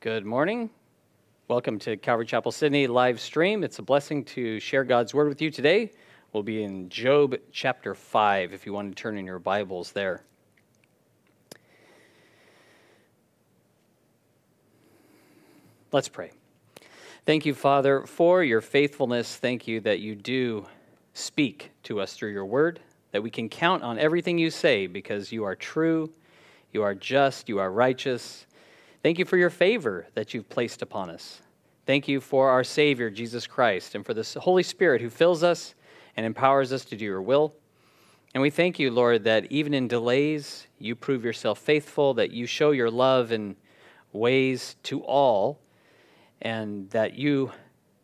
Good 0.00 0.24
morning. 0.24 0.70
Welcome 1.48 1.78
to 1.80 1.94
Calvary 1.94 2.24
Chapel 2.24 2.52
Sydney 2.52 2.86
live 2.86 3.20
stream. 3.20 3.62
It's 3.62 3.80
a 3.80 3.82
blessing 3.82 4.24
to 4.24 4.58
share 4.58 4.82
God's 4.82 5.12
word 5.12 5.28
with 5.28 5.42
you 5.42 5.50
today. 5.50 5.90
We'll 6.32 6.42
be 6.42 6.62
in 6.62 6.88
Job 6.88 7.36
chapter 7.52 7.94
5 7.94 8.54
if 8.54 8.64
you 8.64 8.72
want 8.72 8.96
to 8.96 9.02
turn 9.02 9.18
in 9.18 9.26
your 9.26 9.38
Bibles 9.38 9.92
there. 9.92 10.22
Let's 15.92 16.08
pray. 16.08 16.30
Thank 17.26 17.44
you, 17.44 17.52
Father, 17.52 18.06
for 18.06 18.42
your 18.42 18.62
faithfulness. 18.62 19.36
Thank 19.36 19.68
you 19.68 19.80
that 19.80 20.00
you 20.00 20.14
do 20.14 20.64
speak 21.12 21.72
to 21.82 22.00
us 22.00 22.14
through 22.14 22.30
your 22.30 22.46
word, 22.46 22.80
that 23.12 23.22
we 23.22 23.28
can 23.28 23.50
count 23.50 23.82
on 23.82 23.98
everything 23.98 24.38
you 24.38 24.48
say 24.48 24.86
because 24.86 25.30
you 25.30 25.44
are 25.44 25.54
true, 25.54 26.10
you 26.72 26.82
are 26.82 26.94
just, 26.94 27.50
you 27.50 27.58
are 27.58 27.70
righteous. 27.70 28.46
Thank 29.02 29.18
you 29.18 29.24
for 29.24 29.38
your 29.38 29.50
favor 29.50 30.06
that 30.14 30.34
you've 30.34 30.48
placed 30.50 30.82
upon 30.82 31.08
us. 31.08 31.40
Thank 31.86 32.06
you 32.06 32.20
for 32.20 32.50
our 32.50 32.62
Savior, 32.62 33.08
Jesus 33.08 33.46
Christ, 33.46 33.94
and 33.94 34.04
for 34.04 34.12
the 34.12 34.40
Holy 34.40 34.62
Spirit 34.62 35.00
who 35.00 35.08
fills 35.08 35.42
us 35.42 35.74
and 36.16 36.26
empowers 36.26 36.70
us 36.70 36.84
to 36.84 36.96
do 36.96 37.06
your 37.06 37.22
will. 37.22 37.54
And 38.34 38.42
we 38.42 38.50
thank 38.50 38.78
you, 38.78 38.90
Lord, 38.90 39.24
that 39.24 39.50
even 39.50 39.72
in 39.72 39.88
delays, 39.88 40.66
you 40.78 40.94
prove 40.94 41.24
yourself 41.24 41.58
faithful, 41.58 42.12
that 42.14 42.30
you 42.30 42.44
show 42.46 42.72
your 42.72 42.90
love 42.90 43.32
in 43.32 43.56
ways 44.12 44.76
to 44.84 45.02
all, 45.02 45.58
and 46.42 46.90
that 46.90 47.14
you 47.14 47.52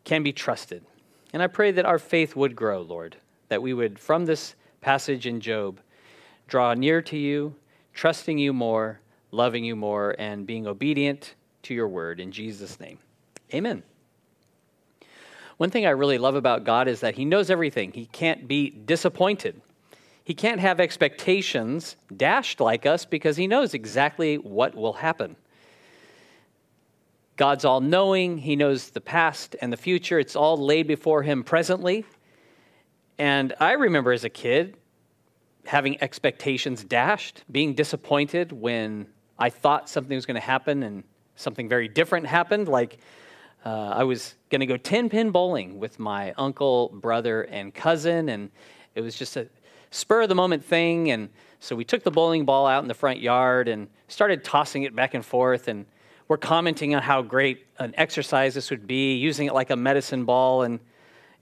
can 0.03 0.23
be 0.23 0.33
trusted. 0.33 0.83
And 1.31 1.43
I 1.43 1.47
pray 1.47 1.71
that 1.71 1.85
our 1.85 1.99
faith 1.99 2.35
would 2.35 2.55
grow, 2.55 2.81
Lord, 2.81 3.17
that 3.49 3.61
we 3.61 3.73
would, 3.73 3.99
from 3.99 4.25
this 4.25 4.55
passage 4.81 5.27
in 5.27 5.41
Job, 5.41 5.79
draw 6.47 6.73
near 6.73 7.03
to 7.03 7.17
you, 7.17 7.55
trusting 7.93 8.39
you 8.39 8.51
more, 8.51 8.99
loving 9.31 9.63
you 9.63 9.75
more, 9.75 10.15
and 10.17 10.47
being 10.47 10.67
obedient 10.67 11.35
to 11.63 11.73
your 11.73 11.87
word. 11.87 12.19
In 12.19 12.31
Jesus' 12.31 12.79
name, 12.79 12.99
amen. 13.53 13.83
One 15.57 15.71
thing 15.71 15.85
I 15.85 15.91
really 15.91 16.17
love 16.17 16.35
about 16.35 16.63
God 16.63 16.87
is 16.87 16.99
that 17.01 17.15
He 17.15 17.25
knows 17.25 17.49
everything. 17.49 17.91
He 17.91 18.05
can't 18.05 18.47
be 18.47 18.69
disappointed. 18.69 19.61
He 20.23 20.33
can't 20.33 20.59
have 20.59 20.79
expectations 20.79 21.95
dashed 22.15 22.59
like 22.59 22.85
us 22.85 23.05
because 23.05 23.37
He 23.37 23.47
knows 23.47 23.73
exactly 23.73 24.35
what 24.37 24.75
will 24.75 24.93
happen. 24.93 25.35
God's 27.37 27.65
all 27.65 27.81
knowing, 27.81 28.37
He 28.37 28.55
knows 28.55 28.91
the 28.91 29.01
past 29.01 29.55
and 29.61 29.73
the 29.73 29.77
future. 29.77 30.19
It's 30.19 30.35
all 30.35 30.57
laid 30.57 30.87
before 30.87 31.23
Him 31.23 31.43
presently. 31.43 32.05
And 33.17 33.53
I 33.59 33.73
remember 33.73 34.11
as 34.11 34.23
a 34.23 34.29
kid 34.29 34.77
having 35.65 36.01
expectations 36.01 36.83
dashed, 36.83 37.43
being 37.51 37.73
disappointed 37.73 38.51
when 38.51 39.07
I 39.39 39.49
thought 39.49 39.89
something 39.89 40.15
was 40.15 40.25
going 40.25 40.35
to 40.35 40.41
happen 40.41 40.83
and 40.83 41.03
something 41.35 41.69
very 41.69 41.87
different 41.87 42.25
happened. 42.25 42.67
Like 42.67 42.97
uh, 43.65 43.93
I 43.95 44.03
was 44.03 44.35
going 44.49 44.61
to 44.61 44.65
go 44.65 44.77
10 44.77 45.09
pin 45.09 45.31
bowling 45.31 45.79
with 45.79 45.99
my 45.99 46.33
uncle, 46.37 46.89
brother, 46.89 47.43
and 47.43 47.73
cousin, 47.73 48.29
and 48.29 48.49
it 48.95 49.01
was 49.01 49.15
just 49.15 49.37
a 49.37 49.47
spur 49.91 50.23
of 50.23 50.29
the 50.29 50.35
moment 50.35 50.63
thing. 50.63 51.11
And 51.11 51.29
so 51.59 51.75
we 51.75 51.85
took 51.85 52.03
the 52.03 52.11
bowling 52.11 52.45
ball 52.45 52.67
out 52.67 52.83
in 52.83 52.87
the 52.87 52.93
front 52.93 53.19
yard 53.19 53.67
and 53.67 53.87
started 54.07 54.43
tossing 54.43 54.83
it 54.83 54.95
back 54.95 55.13
and 55.13 55.25
forth. 55.25 55.67
And 55.67 55.85
we're 56.27 56.37
commenting 56.37 56.95
on 56.95 57.01
how 57.01 57.21
great 57.21 57.65
an 57.79 57.93
exercise 57.97 58.53
this 58.53 58.69
would 58.69 58.87
be, 58.87 59.15
using 59.15 59.47
it 59.47 59.53
like 59.53 59.69
a 59.69 59.75
medicine 59.75 60.25
ball. 60.25 60.63
And, 60.63 60.79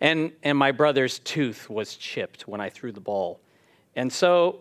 and, 0.02 0.32
and 0.44 0.58
my 0.58 0.72
brother's 0.72 1.20
tooth 1.20 1.70
was 1.70 1.96
chipped 1.96 2.48
when 2.48 2.62
I 2.62 2.70
threw 2.70 2.92
the 2.92 3.00
ball. 3.00 3.40
And 3.96 4.12
so 4.12 4.60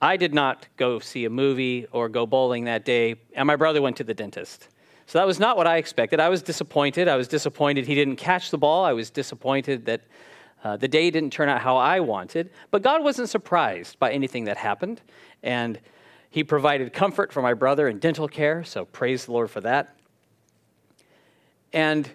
I 0.00 0.16
did 0.16 0.32
not 0.32 0.66
go 0.76 0.98
see 1.00 1.24
a 1.24 1.30
movie 1.30 1.86
or 1.90 2.08
go 2.08 2.26
bowling 2.26 2.64
that 2.64 2.84
day, 2.84 3.16
and 3.34 3.46
my 3.46 3.56
brother 3.56 3.82
went 3.82 3.96
to 3.96 4.04
the 4.04 4.14
dentist. 4.14 4.68
So 5.06 5.18
that 5.18 5.26
was 5.26 5.40
not 5.40 5.56
what 5.56 5.66
I 5.66 5.78
expected. 5.78 6.20
I 6.20 6.28
was 6.28 6.42
disappointed. 6.42 7.08
I 7.08 7.16
was 7.16 7.28
disappointed 7.28 7.86
he 7.86 7.94
didn't 7.94 8.16
catch 8.16 8.50
the 8.50 8.58
ball. 8.58 8.84
I 8.84 8.92
was 8.92 9.10
disappointed 9.10 9.86
that 9.86 10.02
uh, 10.62 10.76
the 10.76 10.88
day 10.88 11.10
didn't 11.10 11.32
turn 11.32 11.48
out 11.48 11.60
how 11.60 11.76
I 11.76 12.00
wanted. 12.00 12.50
But 12.70 12.82
God 12.82 13.02
wasn't 13.02 13.28
surprised 13.28 13.98
by 13.98 14.12
anything 14.12 14.44
that 14.44 14.56
happened. 14.56 15.00
And 15.42 15.80
He 16.30 16.44
provided 16.44 16.92
comfort 16.92 17.32
for 17.32 17.42
my 17.42 17.54
brother 17.54 17.88
in 17.88 17.98
dental 17.98 18.28
care. 18.28 18.64
So 18.64 18.84
praise 18.84 19.24
the 19.24 19.32
Lord 19.32 19.50
for 19.50 19.62
that. 19.62 19.96
And 21.72 22.08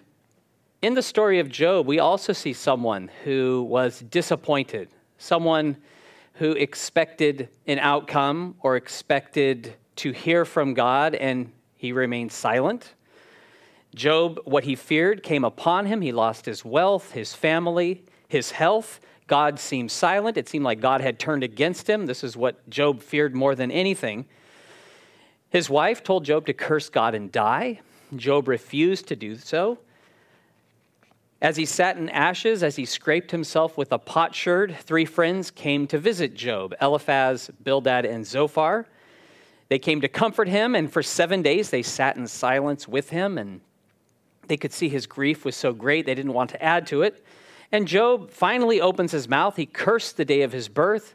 in 0.82 0.94
the 0.94 1.02
story 1.02 1.40
of 1.40 1.48
Job, 1.48 1.86
we 1.86 1.98
also 1.98 2.32
see 2.32 2.52
someone 2.52 3.10
who 3.24 3.62
was 3.68 4.00
disappointed, 4.00 4.88
someone 5.18 5.76
who 6.34 6.52
expected 6.52 7.48
an 7.66 7.78
outcome 7.78 8.56
or 8.60 8.76
expected 8.76 9.74
to 9.96 10.12
hear 10.12 10.44
from 10.44 10.74
God, 10.74 11.14
and 11.14 11.52
he 11.76 11.92
remained 11.92 12.32
silent. 12.32 12.94
Job, 13.94 14.40
what 14.44 14.64
he 14.64 14.74
feared 14.74 15.22
came 15.22 15.44
upon 15.44 15.86
him. 15.86 16.00
He 16.00 16.10
lost 16.10 16.46
his 16.46 16.64
wealth, 16.64 17.12
his 17.12 17.34
family, 17.34 18.04
his 18.26 18.50
health. 18.50 19.00
God 19.28 19.60
seemed 19.60 19.90
silent. 19.90 20.36
It 20.36 20.48
seemed 20.48 20.64
like 20.64 20.80
God 20.80 21.00
had 21.00 21.18
turned 21.18 21.44
against 21.44 21.88
him. 21.88 22.06
This 22.06 22.24
is 22.24 22.36
what 22.36 22.68
Job 22.68 23.00
feared 23.00 23.34
more 23.34 23.54
than 23.54 23.70
anything. 23.70 24.26
His 25.50 25.70
wife 25.70 26.02
told 26.02 26.24
Job 26.24 26.46
to 26.46 26.52
curse 26.52 26.88
God 26.88 27.14
and 27.14 27.30
die. 27.30 27.80
Job 28.16 28.48
refused 28.48 29.06
to 29.08 29.16
do 29.16 29.36
so. 29.36 29.78
As 31.44 31.58
he 31.58 31.66
sat 31.66 31.98
in 31.98 32.08
ashes, 32.08 32.62
as 32.62 32.76
he 32.76 32.86
scraped 32.86 33.30
himself 33.30 33.76
with 33.76 33.92
a 33.92 33.98
potsherd, 33.98 34.74
three 34.80 35.04
friends 35.04 35.50
came 35.50 35.86
to 35.88 35.98
visit 35.98 36.32
Job 36.32 36.74
Eliphaz, 36.80 37.50
Bildad, 37.62 38.06
and 38.06 38.26
Zophar. 38.26 38.86
They 39.68 39.78
came 39.78 40.00
to 40.00 40.08
comfort 40.08 40.48
him, 40.48 40.74
and 40.74 40.90
for 40.90 41.02
seven 41.02 41.42
days 41.42 41.68
they 41.68 41.82
sat 41.82 42.16
in 42.16 42.26
silence 42.28 42.88
with 42.88 43.10
him, 43.10 43.36
and 43.36 43.60
they 44.48 44.56
could 44.56 44.72
see 44.72 44.88
his 44.88 45.06
grief 45.06 45.44
was 45.44 45.54
so 45.54 45.74
great 45.74 46.06
they 46.06 46.14
didn't 46.14 46.32
want 46.32 46.48
to 46.48 46.62
add 46.62 46.86
to 46.86 47.02
it. 47.02 47.22
And 47.70 47.86
Job 47.86 48.30
finally 48.30 48.80
opens 48.80 49.12
his 49.12 49.28
mouth. 49.28 49.56
He 49.56 49.66
cursed 49.66 50.16
the 50.16 50.24
day 50.24 50.40
of 50.40 50.52
his 50.52 50.70
birth. 50.70 51.14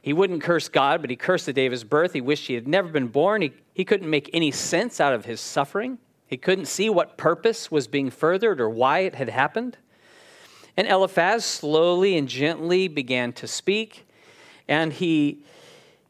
He 0.00 0.12
wouldn't 0.12 0.44
curse 0.44 0.68
God, 0.68 1.00
but 1.00 1.10
he 1.10 1.16
cursed 1.16 1.46
the 1.46 1.52
day 1.52 1.66
of 1.66 1.72
his 1.72 1.82
birth. 1.82 2.12
He 2.12 2.20
wished 2.20 2.46
he 2.46 2.54
had 2.54 2.68
never 2.68 2.90
been 2.90 3.08
born. 3.08 3.42
He, 3.42 3.52
he 3.74 3.84
couldn't 3.84 4.08
make 4.08 4.30
any 4.32 4.52
sense 4.52 5.00
out 5.00 5.14
of 5.14 5.24
his 5.24 5.40
suffering. 5.40 5.98
He 6.26 6.36
couldn't 6.36 6.66
see 6.66 6.88
what 6.88 7.16
purpose 7.16 7.70
was 7.70 7.86
being 7.86 8.10
furthered 8.10 8.60
or 8.60 8.68
why 8.68 9.00
it 9.00 9.14
had 9.14 9.28
happened. 9.28 9.76
And 10.76 10.88
Eliphaz 10.88 11.44
slowly 11.44 12.16
and 12.16 12.28
gently 12.28 12.88
began 12.88 13.32
to 13.34 13.46
speak, 13.46 14.06
and 14.66 14.92
he, 14.92 15.38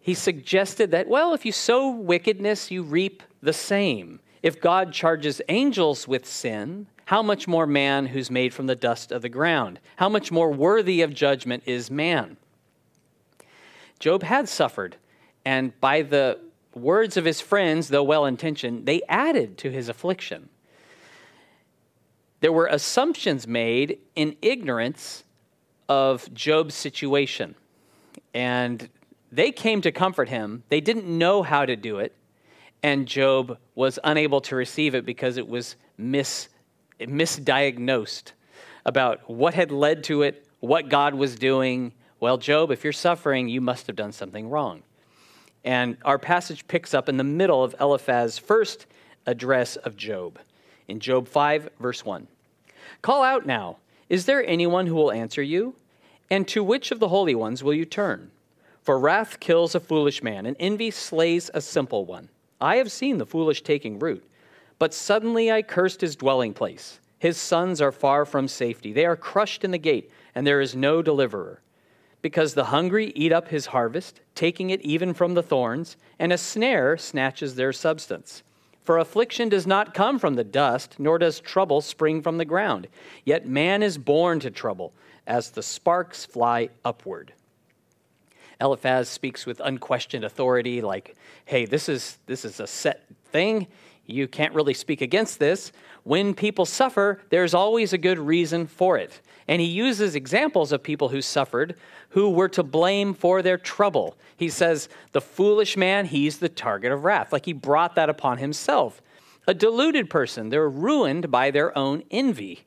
he 0.01 0.15
suggested 0.15 0.91
that, 0.93 1.09
well, 1.09 1.35
if 1.35 1.45
you 1.45 1.53
sow 1.53 1.91
wickedness, 1.91 2.71
you 2.71 2.83
reap 2.83 3.23
the 3.43 3.53
same. 3.53 4.21
If 4.43 4.61
God 4.61 4.93
charges 4.93 5.43
angels 5.49 6.09
with 6.09 6.27
sin, 6.27 6.87
how 7.07 7.23
much 7.23 7.47
more 7.47 7.67
man 7.67 8.07
who's 8.07 8.31
made 8.31 8.55
from 8.55 8.67
the 8.67 8.75
dust 8.75 9.13
of 9.13 9.21
the 9.21 9.29
ground? 9.29 9.81
How 9.97 10.09
much 10.09 10.33
more 10.33 10.51
worthy 10.51 11.03
of 11.03 11.13
judgment 11.13 11.65
is 11.67 11.91
man? 11.91 12.39
Job 13.99 14.23
had 14.23 14.49
suffered, 14.49 14.97
and 15.45 15.79
by 15.81 16.03
the 16.03 16.39
words 16.75 17.17
of 17.17 17.25
his 17.25 17.41
friends, 17.41 17.89
though 17.89 18.03
well 18.03 18.25
intentioned, 18.25 18.87
they 18.87 19.03
added 19.09 19.59
to 19.59 19.71
his 19.71 19.89
affliction. 19.89 20.49
There 22.41 22.53
were 22.53 22.67
assumptions 22.67 23.47
made 23.47 23.99
in 24.15 24.37
ignorance 24.43 25.25
of 25.89 26.33
Job's 26.35 26.75
situation. 26.75 27.55
And 28.33 28.89
they 29.33 29.51
came 29.51 29.81
to 29.83 29.93
comfort 29.93 30.29
him. 30.29 30.63
They 30.69 30.81
didn't 30.81 31.07
know 31.07 31.43
how 31.43 31.65
to 31.67 31.77
do 31.77 31.99
it. 31.99 32.15
And 32.83 33.09
Job 33.09 33.59
was 33.75 33.99
unable 34.05 34.41
to 34.43 34.57
receive 34.57 34.95
it 34.95 35.07
because 35.07 35.37
it 35.39 35.49
was 35.49 35.77
mis- 35.97 36.49
misdiagnosed 37.01 38.33
about 38.85 39.29
what 39.29 39.55
had 39.55 39.71
led 39.71 40.05
to 40.05 40.23
it, 40.23 40.47
what 40.61 40.89
God 40.89 41.15
was 41.15 41.37
doing. 41.37 41.93
Well, 42.21 42.37
Job, 42.37 42.71
if 42.71 42.85
you're 42.85 42.93
suffering, 42.93 43.49
you 43.49 43.61
must 43.61 43.87
have 43.87 43.97
done 43.97 44.13
something 44.13 44.49
wrong. 44.51 44.83
And 45.65 45.97
our 46.05 46.19
passage 46.19 46.69
picks 46.69 46.93
up 46.93 47.09
in 47.09 47.17
the 47.17 47.25
middle 47.25 47.65
of 47.65 47.75
Eliphaz's 47.81 48.39
first 48.39 48.87
address 49.27 49.77
of 49.77 49.97
Job, 49.97 50.39
in 50.89 51.01
Job 51.01 51.27
5, 51.27 51.71
verse 51.81 52.05
1. 52.05 52.27
Call 53.01 53.23
out 53.23 53.47
now, 53.47 53.79
is 54.11 54.27
there 54.27 54.47
anyone 54.47 54.87
who 54.87 54.95
will 54.95 55.11
answer 55.11 55.43
you? 55.43 55.75
And 56.31 56.47
to 56.49 56.63
which 56.63 56.91
of 56.91 57.01
the 57.01 57.09
holy 57.09 57.35
ones 57.35 57.63
will 57.63 57.73
you 57.73 57.87
turn? 57.87 58.31
For 58.83 58.99
wrath 58.99 59.41
kills 59.41 59.75
a 59.75 59.81
foolish 59.81 60.23
man, 60.23 60.45
and 60.45 60.57
envy 60.61 60.91
slays 60.91 61.51
a 61.55 61.61
simple 61.63 62.05
one. 62.05 62.29
I 62.61 62.77
have 62.77 62.93
seen 62.93 63.17
the 63.17 63.27
foolish 63.27 63.63
taking 63.63 63.99
root, 63.99 64.25
but 64.79 64.93
suddenly 64.93 65.51
I 65.51 65.63
cursed 65.63 66.03
his 66.03 66.17
dwelling 66.17 66.53
place. 66.53 67.01
His 67.19 67.39
sons 67.39 67.81
are 67.81 67.93
far 67.93 68.27
from 68.27 68.49
safety. 68.49 68.93
They 68.93 69.07
are 69.07 69.17
crushed 69.17 69.65
in 69.65 69.71
the 69.71 69.79
gate, 69.79 70.11
and 70.35 70.47
there 70.47 70.61
is 70.61 70.77
no 70.77 71.01
deliverer 71.01 71.63
because 72.25 72.55
the 72.55 72.65
hungry 72.65 73.13
eat 73.15 73.33
up 73.33 73.49
his 73.49 73.67
harvest, 73.67 74.19
taking 74.35 74.71
it 74.71 74.81
even 74.81 75.13
from 75.13 75.35
the 75.35 75.43
thorns, 75.43 75.99
and 76.19 76.33
a 76.33 76.39
snare 76.39 76.97
snatches 76.97 77.55
their 77.55 77.71
substance. 77.71 78.43
For 78.81 78.97
affliction 78.97 79.51
does 79.51 79.67
not 79.67 79.93
come 79.93 80.19
from 80.19 80.35
the 80.35 80.43
dust, 80.43 80.95
nor 80.99 81.19
does 81.19 81.39
trouble 81.39 81.83
spring 81.83 82.23
from 82.23 82.39
the 82.39 82.47
ground. 82.47 82.89
Yet 83.27 83.47
man 83.47 83.83
is 83.83 83.99
born 83.99 84.41
to 84.41 84.51
trouble, 84.51 84.95
as 85.27 85.51
the 85.51 85.63
sparks 85.63 86.25
fly 86.25 86.71
upward. 86.83 87.35
Eliphaz 88.59 89.11
speaks 89.11 89.45
with 89.45 89.61
unquestioned 89.61 90.25
authority, 90.25 90.81
like, 90.81 91.17
hey, 91.45 91.67
this 91.67 91.91
is, 91.91 92.17
this 92.25 92.47
is 92.47 92.59
a 92.59 92.67
set 92.67 93.05
thing. 93.33 93.67
you 94.07 94.27
can't 94.27 94.55
really 94.55 94.73
speak 94.73 95.03
against 95.03 95.39
this. 95.39 95.73
When 96.05 96.35
people 96.35 96.67
suffer, 96.67 97.21
there's 97.31 97.55
always 97.55 97.93
a 97.93 97.99
good 97.99 98.19
reason 98.19 98.67
for 98.67 98.97
it. 98.97 99.21
And 99.49 99.61
he 99.61 99.67
uses 99.67 100.15
examples 100.15 100.71
of 100.73 100.83
people 100.83 101.09
who 101.09 101.21
suffered 101.21 101.77
who 102.11 102.31
were 102.31 102.49
to 102.49 102.63
blame 102.63 103.13
for 103.13 103.43
their 103.43 103.59
trouble. 103.59 104.17
He 104.37 104.49
says, 104.49 104.89
The 105.13 105.21
foolish 105.21 105.77
man, 105.77 106.07
he's 106.07 106.39
the 106.39 106.49
target 106.49 106.93
of 106.93 107.05
wrath. 107.05 107.33
Like 107.33 107.45
he 107.45 107.53
brought 107.53 107.97
that 107.97 108.09
upon 108.09 108.39
himself. 108.39 109.03
A 109.47 109.55
deluded 109.55 110.09
person, 110.09 110.49
they're 110.49 110.69
ruined 110.69 111.31
by 111.31 111.51
their 111.51 111.77
own 111.77 112.05
envy. 112.11 112.65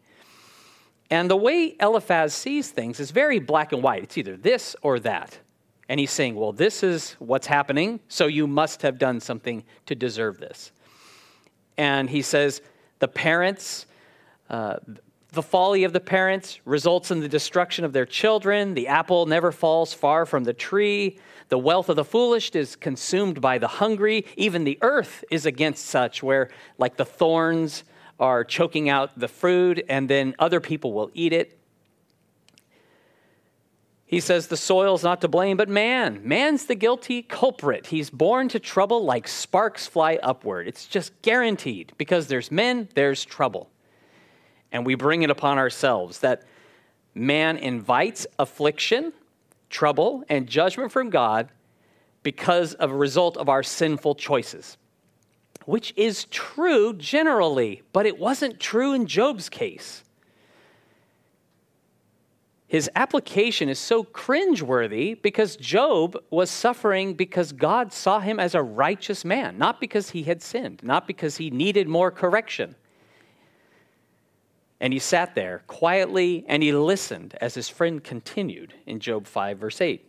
And 1.09 1.29
the 1.29 1.37
way 1.37 1.75
Eliphaz 1.79 2.33
sees 2.33 2.69
things 2.69 2.99
is 2.99 3.11
very 3.11 3.39
black 3.39 3.71
and 3.71 3.81
white. 3.81 4.03
It's 4.03 4.17
either 4.17 4.35
this 4.35 4.75
or 4.81 4.99
that. 4.99 5.39
And 5.87 5.99
he's 5.99 6.11
saying, 6.11 6.35
Well, 6.35 6.51
this 6.51 6.83
is 6.83 7.15
what's 7.19 7.47
happening, 7.47 8.01
so 8.09 8.27
you 8.27 8.47
must 8.47 8.81
have 8.81 8.99
done 8.99 9.21
something 9.21 9.63
to 9.85 9.95
deserve 9.95 10.39
this. 10.39 10.71
And 11.77 12.09
he 12.09 12.21
says, 12.21 12.61
The 12.99 13.07
parents, 13.07 13.85
uh, 14.49 14.77
the 15.31 15.43
folly 15.43 15.83
of 15.83 15.93
the 15.93 15.99
parents 15.99 16.59
results 16.65 17.11
in 17.11 17.19
the 17.19 17.27
destruction 17.27 17.85
of 17.85 17.93
their 17.93 18.05
children. 18.05 18.73
The 18.73 18.87
apple 18.87 19.25
never 19.25 19.51
falls 19.51 19.93
far 19.93 20.25
from 20.25 20.43
the 20.43 20.53
tree. 20.53 21.19
The 21.49 21.57
wealth 21.57 21.89
of 21.89 21.95
the 21.95 22.03
foolish 22.03 22.49
is 22.51 22.75
consumed 22.75 23.39
by 23.39 23.57
the 23.57 23.67
hungry. 23.67 24.25
Even 24.35 24.63
the 24.63 24.77
earth 24.81 25.23
is 25.31 25.45
against 25.45 25.85
such, 25.85 26.23
where, 26.23 26.49
like 26.77 26.97
the 26.97 27.05
thorns, 27.05 27.83
are 28.19 28.43
choking 28.43 28.89
out 28.89 29.17
the 29.17 29.27
food, 29.27 29.83
and 29.89 30.09
then 30.09 30.35
other 30.39 30.59
people 30.59 30.91
will 30.91 31.11
eat 31.13 31.33
it. 31.33 31.56
He 34.07 34.21
says 34.21 34.47
the 34.47 34.55
soil's 34.55 35.03
not 35.03 35.19
to 35.19 35.27
blame, 35.27 35.57
but 35.57 35.67
man. 35.67 36.21
Man's 36.23 36.65
the 36.65 36.75
guilty 36.75 37.21
culprit. 37.21 37.87
He's 37.87 38.09
born 38.09 38.47
to 38.49 38.59
trouble 38.59 39.03
like 39.03 39.27
sparks 39.27 39.85
fly 39.85 40.17
upward. 40.23 40.65
It's 40.65 40.87
just 40.87 41.21
guaranteed 41.21 41.91
because 41.97 42.27
there's 42.27 42.49
men, 42.49 42.87
there's 42.95 43.25
trouble. 43.25 43.69
And 44.71 44.85
we 44.85 44.95
bring 44.95 45.23
it 45.23 45.29
upon 45.29 45.57
ourselves 45.57 46.19
that 46.19 46.43
man 47.13 47.57
invites 47.57 48.25
affliction, 48.39 49.11
trouble, 49.69 50.23
and 50.29 50.47
judgment 50.47 50.93
from 50.93 51.09
God 51.09 51.49
because 52.23 52.75
of 52.75 52.91
a 52.91 52.95
result 52.95 53.35
of 53.35 53.49
our 53.49 53.61
sinful 53.61 54.15
choices, 54.15 54.77
which 55.65 55.93
is 55.97 56.25
true 56.31 56.93
generally, 56.93 57.81
but 57.91 58.05
it 58.05 58.17
wasn't 58.17 58.57
true 58.57 58.93
in 58.93 59.05
Job's 59.05 59.49
case 59.49 60.05
his 62.67 62.89
application 62.95 63.69
is 63.69 63.79
so 63.79 64.03
cringeworthy 64.03 65.21
because 65.21 65.55
Job 65.55 66.17
was 66.29 66.51
suffering 66.51 67.13
because 67.13 67.53
God 67.53 67.93
saw 67.93 68.19
him 68.19 68.41
as 68.41 68.55
a 68.55 68.61
righteous 68.61 69.23
man, 69.23 69.57
not 69.57 69.79
because 69.79 70.09
he 70.09 70.23
had 70.23 70.41
sinned, 70.41 70.81
not 70.83 71.07
because 71.07 71.37
he 71.37 71.49
needed 71.49 71.87
more 71.87 72.11
correction. 72.11 72.75
And 74.81 74.91
he 74.91 74.99
sat 74.99 75.33
there 75.33 75.63
quietly 75.67 76.43
and 76.47 76.61
he 76.61 76.73
listened 76.73 77.37
as 77.39 77.55
his 77.55 77.69
friend 77.69 78.03
continued 78.03 78.73
in 78.85 78.99
Job 78.99 79.27
5, 79.27 79.57
verse 79.57 79.79
8. 79.79 80.03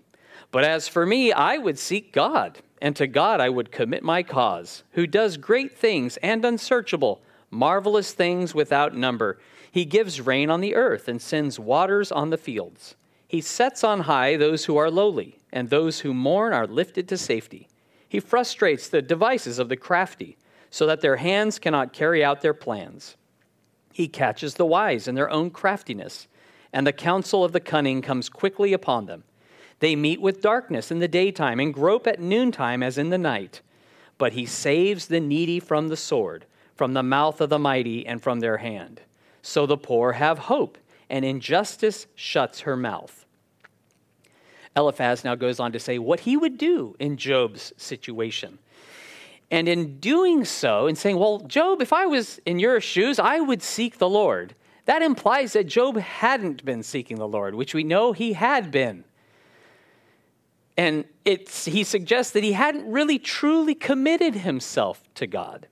But 0.51 0.65
as 0.65 0.89
for 0.89 1.07
me, 1.07 1.33
I 1.33 1.59
would 1.59 1.79
seek 1.79 2.13
God, 2.13 2.59
and 2.83 2.97
to 2.97 3.07
God 3.07 3.41
I 3.41 3.51
would 3.51 3.71
commit 3.71 4.03
my 4.03 4.25
cause, 4.25 4.83
who 4.93 5.07
does 5.07 5.37
great 5.37 5.79
things 5.79 6.17
and 6.19 6.45
unsearchable, 6.45 7.23
marvelous 7.51 8.13
things 8.13 8.53
without 8.53 8.97
number. 8.97 9.39
He 9.71 9.85
gives 9.85 10.21
rain 10.21 10.51
on 10.51 10.61
the 10.61 10.75
earth 10.75 11.09
and 11.09 11.21
sends 11.21 11.59
waters 11.59 12.11
on 12.11 12.31
the 12.31 12.39
fields. 12.39 12.97
He 13.27 13.41
sets 13.41 13.85
on 13.85 14.01
high 14.01 14.37
those 14.37 14.65
who 14.65 14.77
are 14.77 14.91
lowly, 14.91 15.39
and 15.53 15.69
those 15.69 16.01
who 16.01 16.15
mourn 16.15 16.53
are 16.53 16.67
lifted 16.67 17.09
to 17.09 17.19
safety. 17.19 17.69
He 18.09 18.21
frustrates 18.21 18.89
the 18.89 19.03
devices 19.03 19.59
of 19.59 19.69
the 19.69 19.77
crafty, 19.77 20.39
so 20.71 20.87
that 20.87 21.03
their 21.03 21.17
hands 21.17 21.59
cannot 21.59 21.93
carry 21.93 22.25
out 22.25 22.41
their 22.41 22.55
plans. 22.55 23.17
He 23.93 24.09
catches 24.09 24.55
the 24.55 24.67
wise 24.67 25.07
in 25.09 25.15
their 25.15 25.31
own 25.31 25.51
craftiness, 25.51 26.29
and 26.73 26.87
the 26.87 26.93
counsel 26.93 27.45
of 27.45 27.53
the 27.53 27.61
cunning 27.61 28.01
comes 28.01 28.29
quickly 28.29 28.73
upon 28.73 29.07
them. 29.07 29.25
They 29.81 29.97
meet 29.97 30.21
with 30.21 30.41
darkness 30.41 30.91
in 30.91 30.99
the 30.99 31.09
daytime 31.09 31.61
and 31.61 31.73
grope 31.73 32.07
at 32.07 32.21
noontime 32.21 32.83
as 32.83 32.99
in 32.99 33.11
the 33.11 33.19
night. 33.19 33.61
But 34.17 34.33
he 34.33 34.47
saves 34.47 35.07
the 35.07 35.21
needy 35.21 35.61
from 35.61 35.89
the 35.89 35.97
sword, 35.97 36.47
from 36.75 36.95
the 36.95 37.03
mouth 37.03 37.41
of 37.41 37.51
the 37.51 37.59
mighty, 37.59 38.07
and 38.07 38.23
from 38.23 38.41
their 38.41 38.59
hand 38.59 39.03
so 39.49 39.65
the 39.65 39.79
poor 39.79 40.13
have 40.13 40.39
hope, 40.39 40.77
and 41.09 41.25
injustice 41.25 42.07
shuts 42.15 42.61
her 42.61 42.77
mouth. 42.77 43.25
Eliphaz 44.77 45.25
now 45.25 45.35
goes 45.35 45.59
on 45.59 45.73
to 45.73 45.81
say 45.81 45.99
what 45.99 46.21
he 46.21 46.37
would 46.37 46.59
do 46.59 46.95
in 46.99 47.17
Job's 47.17 47.73
situation. 47.79 48.59
And 49.51 49.67
in 49.67 49.99
doing 50.01 50.45
so, 50.45 50.87
in 50.87 50.97
saying, 50.97 51.19
Well, 51.19 51.41
Job, 51.41 51.81
if 51.81 51.95
I 51.95 52.05
was 52.05 52.39
in 52.45 52.59
your 52.59 52.79
shoes, 52.83 53.19
I 53.19 53.41
would 53.41 53.63
seek 53.63 53.97
the 53.97 54.09
Lord, 54.09 54.55
that 54.85 55.01
implies 55.01 55.55
that 55.55 55.67
Job 55.67 55.97
hadn't 55.97 56.63
been 56.65 56.83
seeking 56.83 57.17
the 57.17 57.27
Lord, 57.27 57.55
which 57.55 57.73
we 57.73 57.85
know 57.85 58.13
he 58.13 58.35
had 58.35 58.71
been. 58.71 59.05
And 60.77 61.07
he 61.25 61.85
suggests 61.85 62.33
that 62.33 62.45
he 62.45 62.53
hadn't 62.53 62.91
really 62.91 63.19
truly 63.19 63.75
committed 63.75 64.35
himself 64.35 65.03
to 65.15 65.27
God. 65.27 65.69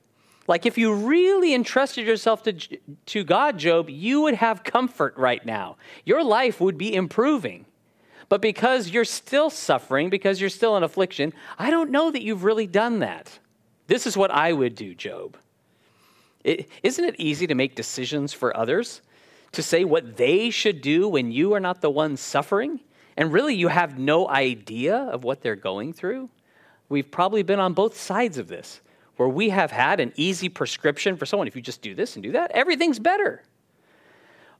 Like, 0.47 0.65
if 0.65 0.77
you 0.77 0.93
really 0.93 1.53
entrusted 1.53 2.07
yourself 2.07 2.43
to, 2.43 2.53
to 2.53 3.23
God, 3.25 3.57
Job, 3.57 3.89
you 3.89 4.21
would 4.21 4.35
have 4.35 4.63
comfort 4.63 5.15
right 5.17 5.45
now. 5.45 5.75
Your 6.05 6.23
life 6.23 6.61
would 6.61 6.77
be 6.77 6.95
improving. 6.95 7.65
But 8.29 8.41
because 8.41 8.89
you're 8.89 9.05
still 9.05 9.49
suffering, 9.49 10.09
because 10.09 10.39
you're 10.39 10.49
still 10.49 10.77
in 10.77 10.83
affliction, 10.83 11.33
I 11.59 11.69
don't 11.69 11.91
know 11.91 12.11
that 12.11 12.21
you've 12.21 12.45
really 12.45 12.67
done 12.67 12.99
that. 12.99 13.39
This 13.87 14.07
is 14.07 14.17
what 14.17 14.31
I 14.31 14.53
would 14.53 14.75
do, 14.75 14.95
Job. 14.95 15.37
is 16.43 16.65
isn't 16.83 17.05
it 17.05 17.15
easy 17.17 17.47
to 17.47 17.55
make 17.55 17.75
decisions 17.75 18.33
for 18.33 18.55
others? 18.55 19.01
To 19.53 19.63
say 19.63 19.83
what 19.85 20.17
they 20.17 20.49
should 20.49 20.81
do 20.81 21.07
when 21.07 21.31
you 21.31 21.53
are 21.53 21.59
not 21.59 21.81
the 21.81 21.89
one 21.89 22.17
suffering? 22.17 22.81
And 23.15 23.33
really, 23.33 23.55
you 23.55 23.69
have 23.69 23.97
no 23.97 24.29
idea 24.29 24.95
of 24.95 25.23
what 25.23 25.41
they're 25.41 25.55
going 25.55 25.93
through? 25.93 26.29
We've 26.89 27.09
probably 27.09 27.43
been 27.43 27.59
on 27.59 27.73
both 27.73 27.97
sides 27.97 28.37
of 28.37 28.47
this 28.47 28.81
where 29.17 29.27
we 29.27 29.49
have 29.49 29.71
had 29.71 29.99
an 29.99 30.13
easy 30.15 30.49
prescription 30.49 31.17
for 31.17 31.25
someone, 31.25 31.47
if 31.47 31.55
you 31.55 31.61
just 31.61 31.81
do 31.81 31.93
this 31.93 32.15
and 32.15 32.23
do 32.23 32.31
that, 32.33 32.51
everything's 32.51 32.99
better. 32.99 33.43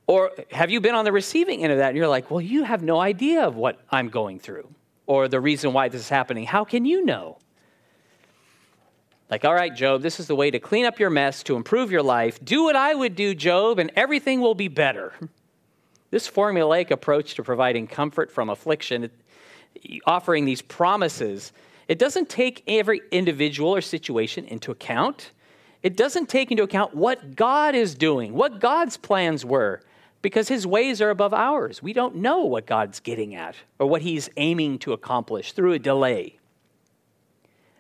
Or 0.08 0.32
have 0.52 0.72
you 0.72 0.80
been 0.80 0.96
on 0.96 1.06
the 1.06 1.12
receiving 1.12 1.64
end 1.64 1.72
of 1.72 1.80
that 1.80 1.90
and 1.90 1.98
you're 1.98 2.08
like, 2.08 2.32
well, 2.32 2.42
you 2.42 2.64
have 2.64 2.82
no 2.82 3.00
idea 3.00 3.46
of 3.46 3.56
what 3.56 3.80
I'm 3.92 4.10
going 4.10 4.40
through 4.40 4.68
or 5.06 5.28
the 5.28 5.40
reason 5.40 5.74
why 5.74 5.90
this 5.90 6.02
is 6.02 6.10
happening? 6.10 6.46
How 6.46 6.64
can 6.64 6.86
you 6.86 7.06
know? 7.06 7.38
Like, 9.30 9.44
all 9.44 9.54
right, 9.54 9.76
Job, 9.76 10.02
this 10.02 10.20
is 10.20 10.28
the 10.28 10.36
way 10.36 10.50
to 10.50 10.60
clean 10.60 10.86
up 10.86 11.00
your 11.00 11.10
mess, 11.10 11.44
to 11.44 11.58
improve 11.58 11.92
your 11.92 12.04
life. 12.04 12.44
Do 12.44 12.64
what 12.64 12.78
I 12.78 12.96
would 12.96 13.16
do, 13.16 13.36
Job, 13.36 13.80
and 13.80 13.92
everything 13.96 14.42
will 14.42 14.56
be 14.56 14.68
better. 14.68 15.14
This 16.10 16.30
formulaic 16.30 16.90
approach 16.90 17.36
to 17.36 17.44
providing 17.44 17.86
comfort 17.86 18.32
from 18.32 18.50
affliction, 18.50 19.12
offering 20.06 20.46
these 20.46 20.62
promises, 20.62 21.52
it 21.88 22.00
doesn't 22.00 22.30
take 22.30 22.64
every 22.68 23.02
individual 23.12 23.74
or 23.74 23.82
situation 23.82 24.46
into 24.46 24.72
account. 24.72 25.32
It 25.84 25.96
doesn't 25.96 26.28
take 26.28 26.52
into 26.52 26.64
account 26.64 26.96
what 26.96 27.36
God 27.36 27.76
is 27.76 27.96
doing, 27.96 28.34
what 28.34 28.60
God's 28.60 28.98
plans 28.98 29.46
were, 29.46 29.82
because 30.22 30.50
his 30.50 30.68
ways 30.68 31.02
are 31.02 31.10
above 31.10 31.34
ours. 31.34 31.82
We 31.82 31.94
don't 31.94 32.18
know 32.18 32.44
what 32.44 32.66
God's 32.66 33.00
getting 33.00 33.36
at 33.36 33.56
or 33.80 33.88
what 33.88 34.02
he's 34.02 34.30
aiming 34.38 34.80
to 34.80 34.94
accomplish 34.94 35.54
through 35.54 35.74
a 35.74 35.80
delay. 35.80 36.38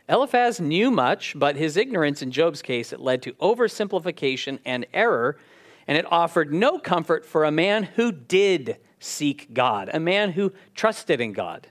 Eliphaz 0.08 0.62
knew 0.62 0.90
much, 0.90 1.34
but 1.38 1.58
his 1.58 1.76
ignorance 1.76 2.22
in 2.22 2.32
Job's 2.32 2.62
case 2.62 2.94
it 2.94 3.02
led 3.02 3.22
to 3.24 3.34
oversimplification 3.34 4.60
and 4.64 4.86
error, 4.94 5.38
and 5.86 5.98
it 5.98 6.10
offered 6.10 6.54
no 6.54 6.80
comfort 6.80 7.26
for 7.26 7.44
a 7.44 7.52
man 7.52 7.84
who 7.84 8.14
did 8.14 8.78
seek 9.00 9.54
God, 9.54 9.90
a 9.92 10.00
man 10.00 10.32
who 10.32 10.54
trusted 10.76 11.20
in 11.20 11.34
God. 11.34 11.68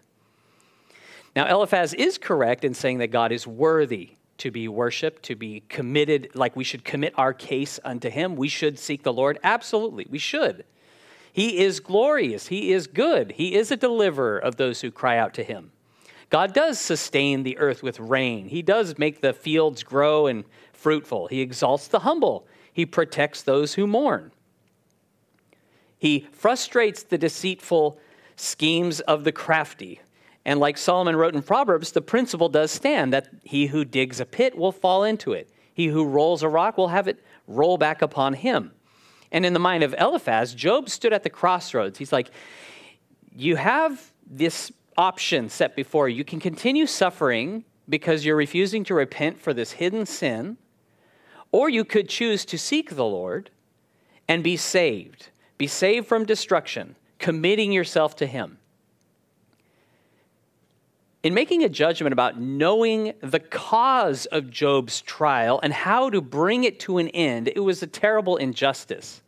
Now, 1.37 1.47
Eliphaz 1.47 1.93
is 1.93 2.17
correct 2.17 2.65
in 2.65 2.73
saying 2.73 2.99
that 2.99 3.09
God 3.09 3.31
is 3.31 3.47
worthy 3.47 4.17
to 4.39 4.51
be 4.51 4.69
worshiped, 4.69 5.23
to 5.25 5.37
be 5.37 5.63
committed, 5.69 6.31
like 6.35 6.57
we 6.57 6.65
should 6.65 6.83
commit 6.83 7.13
our 7.19 7.35
case 7.35 7.79
unto 7.85 8.09
him. 8.09 8.37
We 8.37 8.49
should 8.49 8.79
seek 8.79 9.03
the 9.03 9.13
Lord. 9.13 9.39
Absolutely, 9.45 10.07
we 10.09 10.19
should. 10.19 10.65
He 11.31 11.59
is 11.59 11.81
glorious. 11.81 12.47
He 12.47 12.73
is 12.73 12.87
good. 12.87 13.33
He 13.33 13.55
is 13.55 13.71
a 13.71 13.77
deliverer 13.77 14.39
of 14.39 14.57
those 14.57 14.81
who 14.81 14.91
cry 14.91 15.19
out 15.19 15.35
to 15.35 15.45
him. 15.45 15.73
God 16.31 16.55
does 16.55 16.81
sustain 16.81 17.43
the 17.43 17.59
earth 17.59 17.83
with 17.83 18.01
rain. 18.01 18.49
He 18.49 18.63
does 18.63 18.99
make 18.99 19.21
the 19.21 19.35
fields 19.35 19.83
grow 19.83 20.27
and 20.27 20.45
fruitful. 20.73 21.29
He 21.29 21.43
exalts 21.43 21.89
the 21.89 22.01
humble. 22.01 22.47
He 22.73 22.87
protects 22.87 23.43
those 23.43 23.75
who 23.75 23.87
mourn. 23.87 24.33
He 25.99 26.27
frustrates 26.33 27.03
the 27.03 27.19
deceitful 27.19 27.99
schemes 28.37 29.01
of 29.01 29.25
the 29.25 29.33
crafty. 29.33 30.01
And 30.47 30.61
like 30.61 30.79
Solomon 30.79 31.17
wrote 31.17 31.35
in 31.35 31.43
Proverbs, 31.43 31.91
the 31.91 32.01
principle 32.01 32.49
does 32.49 32.71
stand 32.71 33.13
that 33.13 33.29
he 33.43 33.67
who 33.67 33.85
digs 33.85 34.21
a 34.21 34.25
pit 34.25 34.57
will 34.57 34.71
fall 34.71 35.03
into 35.03 35.33
it. 35.33 35.51
He 35.75 35.89
who 35.89 36.07
rolls 36.07 36.45
a 36.45 36.49
rock 36.49 36.79
will 36.79 36.87
have 36.87 37.09
it 37.09 37.19
roll 37.49 37.77
back 37.77 38.01
upon 38.01 38.35
him. 38.35 38.71
And 39.33 39.45
in 39.45 39.55
the 39.55 39.59
mind 39.59 39.83
of 39.83 39.93
Eliphaz, 39.99 40.55
Job 40.55 40.89
stood 40.89 41.13
at 41.13 41.25
the 41.25 41.31
crossroads. 41.31 41.99
He's 41.99 42.13
like, 42.13 42.31
You 43.35 43.57
have 43.57 44.13
this 44.25 44.71
option 44.97 45.49
set 45.49 45.75
before 45.75 46.09
you. 46.09 46.19
You 46.19 46.25
can 46.25 46.39
continue 46.39 46.87
suffering 46.87 47.65
because 47.89 48.25
you're 48.25 48.37
refusing 48.37 48.85
to 48.85 48.95
repent 48.95 49.41
for 49.41 49.53
this 49.53 49.73
hidden 49.73 50.07
sin, 50.07 50.59
Or 51.51 51.69
you 51.69 51.85
could 51.85 52.09
choose 52.09 52.45
to 52.45 52.57
seek 52.57 52.95
the 52.95 53.05
Lord 53.05 53.51
and 54.29 54.45
be 54.45 54.57
saved, 54.57 55.31
be 55.59 55.67
saved 55.67 56.07
from 56.07 56.25
destruction, 56.25 56.95
committing 57.19 57.73
yourself 57.73 58.15
to 58.17 58.27
Him. 58.27 58.59
In 61.27 61.35
making 61.35 61.65
a 61.65 61.69
judgment 61.69 62.13
about 62.13 62.39
knowing 62.39 63.13
the 63.21 63.41
cause 63.41 64.27
of 64.27 64.49
Job's 64.49 65.01
trial 65.01 65.59
and 65.61 65.73
how 65.73 66.09
to 66.09 66.21
bring 66.21 66.63
it 66.63 66.79
to 66.79 66.99
an 66.99 67.09
end, 67.09 67.49
it 67.49 67.59
was 67.59 67.83
a 67.83 67.89
terrible 67.89 68.37
injustice. 68.37 69.23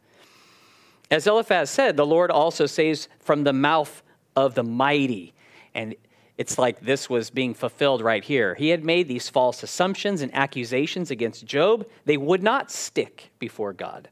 As 1.11 1.26
Eliphaz 1.26 1.71
said, 1.71 1.97
the 1.97 2.07
Lord 2.07 2.31
also 2.31 2.67
saves 2.67 3.09
from 3.19 3.43
the 3.43 3.52
mouth 3.52 4.05
of 4.37 4.55
the 4.55 4.62
mighty. 4.62 5.35
And 5.75 5.97
it's 6.37 6.57
like 6.57 6.78
this 6.78 7.11
was 7.11 7.31
being 7.31 7.52
fulfilled 7.52 8.00
right 8.00 8.23
here. 8.23 8.55
He 8.55 8.69
had 8.69 8.85
made 8.85 9.09
these 9.09 9.28
false 9.28 9.64
assumptions 9.64 10.23
and 10.23 10.33
accusations 10.37 11.11
against 11.11 11.47
Job. 11.47 11.85
They 12.05 12.17
would 12.17 12.45
not 12.45 12.71
stick 12.71 13.33
before 13.40 13.73
God. 13.73 14.09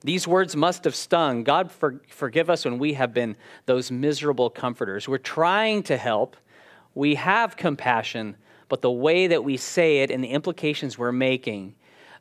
These 0.00 0.26
words 0.26 0.56
must 0.56 0.82
have 0.82 0.96
stung. 0.96 1.44
God, 1.44 1.70
for, 1.70 2.00
forgive 2.08 2.50
us 2.50 2.64
when 2.64 2.80
we 2.80 2.94
have 2.94 3.14
been 3.14 3.36
those 3.66 3.92
miserable 3.92 4.50
comforters. 4.50 5.06
We're 5.06 5.18
trying 5.18 5.84
to 5.84 5.96
help, 5.96 6.36
we 6.94 7.14
have 7.14 7.56
compassion, 7.56 8.36
but 8.68 8.82
the 8.82 8.90
way 8.90 9.26
that 9.26 9.44
we 9.44 9.56
say 9.56 9.98
it 9.98 10.10
and 10.10 10.22
the 10.22 10.28
implications 10.28 10.98
we're 10.98 11.12
making 11.12 11.74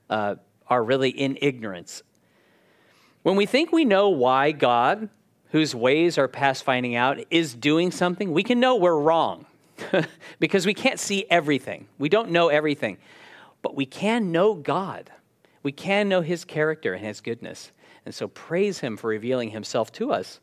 uh, 0.09 0.35
are 0.67 0.83
really 0.83 1.09
in 1.09 1.37
ignorance. 1.41 2.03
When 3.23 3.35
we 3.35 3.45
think 3.45 3.71
we 3.71 3.85
know 3.85 4.09
why 4.09 4.51
God 4.51 5.09
whose 5.51 5.75
ways 5.75 6.17
are 6.17 6.27
past 6.27 6.63
finding 6.63 6.95
out 6.95 7.19
is 7.29 7.53
doing 7.53 7.91
something, 7.91 8.31
we 8.31 8.43
can 8.43 8.59
know 8.59 8.77
we're 8.77 8.97
wrong 8.97 9.45
because 10.39 10.65
we 10.65 10.73
can't 10.73 10.99
see 10.99 11.25
everything. 11.29 11.87
We 11.97 12.09
don't 12.09 12.31
know 12.31 12.47
everything. 12.47 12.97
But 13.61 13.75
we 13.75 13.85
can 13.85 14.31
know 14.31 14.53
God. 14.53 15.11
We 15.61 15.71
can 15.71 16.09
know 16.09 16.21
his 16.21 16.45
character 16.45 16.93
and 16.93 17.05
his 17.05 17.21
goodness. 17.21 17.71
And 18.05 18.15
so 18.15 18.27
praise 18.29 18.79
him 18.79 18.97
for 18.97 19.09
revealing 19.09 19.51
himself 19.51 19.91
to 19.93 20.11
us. 20.11 20.39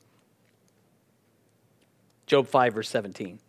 Job 2.27 2.47
5, 2.47 2.75
verse 2.75 2.89
17. 2.91 3.41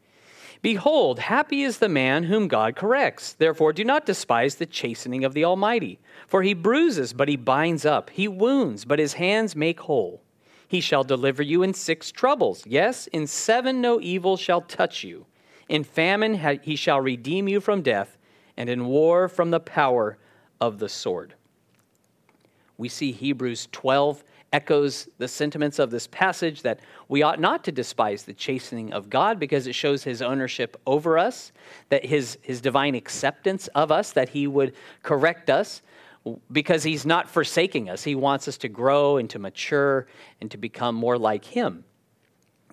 Behold, 0.61 1.19
happy 1.19 1.63
is 1.63 1.77
the 1.77 1.87
man 1.87 2.23
whom 2.23 2.49
God 2.49 2.75
corrects. 2.75 3.33
Therefore, 3.33 3.71
do 3.71 3.85
not 3.85 4.05
despise 4.05 4.55
the 4.55 4.65
chastening 4.65 5.23
of 5.23 5.33
the 5.33 5.45
Almighty. 5.45 5.99
For 6.27 6.43
he 6.43 6.53
bruises, 6.53 7.13
but 7.13 7.29
he 7.29 7.37
binds 7.37 7.85
up. 7.85 8.09
He 8.09 8.27
wounds, 8.27 8.83
but 8.83 8.99
his 8.99 9.13
hands 9.13 9.55
make 9.55 9.79
whole. 9.79 10.21
He 10.67 10.81
shall 10.81 11.03
deliver 11.05 11.41
you 11.41 11.63
in 11.63 11.73
six 11.73 12.11
troubles. 12.11 12.63
Yes, 12.67 13.07
in 13.07 13.25
seven 13.25 13.79
no 13.79 14.01
evil 14.01 14.35
shall 14.35 14.61
touch 14.61 15.03
you. 15.03 15.25
In 15.69 15.83
famine 15.83 16.59
he 16.61 16.75
shall 16.75 16.99
redeem 16.99 17.47
you 17.47 17.61
from 17.61 17.81
death, 17.81 18.17
and 18.57 18.69
in 18.69 18.85
war 18.85 19.29
from 19.29 19.51
the 19.51 19.59
power 19.59 20.17
of 20.59 20.79
the 20.79 20.89
sword. 20.89 21.35
We 22.77 22.89
see 22.89 23.11
Hebrews 23.11 23.67
12 23.71 24.23
echoes 24.51 25.07
the 25.17 25.27
sentiments 25.27 25.79
of 25.79 25.91
this 25.91 26.07
passage 26.07 26.63
that 26.63 26.79
we 27.07 27.21
ought 27.21 27.39
not 27.39 27.63
to 27.63 27.71
despise 27.71 28.23
the 28.23 28.33
chastening 28.33 28.91
of 28.93 29.09
God 29.09 29.39
because 29.39 29.67
it 29.67 29.73
shows 29.73 30.03
his 30.03 30.21
ownership 30.21 30.79
over 30.87 31.17
us, 31.17 31.51
that 31.89 32.05
his, 32.05 32.37
his 32.41 32.61
divine 32.61 32.95
acceptance 32.95 33.67
of 33.69 33.91
us, 33.91 34.11
that 34.13 34.29
he 34.29 34.47
would 34.47 34.73
correct 35.03 35.49
us, 35.49 35.81
because 36.51 36.83
he's 36.83 37.05
not 37.05 37.29
forsaking 37.29 37.89
us. 37.89 38.03
He 38.03 38.15
wants 38.15 38.47
us 38.47 38.57
to 38.57 38.69
grow 38.69 39.17
and 39.17 39.29
to 39.29 39.39
mature 39.39 40.07
and 40.41 40.49
to 40.51 40.57
become 40.57 40.95
more 40.95 41.17
like 41.17 41.45
him, 41.45 41.83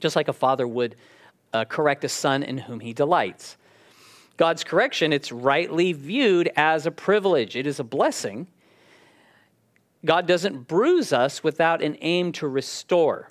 just 0.00 0.16
like 0.16 0.28
a 0.28 0.32
father 0.32 0.66
would 0.66 0.96
uh, 1.52 1.64
correct 1.64 2.04
a 2.04 2.08
son 2.08 2.42
in 2.42 2.58
whom 2.58 2.80
he 2.80 2.92
delights. 2.92 3.56
God's 4.36 4.64
correction, 4.64 5.12
it's 5.12 5.32
rightly 5.32 5.92
viewed 5.92 6.50
as 6.56 6.86
a 6.86 6.90
privilege, 6.90 7.56
it 7.56 7.66
is 7.66 7.80
a 7.80 7.84
blessing. 7.84 8.46
God 10.06 10.26
doesn't 10.26 10.68
bruise 10.68 11.12
us 11.12 11.44
without 11.44 11.82
an 11.82 11.98
aim 12.00 12.32
to 12.32 12.48
restore, 12.48 13.30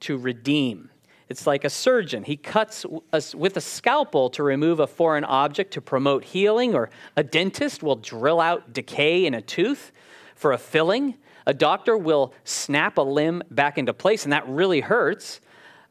to 0.00 0.16
redeem. 0.16 0.90
It's 1.28 1.46
like 1.46 1.64
a 1.64 1.70
surgeon. 1.70 2.24
He 2.24 2.36
cuts 2.36 2.84
us 3.12 3.34
with 3.34 3.56
a 3.56 3.60
scalpel 3.60 4.30
to 4.30 4.42
remove 4.42 4.80
a 4.80 4.86
foreign 4.86 5.24
object 5.24 5.72
to 5.74 5.80
promote 5.80 6.24
healing, 6.24 6.74
or 6.74 6.90
a 7.16 7.22
dentist 7.22 7.82
will 7.82 7.96
drill 7.96 8.40
out 8.40 8.72
decay 8.72 9.26
in 9.26 9.34
a 9.34 9.40
tooth 9.40 9.92
for 10.34 10.52
a 10.52 10.58
filling. 10.58 11.14
A 11.46 11.54
doctor 11.54 11.96
will 11.96 12.34
snap 12.44 12.98
a 12.98 13.02
limb 13.02 13.42
back 13.50 13.78
into 13.78 13.94
place, 13.94 14.24
and 14.24 14.32
that 14.32 14.48
really 14.48 14.80
hurts, 14.80 15.40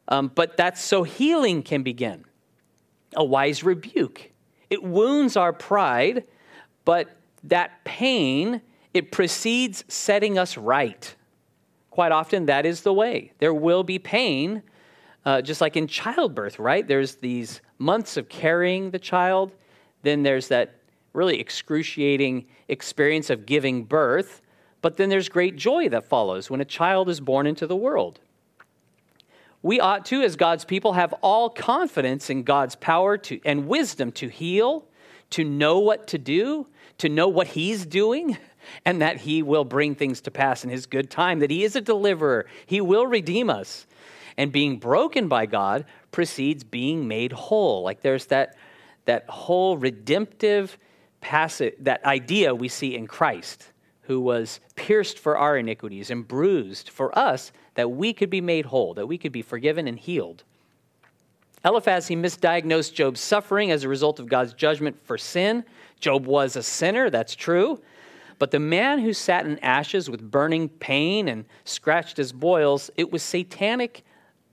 um, 0.08 0.30
but 0.34 0.56
that's 0.56 0.82
so 0.82 1.02
healing 1.02 1.62
can 1.62 1.82
begin. 1.82 2.24
A 3.16 3.24
wise 3.24 3.62
rebuke. 3.62 4.30
It 4.70 4.82
wounds 4.82 5.36
our 5.36 5.52
pride, 5.52 6.26
but 6.84 7.16
that 7.44 7.84
pain, 7.84 8.60
it 8.94 9.12
precedes 9.12 9.84
setting 9.88 10.38
us 10.38 10.56
right. 10.56 11.14
Quite 11.90 12.12
often, 12.12 12.46
that 12.46 12.64
is 12.64 12.82
the 12.82 12.92
way. 12.92 13.32
There 13.38 13.54
will 13.54 13.82
be 13.82 13.98
pain 13.98 14.62
uh, 15.24 15.40
just 15.42 15.60
like 15.60 15.76
in 15.76 15.86
childbirth, 15.86 16.58
right? 16.58 16.86
There's 16.86 17.16
these 17.16 17.60
months 17.78 18.16
of 18.16 18.28
carrying 18.28 18.90
the 18.90 18.98
child, 18.98 19.52
then 20.02 20.22
there's 20.22 20.48
that 20.48 20.76
really 21.12 21.40
excruciating 21.40 22.46
experience 22.68 23.30
of 23.30 23.46
giving 23.46 23.84
birth, 23.84 24.42
but 24.82 24.96
then 24.96 25.08
there's 25.08 25.28
great 25.28 25.56
joy 25.56 25.88
that 25.88 26.04
follows 26.06 26.50
when 26.50 26.60
a 26.60 26.64
child 26.64 27.08
is 27.08 27.20
born 27.20 27.46
into 27.46 27.66
the 27.66 27.76
world. 27.76 28.20
We 29.62 29.80
ought 29.80 30.04
to, 30.06 30.20
as 30.20 30.36
God's 30.36 30.66
people, 30.66 30.92
have 30.92 31.14
all 31.22 31.48
confidence 31.48 32.28
in 32.28 32.42
God's 32.42 32.76
power 32.76 33.16
to, 33.16 33.40
and 33.46 33.66
wisdom 33.66 34.12
to 34.12 34.28
heal, 34.28 34.86
to 35.30 35.42
know 35.42 35.78
what 35.78 36.06
to 36.08 36.18
do, 36.18 36.66
to 36.98 37.08
know 37.08 37.28
what 37.28 37.48
He's 37.48 37.86
doing, 37.86 38.36
and 38.84 39.00
that 39.00 39.18
He 39.18 39.42
will 39.42 39.64
bring 39.64 39.94
things 39.94 40.20
to 40.22 40.30
pass 40.30 40.64
in 40.64 40.70
His 40.70 40.86
good 40.86 41.10
time, 41.10 41.40
that 41.40 41.50
He 41.50 41.64
is 41.64 41.76
a 41.76 41.80
deliverer. 41.80 42.46
He 42.66 42.80
will 42.80 43.06
redeem 43.06 43.50
us. 43.50 43.86
And 44.36 44.50
being 44.50 44.78
broken 44.78 45.28
by 45.28 45.46
God 45.46 45.84
precedes 46.10 46.64
being 46.64 47.06
made 47.06 47.32
whole. 47.32 47.82
Like 47.82 48.00
there's 48.00 48.26
that, 48.26 48.56
that 49.04 49.28
whole 49.28 49.76
redemptive 49.76 50.76
passage, 51.20 51.74
that 51.80 52.04
idea 52.04 52.54
we 52.54 52.68
see 52.68 52.96
in 52.96 53.06
Christ, 53.06 53.70
who 54.02 54.20
was 54.20 54.60
pierced 54.76 55.18
for 55.18 55.38
our 55.38 55.56
iniquities 55.56 56.10
and 56.10 56.26
bruised 56.26 56.90
for 56.90 57.16
us, 57.18 57.52
that 57.74 57.90
we 57.90 58.12
could 58.12 58.30
be 58.30 58.40
made 58.40 58.66
whole, 58.66 58.94
that 58.94 59.06
we 59.06 59.18
could 59.18 59.32
be 59.32 59.42
forgiven 59.42 59.88
and 59.88 59.98
healed. 59.98 60.44
Eliphaz, 61.64 62.06
he 62.06 62.14
misdiagnosed 62.14 62.92
Job's 62.92 63.20
suffering 63.20 63.70
as 63.70 63.84
a 63.84 63.88
result 63.88 64.20
of 64.20 64.28
God's 64.28 64.52
judgment 64.52 64.96
for 65.04 65.16
sin. 65.16 65.64
Job 65.98 66.26
was 66.26 66.56
a 66.56 66.62
sinner, 66.62 67.08
that's 67.08 67.34
true. 67.34 67.80
But 68.38 68.50
the 68.50 68.58
man 68.58 68.98
who 68.98 69.12
sat 69.12 69.46
in 69.46 69.58
ashes 69.60 70.10
with 70.10 70.30
burning 70.30 70.68
pain 70.68 71.28
and 71.28 71.44
scratched 71.64 72.16
his 72.16 72.32
boils, 72.32 72.90
it 72.96 73.12
was 73.12 73.22
satanic 73.22 74.04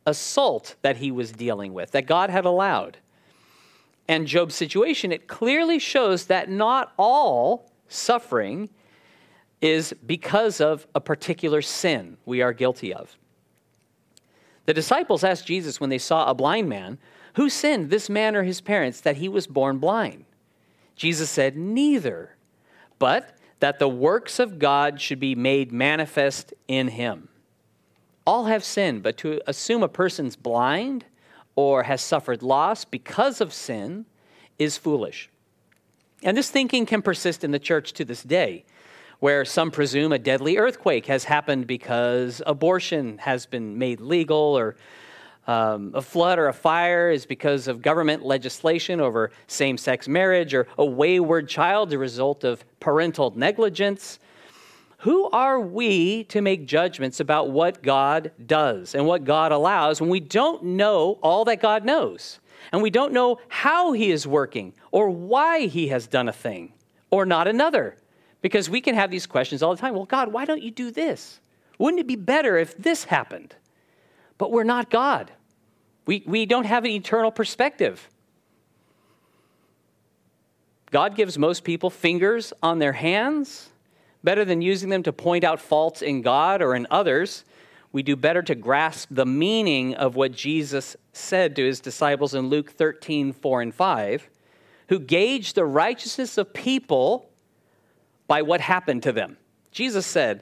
assault 0.06 0.76
that 0.82 0.98
he 0.98 1.12
was 1.12 1.32
dealing 1.32 1.74
with, 1.74 1.92
that 1.92 2.06
God 2.06 2.30
had 2.30 2.46
allowed. 2.46 2.98
And 4.08 4.28
Job's 4.28 4.56
situation, 4.56 5.12
it 5.12 5.28
clearly 5.28 5.80
shows 5.80 6.26
that 6.26 6.50
not 6.50 6.94
all 6.98 7.72
suffering 7.88 8.70
is 9.62 9.94
because 10.06 10.60
of 10.60 10.88
a 10.96 11.00
particular 11.00 11.62
sin 11.62 12.18
we 12.26 12.42
are 12.42 12.54
guilty 12.54 12.94
of. 12.94 13.16
The 14.66 14.74
disciples 14.74 15.24
asked 15.24 15.48
Jesus 15.48 15.80
when 15.80 15.90
they 15.90 15.98
saw 15.98 16.30
a 16.30 16.34
blind 16.34 16.68
man, 16.68 16.98
Who 17.36 17.50
sinned, 17.50 17.90
this 17.90 18.10
man 18.10 18.36
or 18.36 18.44
his 18.44 18.62
parents, 18.62 19.02
that 19.02 19.18
he 19.18 19.30
was 19.30 19.48
born 19.48 19.78
blind? 19.78 20.26
Jesus 20.96 21.30
said, 21.30 21.56
Neither, 21.56 22.36
but 23.00 23.38
that 23.62 23.80
the 23.80 23.88
works 23.88 24.40
of 24.40 24.60
God 24.60 25.00
should 25.00 25.20
be 25.20 25.36
made 25.36 25.72
manifest 25.72 26.54
in 26.68 26.90
him. 26.90 27.30
All 28.26 28.46
have 28.46 28.64
sinned, 28.64 29.04
but 29.04 29.18
to 29.18 29.40
assume 29.48 29.84
a 29.84 29.88
person's 29.88 30.36
blind 30.36 31.06
or 31.56 31.84
has 31.84 32.02
suffered 32.02 32.42
loss 32.44 32.86
because 32.86 33.40
of 33.40 33.54
sin 33.54 34.06
is 34.60 34.78
foolish. 34.78 35.30
And 36.24 36.36
this 36.36 36.50
thinking 36.50 36.86
can 36.86 37.02
persist 37.02 37.44
in 37.44 37.52
the 37.52 37.60
church 37.60 37.94
to 37.94 38.06
this 38.06 38.24
day, 38.24 38.66
where 39.20 39.46
some 39.46 39.70
presume 39.70 40.12
a 40.12 40.20
deadly 40.20 40.58
earthquake 40.58 41.06
has 41.06 41.26
happened 41.26 41.68
because 41.68 42.42
abortion 42.48 43.20
has 43.20 43.46
been 43.46 43.78
made 43.78 44.02
legal, 44.02 44.58
or 44.58 44.76
um, 45.48 45.92
a 45.96 46.02
flood 46.02 46.38
or 46.38 46.48
a 46.48 46.54
fire 46.54 47.10
is 47.10 47.26
because 47.26 47.68
of 47.68 47.82
government 47.82 48.24
legislation 48.24 49.02
over 49.02 49.32
same 49.48 49.78
sex 49.78 50.08
marriage, 50.08 50.54
or 50.54 50.68
a 50.78 50.86
wayward 50.86 51.50
child 51.50 51.90
the 51.90 51.98
result 51.98 52.44
of 52.44 52.64
parental 52.80 53.34
negligence. 53.36 54.20
Who 55.00 55.30
are 55.32 55.60
we 55.60 56.26
to 56.26 56.42
make 56.42 56.68
judgments 56.68 57.20
about 57.20 57.50
what 57.50 57.82
God 57.82 58.32
does 58.46 58.94
and 58.94 59.08
what 59.08 59.24
God 59.24 59.52
allows 59.52 60.00
when 60.00 60.12
we 60.12 60.20
don't 60.20 60.64
know 60.64 61.18
all 61.24 61.44
that 61.46 61.60
God 61.60 61.84
knows? 61.84 62.40
And 62.72 62.84
we 62.84 62.92
don't 62.92 63.12
know 63.12 63.40
how 63.48 63.94
He 63.94 64.12
is 64.12 64.28
working 64.28 64.74
or 64.92 65.10
why 65.10 65.66
He 65.66 65.88
has 65.88 66.06
done 66.06 66.30
a 66.30 66.34
thing 66.34 66.74
or 67.10 67.26
not 67.26 67.48
another. 67.48 67.98
Because 68.44 68.70
we 68.70 68.80
can 68.80 68.94
have 68.94 69.10
these 69.10 69.26
questions 69.26 69.64
all 69.64 69.74
the 69.76 69.82
time. 69.82 69.96
Well, 69.96 70.06
God, 70.06 70.32
why 70.32 70.46
don't 70.46 70.62
you 70.62 70.72
do 70.72 70.92
this? 70.92 71.40
Wouldn't 71.80 72.00
it 72.00 72.08
be 72.08 72.16
better 72.16 72.58
if 72.58 72.78
this 72.78 73.06
happened? 73.06 73.56
But 74.42 74.52
we're 74.52 74.64
not 74.64 74.90
God. 74.90 75.32
We, 76.08 76.24
we 76.26 76.48
don't 76.48 76.64
have 76.64 76.84
an 76.84 76.90
eternal 76.90 77.30
perspective. 77.30 78.10
God 80.90 81.16
gives 81.16 81.38
most 81.38 81.64
people 81.64 81.92
fingers 81.92 82.52
on 82.64 82.80
their 82.80 82.94
hands 82.94 83.70
better 84.24 84.44
than 84.44 84.64
using 84.64 84.90
them 84.90 85.04
to 85.04 85.14
point 85.14 85.44
out 85.44 85.62
faults 85.62 86.02
in 86.02 86.24
God 86.24 86.64
or 86.64 86.74
in 86.74 86.88
others, 86.90 87.46
we 87.92 88.02
do 88.02 88.16
better 88.16 88.42
to 88.42 88.56
grasp 88.56 89.10
the 89.12 89.28
meaning 89.28 89.94
of 89.94 90.16
what 90.16 90.32
Jesus 90.32 90.96
said 91.14 91.56
to 91.58 91.64
his 91.64 91.80
disciples 91.80 92.34
in 92.34 92.50
Luke 92.50 92.72
13, 92.72 93.34
4 93.34 93.62
and 93.62 93.76
5, 93.76 94.28
who 94.90 94.98
gauged 94.98 95.54
the 95.54 95.66
righteousness 95.66 96.40
of 96.40 96.52
people 96.52 97.30
by 98.28 98.42
what 98.42 98.60
happened 98.60 99.04
to 99.04 99.12
them. 99.12 99.38
Jesus 99.72 100.08
said, 100.08 100.42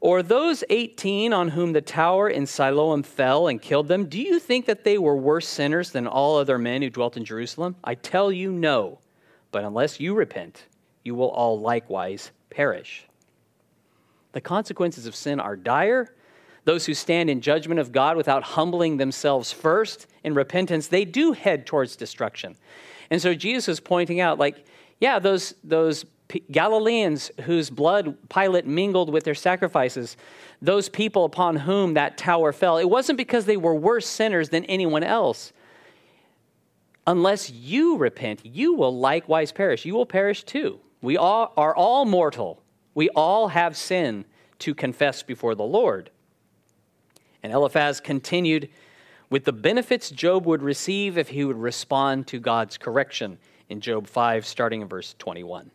Or 0.00 0.22
those 0.22 0.64
18 0.70 1.34
on 1.34 1.48
whom 1.48 1.74
the 1.74 1.82
tower 1.82 2.28
in 2.28 2.46
Siloam 2.46 3.02
fell 3.02 3.48
and 3.48 3.60
killed 3.60 3.88
them, 3.88 4.06
do 4.06 4.20
you 4.20 4.38
think 4.38 4.64
that 4.64 4.82
they 4.82 4.96
were 4.96 5.16
worse 5.16 5.46
sinners 5.46 5.90
than 5.90 6.06
all 6.06 6.38
other 6.38 6.58
men 6.58 6.80
who 6.80 6.88
dwelt 6.88 7.18
in 7.18 7.24
Jerusalem? 7.24 7.76
I 7.84 7.94
tell 7.96 8.32
you, 8.32 8.50
no. 8.50 8.98
But 9.52 9.64
unless 9.64 10.00
you 10.00 10.14
repent, 10.14 10.64
you 11.04 11.14
will 11.14 11.28
all 11.28 11.60
likewise 11.60 12.30
perish. 12.48 13.06
The 14.32 14.40
consequences 14.40 15.06
of 15.06 15.14
sin 15.14 15.38
are 15.38 15.56
dire. 15.56 16.14
Those 16.64 16.86
who 16.86 16.94
stand 16.94 17.28
in 17.28 17.40
judgment 17.40 17.80
of 17.80 17.92
God 17.92 18.16
without 18.16 18.42
humbling 18.42 18.96
themselves 18.96 19.52
first 19.52 20.06
in 20.24 20.34
repentance, 20.34 20.86
they 20.86 21.04
do 21.04 21.32
head 21.32 21.66
towards 21.66 21.96
destruction. 21.96 22.56
And 23.10 23.20
so 23.20 23.34
Jesus 23.34 23.68
is 23.68 23.80
pointing 23.80 24.20
out, 24.20 24.38
like, 24.38 24.64
yeah, 25.00 25.18
those, 25.18 25.54
those 25.64 26.04
Galileans 26.50 27.30
whose 27.42 27.70
blood 27.70 28.16
Pilate 28.28 28.66
mingled 28.66 29.10
with 29.10 29.24
their 29.24 29.34
sacrifices, 29.34 30.16
those 30.62 30.88
people 30.88 31.24
upon 31.24 31.56
whom 31.56 31.94
that 31.94 32.16
tower 32.16 32.52
fell, 32.52 32.78
it 32.78 32.88
wasn't 32.88 33.16
because 33.16 33.46
they 33.46 33.56
were 33.56 33.74
worse 33.74 34.06
sinners 34.06 34.48
than 34.50 34.64
anyone 34.66 35.02
else. 35.02 35.52
Unless 37.06 37.50
you 37.50 37.96
repent, 37.96 38.44
you 38.44 38.74
will 38.74 38.96
likewise 38.96 39.52
perish. 39.52 39.84
You 39.84 39.94
will 39.94 40.06
perish 40.06 40.44
too. 40.44 40.80
We 41.02 41.16
all 41.16 41.52
are 41.56 41.74
all 41.74 42.04
mortal. 42.04 42.62
We 42.94 43.08
all 43.10 43.48
have 43.48 43.76
sin 43.76 44.24
to 44.60 44.74
confess 44.74 45.22
before 45.22 45.54
the 45.54 45.64
Lord. 45.64 46.10
And 47.42 47.52
Eliphaz 47.52 48.00
continued 48.00 48.68
with 49.30 49.44
the 49.44 49.52
benefits 49.52 50.10
Job 50.10 50.44
would 50.46 50.62
receive 50.62 51.16
if 51.16 51.28
he 51.28 51.44
would 51.44 51.56
respond 51.56 52.26
to 52.28 52.38
God's 52.38 52.76
correction 52.76 53.38
in 53.68 53.80
Job 53.80 54.06
5, 54.06 54.44
starting 54.44 54.82
in 54.82 54.88
verse 54.88 55.14
21. 55.18 55.70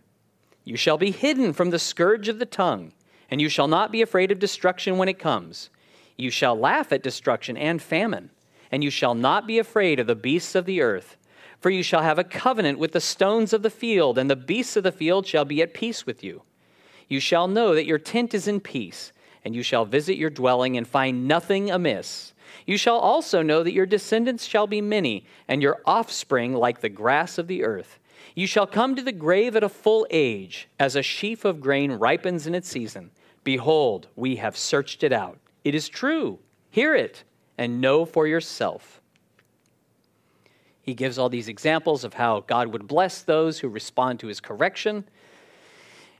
You 0.65 0.75
shall 0.75 0.97
be 0.97 1.11
hidden 1.11 1.53
from 1.53 1.69
the 1.69 1.79
scourge 1.79 2.27
of 2.27 2.39
the 2.39 2.45
tongue, 2.45 2.91
and 3.29 3.39
you 3.39 3.49
shall 3.49 3.67
not 3.67 3.91
be 3.91 4.01
afraid 4.01 4.31
of 4.31 4.39
destruction 4.39 4.97
when 4.97 5.07
it 5.07 5.19
comes. 5.19 5.69
You 6.17 6.31
shall 6.31 6.57
laugh 6.57 6.91
at 6.91 7.03
destruction 7.03 7.55
and 7.55 7.81
famine, 7.81 8.31
and 8.71 8.83
you 8.83 8.89
shall 8.89 9.13
not 9.13 9.45
be 9.45 9.59
afraid 9.59 9.99
of 9.99 10.07
the 10.07 10.15
beasts 10.15 10.55
of 10.55 10.65
the 10.65 10.81
earth. 10.81 11.17
For 11.59 11.69
you 11.69 11.83
shall 11.83 12.01
have 12.01 12.19
a 12.19 12.23
covenant 12.23 12.79
with 12.79 12.93
the 12.93 12.99
stones 12.99 13.53
of 13.53 13.61
the 13.61 13.69
field, 13.69 14.17
and 14.17 14.29
the 14.29 14.35
beasts 14.35 14.75
of 14.75 14.83
the 14.83 14.91
field 14.91 15.27
shall 15.27 15.45
be 15.45 15.61
at 15.61 15.73
peace 15.73 16.05
with 16.05 16.23
you. 16.23 16.41
You 17.07 17.19
shall 17.19 17.47
know 17.47 17.75
that 17.75 17.85
your 17.85 17.99
tent 17.99 18.33
is 18.33 18.47
in 18.47 18.59
peace, 18.59 19.11
and 19.43 19.55
you 19.55 19.61
shall 19.61 19.85
visit 19.85 20.17
your 20.17 20.31
dwelling 20.31 20.77
and 20.77 20.87
find 20.87 21.27
nothing 21.27 21.69
amiss. 21.69 22.33
You 22.65 22.77
shall 22.77 22.97
also 22.97 23.43
know 23.43 23.61
that 23.61 23.73
your 23.73 23.85
descendants 23.85 24.45
shall 24.45 24.65
be 24.65 24.81
many, 24.81 25.25
and 25.47 25.61
your 25.61 25.81
offspring 25.85 26.53
like 26.53 26.81
the 26.81 26.89
grass 26.89 27.37
of 27.37 27.47
the 27.47 27.63
earth. 27.63 27.99
You 28.33 28.47
shall 28.47 28.67
come 28.67 28.95
to 28.95 29.01
the 29.01 29.11
grave 29.11 29.55
at 29.55 29.63
a 29.63 29.69
full 29.69 30.07
age, 30.09 30.67
as 30.79 30.95
a 30.95 31.03
sheaf 31.03 31.45
of 31.45 31.61
grain 31.61 31.91
ripens 31.91 32.47
in 32.47 32.55
its 32.55 32.67
season. 32.67 33.11
Behold, 33.43 34.07
we 34.15 34.37
have 34.37 34.57
searched 34.57 35.03
it 35.03 35.13
out. 35.13 35.37
It 35.63 35.75
is 35.75 35.87
true. 35.87 36.39
Hear 36.69 36.95
it, 36.95 37.23
and 37.57 37.79
know 37.79 38.05
for 38.05 38.25
yourself. 38.27 39.01
He 40.81 40.93
gives 40.93 41.17
all 41.17 41.29
these 41.29 41.47
examples 41.47 42.03
of 42.03 42.15
how 42.15 42.41
God 42.41 42.69
would 42.69 42.87
bless 42.87 43.21
those 43.21 43.59
who 43.59 43.69
respond 43.69 44.19
to 44.19 44.27
his 44.27 44.39
correction 44.39 45.05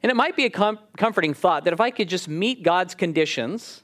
and 0.05 0.12
it 0.12 0.15
might 0.15 0.35
be 0.35 0.45
a 0.45 0.51
com- 0.51 0.77
comforting 0.97 1.33
thought 1.33 1.63
that 1.63 1.74
if 1.74 1.81
I 1.81 1.89
could 1.89 2.07
just 2.07 2.27
meet 2.27 2.62
God's 2.62 2.93
conditions, 2.93 3.81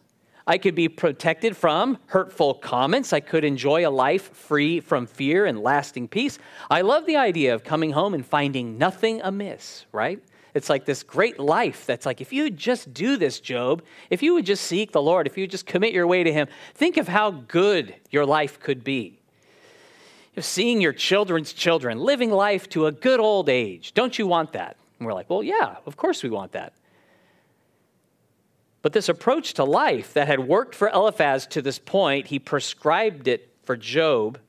I 0.48 0.58
could 0.58 0.76
be 0.76 0.90
protected 0.90 1.56
from 1.56 1.98
hurtful 2.08 2.56
comments. 2.56 3.14
I 3.14 3.20
could 3.20 3.44
enjoy 3.44 3.88
a 3.88 3.92
life 3.92 4.36
free 4.36 4.80
from 4.80 5.06
fear 5.06 5.46
and 5.46 5.60
lasting 5.60 6.08
peace. 6.08 6.40
I 6.70 6.82
love 6.82 7.06
the 7.06 7.18
idea 7.18 7.54
of 7.54 7.64
coming 7.64 7.92
home 7.92 8.14
and 8.14 8.26
finding 8.26 8.78
nothing 8.78 9.22
amiss, 9.22 9.86
right? 9.92 10.20
It's 10.54 10.70
like 10.70 10.86
this 10.86 11.04
great 11.04 11.40
life 11.40 11.86
that's 11.86 12.06
like, 12.06 12.20
if 12.20 12.34
you 12.34 12.50
just 12.50 12.94
do 12.94 13.16
this, 13.16 13.40
Job, 13.40 13.84
if 14.10 14.22
you 14.22 14.34
would 14.34 14.46
just 14.46 14.66
seek 14.66 14.92
the 14.92 15.02
Lord, 15.02 15.28
if 15.28 15.38
you 15.38 15.44
would 15.44 15.52
just 15.52 15.66
commit 15.66 15.94
your 15.94 16.08
way 16.08 16.24
to 16.24 16.34
Him, 16.34 16.48
think 16.74 16.98
of 16.98 17.08
how 17.08 17.32
good 17.32 17.96
your 18.10 18.26
life 18.26 18.60
could 18.60 18.84
be. 18.84 19.20
If 20.36 20.44
seeing 20.44 20.82
your 20.82 20.94
children's 20.94 21.54
children 21.54 22.00
living 22.00 22.32
life 22.32 22.68
to 22.70 22.88
a 22.88 22.92
good 22.92 23.20
old 23.20 23.48
age, 23.50 23.94
don't 23.94 24.18
you 24.18 24.28
want 24.28 24.54
that? 24.54 24.78
And 25.00 25.06
we're 25.06 25.14
like, 25.14 25.30
well, 25.30 25.44
yeah, 25.44 25.78
of 25.86 25.98
course 25.98 26.24
we 26.24 26.30
want 26.30 26.54
that. 26.54 26.74
But 28.82 28.94
this 28.94 29.10
approach 29.10 29.54
to 29.54 29.64
life 29.64 30.14
that 30.14 30.28
had 30.28 30.48
worked 30.48 30.76
for 30.76 30.90
Eliphaz 30.90 31.46
to 31.48 31.62
this 31.62 31.80
point, 31.80 32.28
he 32.28 32.40
prescribed 32.40 33.28
it 33.28 33.50
for 33.64 33.78
Job. 33.78 34.40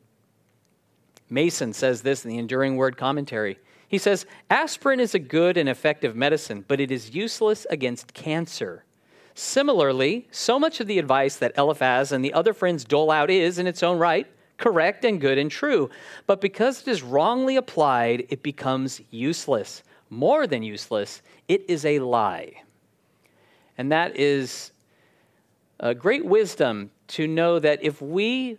Mason 1.28 1.72
says 1.72 2.02
this 2.02 2.24
in 2.24 2.30
the 2.30 2.38
Enduring 2.38 2.76
Word 2.76 2.96
Commentary. 2.96 3.58
He 3.88 3.98
says, 3.98 4.24
Aspirin 4.50 5.00
is 5.00 5.14
a 5.14 5.18
good 5.18 5.56
and 5.56 5.68
effective 5.68 6.16
medicine, 6.16 6.64
but 6.66 6.80
it 6.80 6.90
is 6.90 7.14
useless 7.14 7.66
against 7.68 8.14
cancer. 8.14 8.84
Similarly, 9.34 10.28
so 10.30 10.58
much 10.58 10.80
of 10.80 10.86
the 10.86 10.98
advice 10.98 11.36
that 11.36 11.56
Eliphaz 11.56 12.12
and 12.12 12.24
the 12.24 12.32
other 12.32 12.54
friends 12.54 12.84
dole 12.84 13.10
out 13.10 13.30
is, 13.30 13.58
in 13.58 13.66
its 13.66 13.82
own 13.82 13.98
right, 13.98 14.26
correct 14.56 15.04
and 15.04 15.20
good 15.20 15.38
and 15.38 15.50
true. 15.50 15.90
But 16.26 16.40
because 16.40 16.82
it 16.82 16.88
is 16.88 17.02
wrongly 17.02 17.56
applied, 17.56 18.26
it 18.30 18.42
becomes 18.42 19.00
useless 19.10 19.82
more 20.12 20.46
than 20.46 20.62
useless, 20.62 21.22
it 21.48 21.64
is 21.68 21.86
a 21.86 21.98
lie. 21.98 22.52
And 23.82 23.90
that 23.90 24.16
is 24.16 24.70
a 25.80 25.92
great 25.92 26.24
wisdom 26.24 26.92
to 27.08 27.26
know 27.26 27.58
that 27.58 27.82
if 27.82 28.00
we 28.00 28.58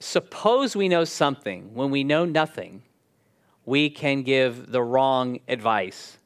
suppose 0.00 0.74
we 0.74 0.88
know 0.88 1.04
something 1.04 1.72
when 1.72 1.92
we 1.92 2.02
know 2.02 2.24
nothing, 2.24 2.82
we 3.64 3.90
can 3.90 4.24
give 4.24 4.72
the 4.72 4.82
wrong 4.82 5.38
advice. 5.46 6.18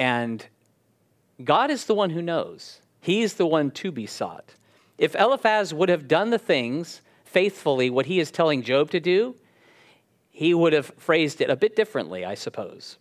And 0.00 0.44
God 1.44 1.70
is 1.70 1.84
the 1.84 1.94
one 1.94 2.10
who 2.10 2.20
knows, 2.20 2.80
He's 3.00 3.34
the 3.34 3.46
one 3.46 3.70
to 3.70 3.92
be 3.92 4.06
sought. 4.06 4.54
If 4.98 5.14
Eliphaz 5.14 5.72
would 5.72 5.88
have 5.88 6.08
done 6.08 6.30
the 6.30 6.40
things 6.40 7.02
faithfully, 7.24 7.88
what 7.88 8.06
he 8.06 8.18
is 8.18 8.32
telling 8.32 8.64
Job 8.64 8.90
to 8.90 8.98
do, 8.98 9.36
he 10.32 10.52
would 10.54 10.72
have 10.72 10.86
phrased 10.98 11.40
it 11.40 11.50
a 11.50 11.54
bit 11.54 11.76
differently, 11.76 12.24
I 12.24 12.34
suppose. 12.34 12.98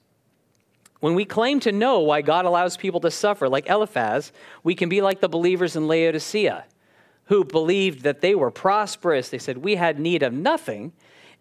When 1.03 1.15
we 1.15 1.25
claim 1.25 1.59
to 1.59 1.73
know 1.73 1.99
why 1.99 2.21
God 2.21 2.45
allows 2.45 2.77
people 2.77 3.01
to 3.01 3.11
suffer, 3.11 3.49
like 3.49 3.67
Eliphaz, 3.67 4.31
we 4.63 4.73
can 4.73 4.87
be 4.87 5.01
like 5.01 5.19
the 5.19 5.27
believers 5.27 5.75
in 5.75 5.85
Laodicea 5.85 6.63
who 7.25 7.43
believed 7.43 8.03
that 8.03 8.21
they 8.21 8.35
were 8.35 8.49
prosperous. 8.49 9.27
They 9.27 9.37
said, 9.37 9.57
We 9.57 9.75
had 9.75 9.99
need 9.99 10.23
of 10.23 10.31
nothing. 10.31 10.93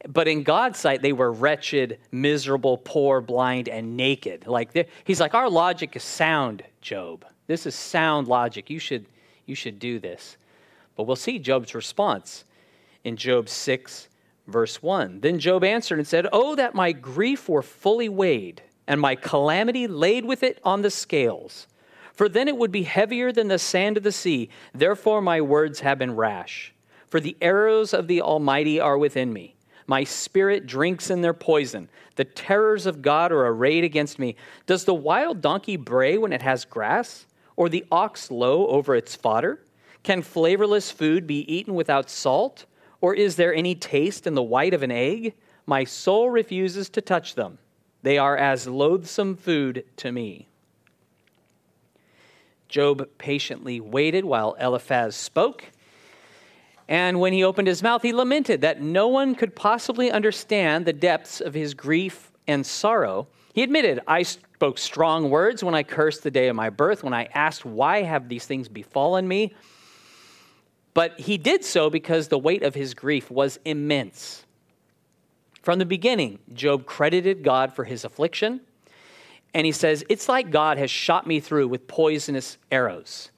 But 0.09 0.27
in 0.27 0.43
God's 0.43 0.81
sight, 0.81 1.01
they 1.01 1.13
were 1.13 1.31
wretched, 1.31 2.01
miserable, 2.11 2.77
poor, 2.77 3.21
blind, 3.21 3.69
and 3.69 3.97
naked. 3.97 4.49
Like 4.49 4.89
he's 5.05 5.21
like, 5.21 5.33
our 5.33 5.49
logic 5.49 5.95
is 5.95 6.03
sound, 6.03 6.65
Job. 6.81 7.25
This 7.47 7.65
is 7.65 7.77
sound 7.77 8.27
logic. 8.27 8.69
You 8.69 8.81
should, 8.81 9.07
you 9.47 9.55
should 9.55 9.79
do 9.79 10.01
this. 10.01 10.39
But 10.97 11.05
we'll 11.05 11.15
see 11.15 11.39
Job's 11.39 11.73
response 11.73 12.47
in 13.05 13.17
Job 13.17 13.49
6, 13.49 14.09
verse 14.49 14.83
1. 14.83 15.21
Then 15.21 15.39
Job 15.39 15.63
answered 15.63 16.01
and 16.01 16.09
said, 16.09 16.27
Oh, 16.33 16.57
that 16.57 16.75
my 16.75 16.91
grief 16.91 17.49
were 17.49 17.63
fully 17.63 18.09
weighed, 18.09 18.61
and 18.87 19.01
my 19.01 19.15
calamity 19.15 19.87
laid 19.87 20.25
with 20.25 20.43
it 20.43 20.59
on 20.65 20.83
the 20.83 20.91
scales. 20.91 21.67
For 22.13 22.29
then 22.29 22.49
it 22.49 22.57
would 22.57 22.73
be 22.73 22.83
heavier 22.83 23.33
than 23.33 23.49
the 23.49 23.59
sand 23.59 23.97
of 23.97 24.03
the 24.03 24.13
sea. 24.13 24.51
Therefore 24.75 25.23
my 25.23 25.41
words 25.41 25.81
have 25.81 25.99
been 25.99 26.15
rash. 26.15 26.75
For 27.09 27.21
the 27.21 27.37
arrows 27.41 27.93
of 27.95 28.09
the 28.09 28.23
Almighty 28.23 28.81
are 28.81 28.99
within 28.99 29.33
me. 29.33 29.55
My 29.87 30.05
spirit 30.05 30.67
drinks 30.67 31.11
in 31.11 31.21
their 31.21 31.35
poison. 31.35 31.89
The 32.17 32.25
terrors 32.25 32.87
of 32.87 33.03
God 33.03 33.33
are 33.33 33.47
arrayed 33.47 33.85
against 33.85 34.19
me. 34.19 34.37
Does 34.67 34.85
the 34.85 34.95
wild 34.95 35.41
donkey 35.41 35.77
bray 35.77 36.19
when 36.19 36.33
it 36.33 36.43
has 36.43 36.65
grass? 36.65 37.27
Or 37.57 37.69
the 37.69 37.85
ox 37.91 38.31
low 38.31 38.67
over 38.69 38.95
its 38.95 39.15
fodder? 39.15 39.61
Can 40.03 40.23
flavorless 40.23 40.91
food 40.91 41.27
be 41.27 41.53
eaten 41.53 41.75
without 41.75 42.11
salt? 42.11 42.65
Or 43.01 43.15
is 43.15 43.37
there 43.37 43.55
any 43.55 43.75
taste 43.75 44.27
in 44.27 44.35
the 44.35 44.43
white 44.43 44.75
of 44.75 44.83
an 44.83 44.91
egg? 44.91 45.35
My 45.67 45.85
soul 45.85 46.31
refuses 46.31 46.89
to 46.91 47.01
touch 47.01 47.35
them. 47.35 47.59
They 48.03 48.19
are 48.19 48.37
as 48.37 48.67
loathsome 48.67 49.37
food 49.37 49.85
to 49.99 50.13
me. 50.13 50.49
Job 52.69 53.09
patiently 53.19 53.81
waited 53.81 54.25
while 54.25 54.57
Eliphaz 54.59 55.15
spoke. 55.15 55.65
And 56.89 57.21
when 57.21 57.33
he 57.33 57.45
opened 57.45 57.69
his 57.69 57.83
mouth, 57.83 58.03
he 58.03 58.13
lamented 58.13 58.63
that 58.63 58.81
no 58.81 59.09
one 59.09 59.35
could 59.35 59.55
possibly 59.55 60.11
understand 60.11 60.85
the 60.85 60.93
depths 60.93 61.41
of 61.41 61.55
his 61.55 61.75
grief 61.75 62.33
and 62.49 62.67
sorrow. 62.67 63.29
He 63.53 63.63
admitted, 63.63 64.01
I 64.07 64.23
spoke 64.23 64.79
strong 64.79 65.31
words 65.31 65.63
when 65.63 65.75
I 65.75 65.83
cursed 65.83 66.23
the 66.23 66.31
day 66.31 66.49
of 66.49 66.57
my 66.57 66.71
birth, 66.71 67.05
when 67.05 67.15
I 67.15 67.25
asked, 67.35 67.65
Why 67.65 68.03
have 68.03 68.29
these 68.29 68.47
things 68.47 68.69
befallen 68.69 69.29
me? 69.29 69.55
But 70.95 71.21
he 71.21 71.39
did 71.39 71.65
so 71.65 71.89
because 71.91 72.29
the 72.29 72.39
weight 72.39 72.63
of 72.63 72.75
his 72.75 72.95
grief 72.95 73.31
was 73.31 73.59
immense. 73.65 74.45
From 75.63 75.79
the 75.79 75.87
beginning, 75.87 76.41
Job 76.53 76.87
credited 76.87 77.43
God 77.45 77.73
for 77.75 77.85
his 77.85 78.05
affliction, 78.05 78.61
And 79.55 79.67
he 79.67 79.73
says, 79.73 80.05
It's 80.09 80.29
like 80.29 80.51
God 80.51 80.79
has 80.79 80.91
shot 80.91 81.27
me 81.27 81.39
through 81.39 81.69
with 81.69 81.87
poisonous 81.87 82.59
arrows. 82.71 83.31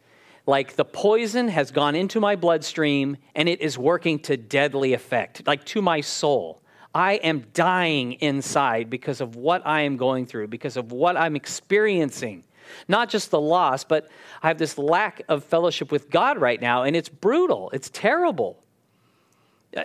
Like 0.46 0.76
the 0.76 0.84
poison 0.84 1.48
has 1.48 1.70
gone 1.70 1.94
into 1.94 2.20
my 2.20 2.36
bloodstream 2.36 3.16
and 3.34 3.48
it 3.48 3.60
is 3.60 3.78
working 3.78 4.18
to 4.20 4.36
deadly 4.36 4.92
effect, 4.92 5.46
like 5.46 5.64
to 5.66 5.82
my 5.82 6.00
soul. 6.00 6.62
I 6.94 7.14
am 7.14 7.46
dying 7.52 8.12
inside 8.14 8.88
because 8.88 9.20
of 9.20 9.36
what 9.36 9.66
I 9.66 9.80
am 9.80 9.96
going 9.96 10.26
through, 10.26 10.48
because 10.48 10.76
of 10.76 10.92
what 10.92 11.16
I'm 11.16 11.34
experiencing. 11.34 12.44
Not 12.88 13.08
just 13.08 13.30
the 13.30 13.40
loss, 13.40 13.84
but 13.84 14.08
I 14.42 14.48
have 14.48 14.58
this 14.58 14.78
lack 14.78 15.22
of 15.28 15.44
fellowship 15.44 15.90
with 15.90 16.08
God 16.08 16.38
right 16.38 16.60
now, 16.60 16.84
and 16.84 16.94
it's 16.94 17.08
brutal. 17.08 17.70
It's 17.70 17.90
terrible. 17.90 18.63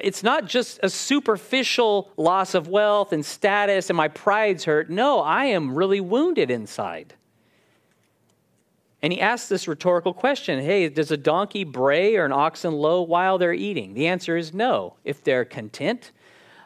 It's 0.02 0.24
not 0.24 0.46
just 0.46 0.80
a 0.84 0.90
superficial 0.90 2.12
loss 2.16 2.54
of 2.54 2.68
wealth 2.68 3.12
and 3.12 3.26
status 3.26 3.90
and 3.90 3.98
my 3.98 4.08
pride's 4.08 4.66
hurt. 4.66 4.90
No, 4.90 5.20
I 5.20 5.46
am 5.46 5.74
really 5.74 6.00
wounded 6.00 6.52
inside. 6.52 7.16
And 9.02 9.14
he 9.14 9.22
asks 9.22 9.48
this 9.48 9.68
rhetorical 9.68 10.14
question 10.14 10.60
Hey, 10.60 10.90
does 10.90 11.12
a 11.12 11.18
donkey 11.18 11.64
bray 11.64 12.16
or 12.18 12.26
an 12.26 12.32
oxen 12.32 12.74
low 12.74 13.02
while 13.02 13.38
they're 13.38 13.54
eating? 13.54 13.94
The 13.94 14.08
answer 14.08 14.38
is 14.38 14.54
no. 14.54 14.96
If 15.04 15.24
they're 15.24 15.46
content, 15.46 16.12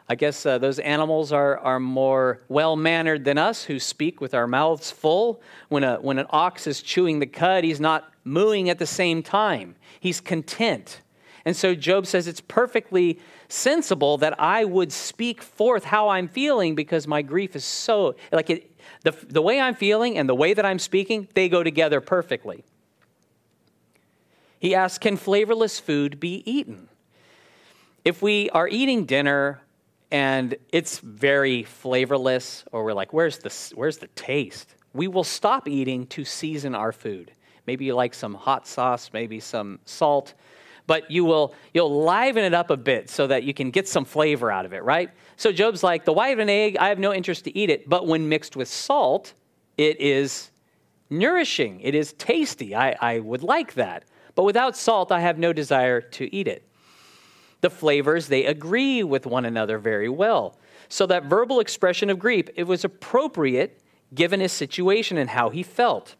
I 0.09 0.15
guess 0.15 0.45
uh, 0.45 0.57
those 0.57 0.79
animals 0.79 1.31
are, 1.31 1.57
are 1.59 1.79
more 1.79 2.41
well 2.49 2.75
mannered 2.75 3.23
than 3.23 3.37
us 3.37 3.63
who 3.63 3.79
speak 3.79 4.19
with 4.19 4.33
our 4.33 4.47
mouths 4.47 4.91
full. 4.91 5.41
When, 5.69 5.83
a, 5.83 5.97
when 5.97 6.19
an 6.19 6.25
ox 6.31 6.67
is 6.67 6.81
chewing 6.81 7.19
the 7.19 7.27
cud, 7.27 7.63
he's 7.63 7.79
not 7.79 8.11
mooing 8.25 8.69
at 8.69 8.79
the 8.79 8.85
same 8.85 9.23
time, 9.23 9.75
he's 9.99 10.19
content. 10.19 11.01
And 11.45 11.55
so 11.55 11.75
Job 11.75 12.05
says 12.05 12.27
it's 12.27 12.41
perfectly 12.41 13.19
sensible 13.49 14.17
that 14.19 14.39
I 14.39 14.63
would 14.63 14.91
speak 14.91 15.41
forth 15.41 15.83
how 15.83 16.09
I'm 16.09 16.27
feeling 16.27 16.73
because 16.75 17.07
my 17.07 17.21
grief 17.21 17.55
is 17.55 17.65
so, 17.65 18.15
like 18.31 18.49
it, 18.49 18.71
the, 19.03 19.11
the 19.11 19.41
way 19.41 19.59
I'm 19.59 19.75
feeling 19.75 20.17
and 20.17 20.27
the 20.27 20.35
way 20.35 20.53
that 20.53 20.65
I'm 20.65 20.79
speaking, 20.79 21.27
they 21.33 21.49
go 21.49 21.61
together 21.63 21.99
perfectly. 21.99 22.63
He 24.59 24.73
asks, 24.73 24.97
Can 24.97 25.17
flavorless 25.17 25.79
food 25.79 26.19
be 26.19 26.41
eaten? 26.49 26.87
If 28.05 28.21
we 28.21 28.49
are 28.51 28.67
eating 28.67 29.05
dinner 29.05 29.61
and 30.11 30.55
it's 30.71 30.99
very 30.99 31.63
flavorless, 31.63 32.63
or 32.71 32.83
we're 32.83 32.93
like, 32.93 33.13
where's 33.13 33.39
the, 33.39 33.51
where's 33.75 33.97
the 33.97 34.07
taste? 34.07 34.75
We 34.93 35.07
will 35.07 35.23
stop 35.23 35.67
eating 35.67 36.05
to 36.07 36.23
season 36.23 36.75
our 36.75 36.91
food. 36.91 37.31
Maybe 37.65 37.85
you 37.85 37.95
like 37.95 38.13
some 38.13 38.35
hot 38.35 38.67
sauce, 38.67 39.09
maybe 39.11 39.39
some 39.39 39.79
salt, 39.85 40.35
but 40.87 41.09
you 41.09 41.25
will 41.25 41.53
you'll 41.73 42.03
liven 42.03 42.43
it 42.43 42.53
up 42.53 42.69
a 42.69 42.77
bit 42.77 43.09
so 43.09 43.27
that 43.27 43.43
you 43.43 43.53
can 43.53 43.71
get 43.71 43.87
some 43.87 44.05
flavor 44.05 44.51
out 44.51 44.65
of 44.65 44.73
it, 44.73 44.83
right? 44.83 45.09
So 45.37 45.51
Job's 45.51 45.83
like, 45.83 46.05
the 46.05 46.13
white 46.13 46.33
of 46.33 46.39
an 46.39 46.49
egg, 46.49 46.77
I 46.77 46.89
have 46.89 46.99
no 46.99 47.13
interest 47.13 47.45
to 47.45 47.57
eat 47.57 47.69
it, 47.69 47.89
but 47.89 48.07
when 48.07 48.29
mixed 48.29 48.55
with 48.55 48.67
salt, 48.67 49.33
it 49.77 49.99
is 49.99 50.51
nourishing. 51.09 51.79
It 51.81 51.95
is 51.95 52.13
tasty. 52.13 52.75
I, 52.75 52.95
I 52.99 53.19
would 53.19 53.43
like 53.43 53.73
that. 53.73 54.05
But 54.35 54.43
without 54.43 54.75
salt, 54.75 55.11
I 55.11 55.19
have 55.19 55.37
no 55.37 55.53
desire 55.53 56.01
to 56.01 56.35
eat 56.35 56.47
it 56.47 56.67
the 57.63 57.69
flavors, 57.69 58.27
they 58.27 58.45
agree 58.45 59.03
with 59.03 59.25
one 59.25 59.45
another 59.45 59.79
very 59.79 60.09
well. 60.09 60.59
So 60.89 61.07
that 61.07 61.23
verbal 61.23 61.61
expression 61.61 62.09
of 62.09 62.19
grief, 62.19 62.49
it 62.55 62.65
was 62.65 62.83
appropriate 62.83 63.81
given 64.13 64.41
his 64.41 64.51
situation 64.51 65.17
and 65.17 65.29
how 65.29 65.49
he 65.49 65.63
felt. 65.63 66.15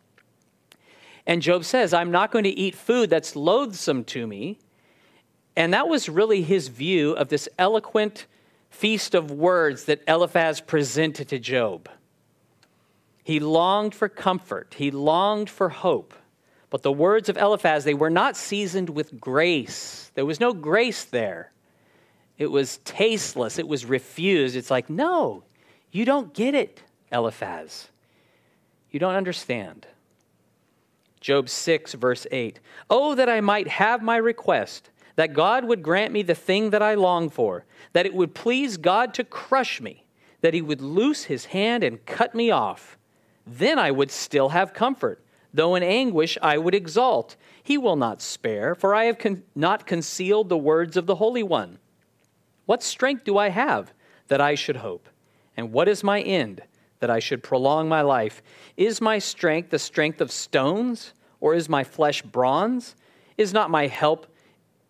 And 1.26 1.42
Job 1.42 1.64
says, 1.64 1.94
I'm 1.94 2.12
not 2.12 2.32
going 2.32 2.44
to 2.44 2.50
eat 2.50 2.76
food 2.76 3.10
that's 3.10 3.36
loathsome 3.36 4.04
to 4.06 4.28
me. 4.28 4.60
And 5.56 5.74
that 5.74 5.88
was 5.88 6.10
really 6.10 6.42
his 6.42 6.68
view 6.68 7.14
of 7.14 7.30
this 7.30 7.48
eloquent 7.58 8.26
feast 8.70 9.14
of 9.14 9.32
words 9.32 9.86
that 9.86 10.02
Eliphaz 10.08 10.60
presented 10.60 11.30
to 11.30 11.40
Job. 11.40 11.90
He 13.24 13.40
longed 13.40 13.96
for 13.96 14.10
comfort, 14.10 14.76
he 14.78 14.92
longed 14.92 15.50
for 15.50 15.70
hope. 15.70 16.14
But 16.70 16.82
the 16.82 16.92
words 16.92 17.30
of 17.30 17.38
Eliphaz, 17.38 17.84
they 17.84 17.94
were 17.94 18.10
not 18.10 18.36
seasoned 18.36 18.90
with 18.90 19.20
grace. 19.22 20.12
There 20.16 20.26
was 20.26 20.40
no 20.40 20.54
grace 20.54 21.06
there. 21.06 21.52
It 22.40 22.48
was 22.48 22.78
tasteless. 22.80 23.60
It 23.60 23.68
was 23.68 23.86
refused. 23.86 24.56
It's 24.56 24.72
like, 24.72 24.90
no, 24.90 25.44
you 25.92 26.04
don't 26.04 26.34
get 26.34 26.56
it, 26.56 26.82
Eliphaz. 27.12 27.90
You 28.90 29.00
don't 29.00 29.14
understand. 29.14 29.86
Job 31.24 31.50
6, 31.50 31.96
verse 31.96 32.28
8. 32.30 32.60
Oh, 32.92 33.16
that 33.16 33.28
I 33.28 33.42
might 33.42 33.68
have 33.68 34.04
my 34.04 34.18
request, 34.18 34.92
that 35.16 35.34
God 35.34 35.66
would 35.66 35.82
grant 35.82 36.14
me 36.14 36.22
the 36.22 36.36
thing 36.36 36.70
that 36.70 36.84
I 36.84 36.94
long 36.94 37.32
for, 37.32 37.66
that 37.94 38.06
it 38.06 38.14
would 38.14 38.36
please 38.36 38.78
God 38.78 39.16
to 39.16 39.24
crush 39.24 39.82
me, 39.82 40.06
that 40.42 40.54
he 40.54 40.62
would 40.62 40.82
loose 40.82 41.24
his 41.24 41.46
hand 41.46 41.84
and 41.84 42.06
cut 42.06 42.36
me 42.36 42.52
off. 42.52 43.00
Then 43.48 43.80
I 43.80 43.90
would 43.90 44.12
still 44.12 44.50
have 44.50 44.76
comfort 44.76 45.24
Though 45.54 45.76
in 45.76 45.84
anguish 45.84 46.38
I 46.42 46.58
would 46.58 46.74
exalt, 46.74 47.36
he 47.62 47.78
will 47.78 47.96
not 47.96 48.22
spare, 48.22 48.74
for 48.74 48.96
I 48.96 49.06
have 49.06 49.20
con- 49.20 49.44
not 49.54 49.86
concealed 49.86 50.50
the 50.50 50.58
words 50.58 50.98
of 50.98 51.06
the 51.06 51.16
Holy 51.16 51.44
One. 51.44 51.78
What 52.66 52.82
strength 52.82 53.24
do 53.24 53.38
I 53.38 53.50
have 53.50 53.94
that 54.30 54.42
I 54.42 54.56
should 54.56 54.78
hope? 54.78 55.08
And 55.56 55.72
what 55.72 55.88
is 55.88 56.04
my 56.04 56.22
end 56.22 56.64
that 57.04 57.10
I 57.10 57.20
should 57.20 57.44
prolong 57.44 57.90
my 57.90 58.00
life? 58.00 58.42
Is 58.78 59.02
my 59.02 59.20
strength 59.20 59.72
the 59.72 59.78
strength 59.78 60.22
of 60.22 60.32
stones, 60.32 61.14
or 61.42 61.54
is 61.54 61.68
my 61.68 61.84
flesh 61.84 62.22
bronze? 62.22 62.96
Is 63.38 63.52
not 63.52 63.70
my 63.70 63.88
help 63.88 64.26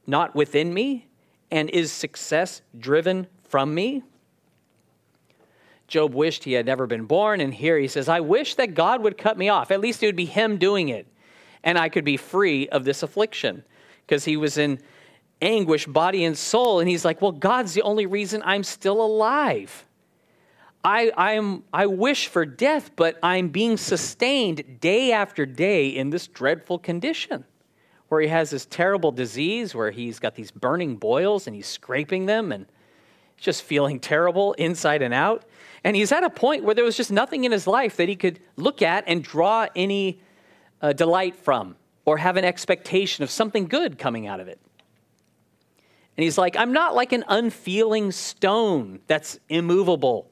not 0.06 0.36
within 0.36 0.72
me? 0.72 1.08
And 1.50 1.72
is 1.72 1.92
success 1.92 2.62
driven 2.78 3.26
from 3.46 3.74
me? 3.74 4.04
Job 5.88 6.14
wished 6.14 6.44
he 6.44 6.54
had 6.54 6.68
never 6.68 6.86
been 6.86 7.06
born. 7.06 7.42
And 7.42 7.52
here 7.52 7.80
he 7.80 7.88
says, 7.88 8.08
I 8.08 8.20
wish 8.20 8.54
that 8.56 8.76
God 8.76 9.02
would 9.02 9.18
cut 9.18 9.36
me 9.36 9.50
off. 9.50 9.72
At 9.72 9.82
least 9.82 10.04
it 10.04 10.06
would 10.06 10.16
be 10.16 10.26
him 10.26 10.58
doing 10.58 10.90
it. 10.90 11.08
And 11.64 11.80
I 11.80 11.90
could 11.90 12.06
be 12.06 12.18
free 12.18 12.70
of 12.70 12.86
this 12.86 13.02
affliction. 13.02 13.64
Because 14.06 14.24
he 14.24 14.38
was 14.38 14.60
in 14.60 14.80
anguish, 15.42 15.88
body 15.88 16.26
and 16.26 16.38
soul. 16.38 16.80
And 16.80 16.88
he's 16.88 17.04
like, 17.04 17.24
Well, 17.24 17.32
God's 17.32 17.74
the 17.74 17.82
only 17.82 18.06
reason 18.06 18.44
I'm 18.46 18.64
still 18.64 19.04
alive. 19.04 19.88
I, 20.84 21.12
I'm, 21.16 21.64
I 21.72 21.86
wish 21.86 22.28
for 22.28 22.46
death, 22.46 22.92
but 22.96 23.18
I'm 23.24 23.50
being 23.50 23.78
sustained 23.78 24.80
day 24.82 25.14
after 25.14 25.46
day 25.46 25.88
in 25.88 26.10
this 26.10 26.28
dreadful 26.28 26.78
condition 26.80 27.46
where 28.10 28.22
he 28.22 28.28
has 28.28 28.50
this 28.50 28.66
terrible 28.66 29.12
disease, 29.12 29.74
where 29.74 29.92
he's 29.92 30.20
got 30.20 30.36
these 30.36 30.52
burning 30.52 30.98
boils 30.98 31.48
and 31.48 31.56
he's 31.56 31.68
scraping 31.68 32.26
them 32.26 32.52
and 32.52 32.66
just 33.38 33.64
feeling 33.64 34.00
terrible 34.00 34.54
inside 34.54 35.02
and 35.02 35.14
out. 35.14 35.46
And 35.84 35.96
he's 35.96 36.12
at 36.12 36.24
a 36.24 36.30
point 36.30 36.64
where 36.64 36.76
there 36.76 36.84
was 36.84 36.96
just 36.96 37.12
nothing 37.12 37.44
in 37.44 37.52
his 37.52 37.66
life 37.66 37.98
that 37.98 38.10
he 38.10 38.16
could 38.16 38.40
look 38.56 38.82
at 38.82 39.04
and 39.08 39.24
draw 39.24 39.68
any 39.76 40.20
uh, 40.82 40.94
delight 40.94 41.36
from 41.36 41.76
or 42.06 42.18
have 42.18 42.38
an 42.38 42.46
expectation 42.46 43.24
of 43.24 43.32
something 43.32 43.68
good 43.68 43.98
coming 43.98 44.28
out 44.28 44.40
of 44.40 44.48
it. 44.48 44.60
And 46.16 46.24
he's 46.24 46.38
like, 46.38 46.56
I'm 46.56 46.74
not 46.74 46.94
like 46.94 47.14
an 47.14 47.24
unfeeling 47.28 48.12
stone 48.12 49.00
that's 49.08 49.40
immovable. 49.50 50.30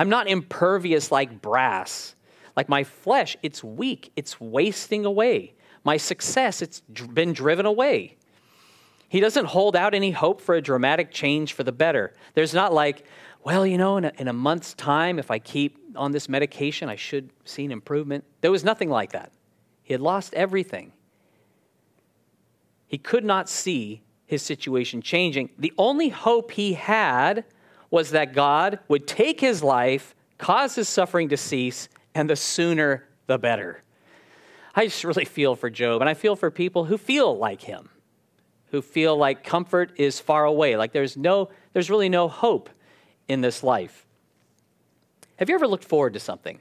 I'm 0.00 0.08
not 0.08 0.28
impervious 0.28 1.12
like 1.12 1.42
brass. 1.42 2.14
Like 2.56 2.70
my 2.70 2.84
flesh, 2.84 3.36
it's 3.42 3.62
weak, 3.62 4.10
it's 4.16 4.40
wasting 4.40 5.04
away. 5.04 5.52
My 5.84 5.98
success, 5.98 6.62
it's 6.62 6.80
been 6.80 7.34
driven 7.34 7.66
away. 7.66 8.16
He 9.10 9.20
doesn't 9.20 9.44
hold 9.44 9.76
out 9.76 9.92
any 9.92 10.10
hope 10.10 10.40
for 10.40 10.54
a 10.54 10.62
dramatic 10.62 11.10
change 11.10 11.52
for 11.52 11.64
the 11.64 11.72
better. 11.72 12.14
There's 12.32 12.54
not 12.54 12.72
like, 12.72 13.04
well, 13.44 13.66
you 13.66 13.76
know, 13.76 13.98
in 13.98 14.06
a, 14.06 14.12
in 14.16 14.28
a 14.28 14.32
month's 14.32 14.72
time, 14.72 15.18
if 15.18 15.30
I 15.30 15.38
keep 15.38 15.76
on 15.94 16.12
this 16.12 16.30
medication, 16.30 16.88
I 16.88 16.96
should 16.96 17.28
see 17.44 17.66
an 17.66 17.70
improvement. 17.70 18.24
There 18.40 18.50
was 18.50 18.64
nothing 18.64 18.88
like 18.88 19.12
that. 19.12 19.32
He 19.82 19.92
had 19.92 20.00
lost 20.00 20.32
everything. 20.32 20.92
He 22.86 22.96
could 22.96 23.26
not 23.26 23.50
see 23.50 24.00
his 24.24 24.40
situation 24.40 25.02
changing. 25.02 25.50
The 25.58 25.74
only 25.76 26.08
hope 26.08 26.52
he 26.52 26.72
had 26.72 27.44
was 27.90 28.10
that 28.10 28.32
God 28.32 28.78
would 28.88 29.06
take 29.06 29.40
his 29.40 29.62
life, 29.62 30.14
cause 30.38 30.74
his 30.74 30.88
suffering 30.88 31.28
to 31.30 31.36
cease, 31.36 31.88
and 32.14 32.28
the 32.30 32.36
sooner 32.36 33.08
the 33.26 33.38
better. 33.38 33.82
I 34.74 34.84
just 34.86 35.04
really 35.04 35.24
feel 35.24 35.56
for 35.56 35.70
Job, 35.70 36.00
and 36.00 36.08
I 36.08 36.14
feel 36.14 36.36
for 36.36 36.50
people 36.50 36.84
who 36.84 36.96
feel 36.96 37.36
like 37.36 37.62
him, 37.62 37.88
who 38.70 38.82
feel 38.82 39.16
like 39.16 39.42
comfort 39.42 39.92
is 39.96 40.20
far 40.20 40.44
away, 40.44 40.76
like 40.76 40.92
there's 40.92 41.16
no, 41.16 41.50
there's 41.72 41.90
really 41.90 42.08
no 42.08 42.28
hope 42.28 42.70
in 43.28 43.40
this 43.40 43.62
life. 43.62 44.06
Have 45.36 45.48
you 45.48 45.54
ever 45.54 45.66
looked 45.66 45.84
forward 45.84 46.12
to 46.14 46.20
something? 46.20 46.60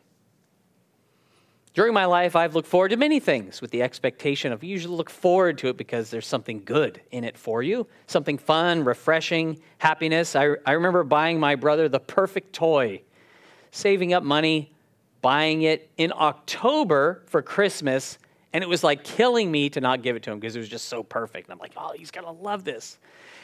During 1.79 1.93
my 1.93 2.03
life, 2.03 2.35
I've 2.35 2.55
looked 2.55 2.67
forward 2.67 2.89
to 2.89 2.97
many 2.97 3.21
things 3.21 3.61
with 3.61 3.71
the 3.71 3.81
expectation 3.83 4.51
of 4.51 4.65
usually 4.65 4.97
look 4.97 5.09
forward 5.09 5.57
to 5.59 5.69
it 5.69 5.77
because 5.77 6.09
there's 6.09 6.27
something 6.27 6.61
good 6.65 6.99
in 7.11 7.23
it 7.23 7.37
for 7.37 7.63
you, 7.63 7.87
something 8.05 8.37
fun, 8.37 8.83
refreshing, 8.83 9.61
happiness. 9.77 10.35
I, 10.35 10.55
I 10.65 10.73
remember 10.73 11.05
buying 11.05 11.39
my 11.39 11.55
brother 11.55 11.87
the 11.87 12.01
perfect 12.01 12.51
toy, 12.51 13.01
saving 13.71 14.11
up 14.11 14.23
money, 14.23 14.73
buying 15.21 15.61
it 15.61 15.89
in 15.95 16.11
October 16.13 17.23
for 17.27 17.41
Christmas, 17.41 18.17
and 18.51 18.61
it 18.61 18.67
was 18.67 18.83
like 18.83 19.05
killing 19.05 19.49
me 19.49 19.69
to 19.69 19.79
not 19.79 20.01
give 20.01 20.17
it 20.17 20.23
to 20.23 20.31
him 20.31 20.39
because 20.41 20.57
it 20.57 20.59
was 20.59 20.67
just 20.67 20.89
so 20.89 21.01
perfect. 21.01 21.47
And 21.47 21.53
I'm 21.53 21.59
like, 21.59 21.75
oh, 21.77 21.93
he's 21.95 22.11
going 22.11 22.25
to 22.25 22.43
love 22.43 22.65
this. 22.65 22.99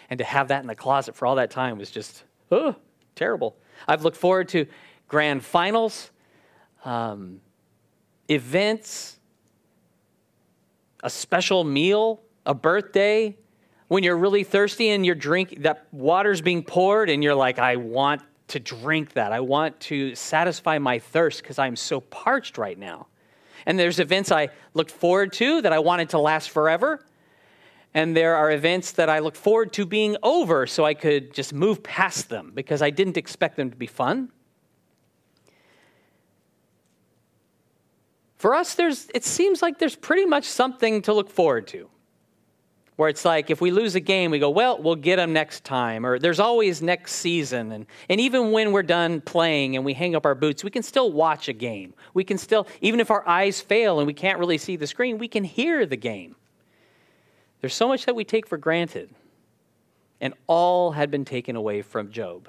And 0.09 0.17
to 0.17 0.25
have 0.25 0.49
that 0.49 0.59
in 0.59 0.67
the 0.67 0.75
closet 0.75 1.15
for 1.15 1.25
all 1.25 1.35
that 1.35 1.51
time 1.51 1.77
was 1.77 1.89
just, 1.89 2.25
oh, 2.51 2.75
terrible. 3.15 3.55
I've 3.87 4.03
looked 4.03 4.17
forward 4.17 4.49
to 4.49 4.65
grand 5.07 5.45
finals, 5.45 6.11
um, 6.83 7.39
events, 8.29 9.19
a 11.03 11.09
special 11.09 11.63
meal, 11.63 12.21
a 12.45 12.53
birthday, 12.53 13.35
when 13.87 14.03
you're 14.03 14.17
really 14.17 14.43
thirsty 14.43 14.89
and 14.89 15.05
you're 15.05 15.15
drink 15.15 15.61
that 15.61 15.87
water's 15.91 16.41
being 16.41 16.63
poured 16.63 17.09
and 17.09 17.23
you're 17.23 17.35
like, 17.35 17.59
I 17.59 17.75
want 17.75 18.21
to 18.47 18.59
drink 18.59 19.13
that. 19.13 19.31
I 19.31 19.39
want 19.39 19.79
to 19.81 20.15
satisfy 20.15 20.77
my 20.77 20.99
thirst 20.99 21.41
because 21.41 21.59
I'm 21.59 21.75
so 21.75 22.01
parched 22.01 22.57
right 22.57 22.77
now. 22.77 23.07
And 23.65 23.79
there's 23.79 23.99
events 23.99 24.31
I 24.31 24.49
looked 24.73 24.91
forward 24.91 25.33
to 25.33 25.61
that 25.61 25.73
I 25.73 25.79
wanted 25.79 26.09
to 26.09 26.19
last 26.19 26.49
forever. 26.49 27.03
And 27.93 28.15
there 28.15 28.35
are 28.35 28.51
events 28.51 28.91
that 28.93 29.09
I 29.09 29.19
look 29.19 29.35
forward 29.35 29.71
to 29.73 29.85
being 29.85 30.17
over 30.21 30.67
so 30.67 30.83
I 30.83 30.93
could 30.93 31.33
just 31.33 31.53
move 31.53 31.81
past 31.81 32.29
them 32.29 32.51
because 32.53 32.81
I 32.81 32.89
didn't 32.89 33.17
expect 33.17 33.55
them 33.55 33.71
to 33.71 33.77
be 33.77 33.87
fun. 33.87 34.31
For 38.45 38.53
us, 38.53 38.75
there's, 38.75 39.07
it 39.15 39.25
seems 39.25 39.63
like 39.63 39.79
there's 39.79 39.95
pretty 39.95 40.27
much 40.27 40.43
something 40.43 41.01
to 41.01 41.13
look 41.13 41.31
forward 41.31 41.65
to 41.69 41.89
where 42.95 43.09
it's 43.09 43.25
like 43.25 43.49
if 43.49 43.59
we 43.59 43.71
lose 43.71 43.95
a 43.95 43.99
game, 43.99 44.29
we 44.29 44.37
go, 44.37 44.51
well, 44.51 44.79
we'll 44.79 44.95
get 44.95 45.15
them 45.15 45.33
next 45.33 45.63
time, 45.63 46.05
or 46.05 46.19
there's 46.19 46.39
always 46.39 46.79
next 46.79 47.13
season. 47.13 47.71
And, 47.71 47.87
and 48.07 48.21
even 48.21 48.51
when 48.51 48.71
we're 48.71 48.83
done 48.83 49.19
playing 49.21 49.75
and 49.75 49.83
we 49.83 49.95
hang 49.95 50.15
up 50.15 50.27
our 50.27 50.35
boots, 50.35 50.63
we 50.63 50.69
can 50.69 50.83
still 50.83 51.11
watch 51.11 51.47
a 51.47 51.53
game. 51.53 51.95
We 52.13 52.23
can 52.23 52.37
still, 52.37 52.67
even 52.81 52.99
if 52.99 53.09
our 53.09 53.27
eyes 53.27 53.61
fail 53.61 53.97
and 53.97 54.05
we 54.05 54.13
can't 54.13 54.37
really 54.37 54.59
see 54.59 54.75
the 54.75 54.85
screen, 54.85 55.17
we 55.17 55.27
can 55.27 55.43
hear 55.43 55.87
the 55.87 55.97
game. 55.97 56.35
There's 57.61 57.73
so 57.73 57.87
much 57.87 58.05
that 58.05 58.15
we 58.15 58.25
take 58.25 58.45
for 58.45 58.59
granted, 58.59 59.09
and 60.21 60.35
all 60.45 60.91
had 60.91 61.09
been 61.09 61.25
taken 61.25 61.55
away 61.55 61.81
from 61.81 62.11
Job. 62.11 62.47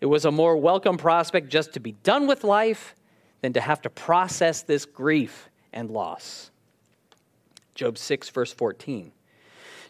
It 0.00 0.06
was 0.06 0.24
a 0.24 0.30
more 0.30 0.56
welcome 0.56 0.96
prospect 0.96 1.50
just 1.50 1.74
to 1.74 1.80
be 1.80 1.92
done 1.92 2.26
with 2.26 2.42
life 2.42 2.94
than 3.44 3.52
to 3.52 3.60
have 3.60 3.82
to 3.82 3.90
process 3.90 4.62
this 4.62 4.86
grief 4.86 5.50
and 5.70 5.90
loss. 5.90 6.50
Job 7.74 7.98
6, 7.98 8.30
verse 8.30 8.54
14. 8.54 9.12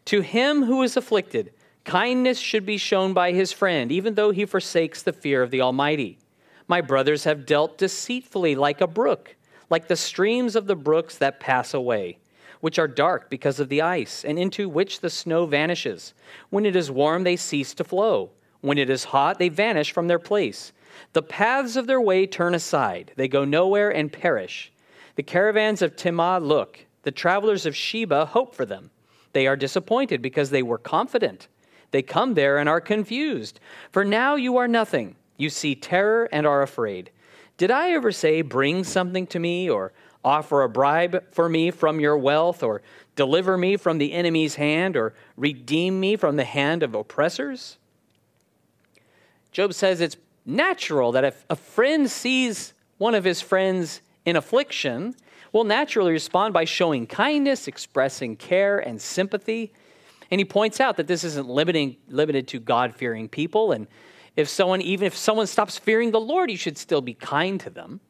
To 0.06 0.22
him 0.22 0.64
who 0.64 0.82
is 0.82 0.96
afflicted, 0.96 1.52
kindness 1.84 2.40
should 2.40 2.66
be 2.66 2.78
shown 2.78 3.12
by 3.12 3.30
his 3.30 3.52
friend, 3.52 3.92
even 3.92 4.14
though 4.14 4.32
he 4.32 4.44
forsakes 4.44 5.04
the 5.04 5.12
fear 5.12 5.40
of 5.40 5.52
the 5.52 5.60
Almighty. 5.60 6.18
My 6.66 6.80
brothers 6.80 7.22
have 7.22 7.46
dealt 7.46 7.78
deceitfully 7.78 8.56
like 8.56 8.80
a 8.80 8.88
brook, 8.88 9.36
like 9.70 9.86
the 9.86 9.94
streams 9.94 10.56
of 10.56 10.66
the 10.66 10.74
brooks 10.74 11.16
that 11.18 11.38
pass 11.38 11.74
away, 11.74 12.18
which 12.60 12.80
are 12.80 12.88
dark 12.88 13.30
because 13.30 13.60
of 13.60 13.68
the 13.68 13.82
ice, 13.82 14.24
and 14.24 14.36
into 14.36 14.68
which 14.68 14.98
the 14.98 15.10
snow 15.10 15.46
vanishes. 15.46 16.12
When 16.50 16.66
it 16.66 16.74
is 16.74 16.90
warm, 16.90 17.22
they 17.22 17.36
cease 17.36 17.72
to 17.74 17.84
flow. 17.84 18.32
When 18.62 18.78
it 18.78 18.90
is 18.90 19.04
hot, 19.04 19.38
they 19.38 19.48
vanish 19.48 19.92
from 19.92 20.08
their 20.08 20.18
place. 20.18 20.72
The 21.12 21.22
paths 21.22 21.76
of 21.76 21.86
their 21.86 22.00
way 22.00 22.26
turn 22.26 22.54
aside, 22.54 23.12
they 23.16 23.28
go 23.28 23.44
nowhere 23.44 23.90
and 23.90 24.12
perish. 24.12 24.72
The 25.16 25.22
caravans 25.22 25.82
of 25.82 25.96
Tema 25.96 26.38
look, 26.40 26.86
the 27.02 27.12
travelers 27.12 27.66
of 27.66 27.76
Sheba 27.76 28.26
hope 28.26 28.54
for 28.54 28.66
them. 28.66 28.90
They 29.32 29.46
are 29.46 29.56
disappointed 29.56 30.22
because 30.22 30.50
they 30.50 30.62
were 30.62 30.78
confident. 30.78 31.48
They 31.90 32.02
come 32.02 32.34
there 32.34 32.58
and 32.58 32.68
are 32.68 32.80
confused. 32.80 33.60
For 33.92 34.04
now 34.04 34.34
you 34.34 34.56
are 34.56 34.68
nothing. 34.68 35.16
You 35.36 35.50
see 35.50 35.74
terror 35.74 36.28
and 36.32 36.46
are 36.46 36.62
afraid. 36.62 37.10
Did 37.56 37.70
I 37.70 37.90
ever 37.90 38.10
say, 38.10 38.42
Bring 38.42 38.82
something 38.84 39.26
to 39.28 39.38
me, 39.38 39.70
or 39.70 39.92
offer 40.24 40.62
a 40.62 40.68
bribe 40.68 41.22
for 41.32 41.48
me 41.48 41.70
from 41.70 42.00
your 42.00 42.16
wealth, 42.16 42.62
or 42.62 42.82
deliver 43.14 43.56
me 43.56 43.76
from 43.76 43.98
the 43.98 44.12
enemy's 44.12 44.56
hand, 44.56 44.96
or 44.96 45.14
redeem 45.36 46.00
me 46.00 46.16
from 46.16 46.36
the 46.36 46.44
hand 46.44 46.82
of 46.82 46.94
oppressors? 46.94 47.78
Job 49.52 49.72
says 49.72 50.00
it's 50.00 50.16
natural 50.44 51.12
that 51.12 51.24
if 51.24 51.44
a 51.48 51.56
friend 51.56 52.10
sees 52.10 52.74
one 52.98 53.14
of 53.14 53.24
his 53.24 53.40
friends 53.40 54.00
in 54.24 54.36
affliction, 54.36 55.14
will 55.52 55.64
naturally 55.64 56.12
respond 56.12 56.52
by 56.52 56.64
showing 56.64 57.06
kindness, 57.06 57.68
expressing 57.68 58.36
care 58.36 58.78
and 58.78 59.00
sympathy. 59.00 59.72
And 60.30 60.40
he 60.40 60.44
points 60.44 60.80
out 60.80 60.96
that 60.96 61.06
this 61.06 61.22
isn't 61.22 61.48
limiting, 61.48 61.96
limited 62.08 62.48
to 62.48 62.58
God 62.58 62.94
fearing 62.94 63.28
people. 63.28 63.72
And 63.72 63.86
if 64.36 64.48
someone, 64.48 64.80
even 64.80 65.06
if 65.06 65.16
someone 65.16 65.46
stops 65.46 65.78
fearing 65.78 66.10
the 66.10 66.20
Lord, 66.20 66.50
you 66.50 66.56
should 66.56 66.76
still 66.76 67.00
be 67.00 67.14
kind 67.14 67.60
to 67.60 67.70
them. 67.70 68.00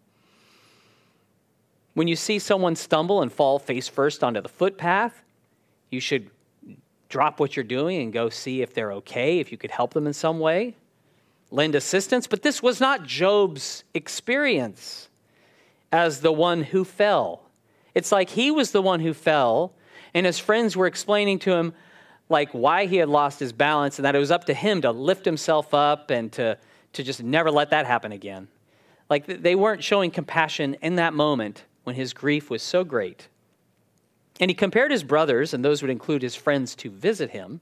When 1.92 2.08
you 2.08 2.16
see 2.16 2.38
someone 2.38 2.76
stumble 2.76 3.22
and 3.22 3.32
fall 3.32 3.58
face 3.58 3.88
first 3.88 4.24
onto 4.24 4.40
the 4.40 4.48
footpath, 4.48 5.22
you 5.90 6.00
should 6.00 6.30
drop 7.08 7.38
what 7.38 7.56
you're 7.56 7.62
doing 7.62 8.02
and 8.02 8.12
go 8.12 8.28
see 8.30 8.62
if 8.62 8.74
they're 8.74 8.92
okay, 8.92 9.38
if 9.38 9.52
you 9.52 9.58
could 9.58 9.70
help 9.70 9.92
them 9.92 10.06
in 10.06 10.12
some 10.12 10.40
way, 10.40 10.74
lend 11.50 11.74
assistance. 11.74 12.26
But 12.26 12.42
this 12.42 12.62
was 12.62 12.80
not 12.80 13.04
Job's 13.04 13.84
experience 13.94 15.08
as 15.92 16.20
the 16.20 16.32
one 16.32 16.62
who 16.62 16.84
fell. 16.84 17.42
It's 17.94 18.10
like 18.10 18.30
he 18.30 18.50
was 18.50 18.72
the 18.72 18.82
one 18.82 19.00
who 19.00 19.14
fell, 19.14 19.72
and 20.12 20.26
his 20.26 20.38
friends 20.38 20.76
were 20.76 20.86
explaining 20.86 21.38
to 21.40 21.52
him 21.52 21.72
like 22.28 22.50
why 22.50 22.86
he 22.86 22.96
had 22.96 23.08
lost 23.08 23.38
his 23.38 23.52
balance 23.52 23.98
and 23.98 24.04
that 24.04 24.16
it 24.16 24.18
was 24.18 24.30
up 24.30 24.44
to 24.44 24.54
him 24.54 24.80
to 24.80 24.90
lift 24.90 25.24
himself 25.24 25.74
up 25.74 26.10
and 26.10 26.32
to, 26.32 26.58
to 26.94 27.02
just 27.02 27.22
never 27.22 27.50
let 27.50 27.70
that 27.70 27.86
happen 27.86 28.12
again. 28.12 28.48
Like 29.10 29.26
they 29.26 29.54
weren't 29.54 29.84
showing 29.84 30.10
compassion 30.10 30.76
in 30.80 30.96
that 30.96 31.12
moment 31.14 31.64
when 31.84 31.94
his 31.94 32.12
grief 32.12 32.50
was 32.50 32.62
so 32.62 32.82
great. 32.82 33.28
And 34.40 34.50
he 34.50 34.54
compared 34.54 34.90
his 34.90 35.04
brothers, 35.04 35.54
and 35.54 35.64
those 35.64 35.82
would 35.82 35.90
include 35.90 36.22
his 36.22 36.34
friends 36.34 36.74
to 36.76 36.90
visit 36.90 37.30
him, 37.30 37.60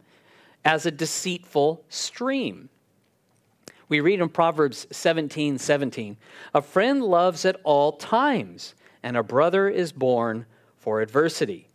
as 0.64 0.86
a 0.86 0.90
deceitful 0.90 1.84
stream. 1.88 2.68
We 3.92 4.00
read 4.00 4.20
in 4.20 4.30
Proverbs 4.30 4.86
17 4.90 5.58
17, 5.58 6.16
a 6.54 6.62
friend 6.62 7.04
loves 7.04 7.44
at 7.44 7.60
all 7.62 7.92
times, 7.92 8.74
and 9.02 9.18
a 9.18 9.22
brother 9.22 9.68
is 9.68 9.92
born 9.92 10.46
for 10.78 11.02
adversity. 11.02 11.68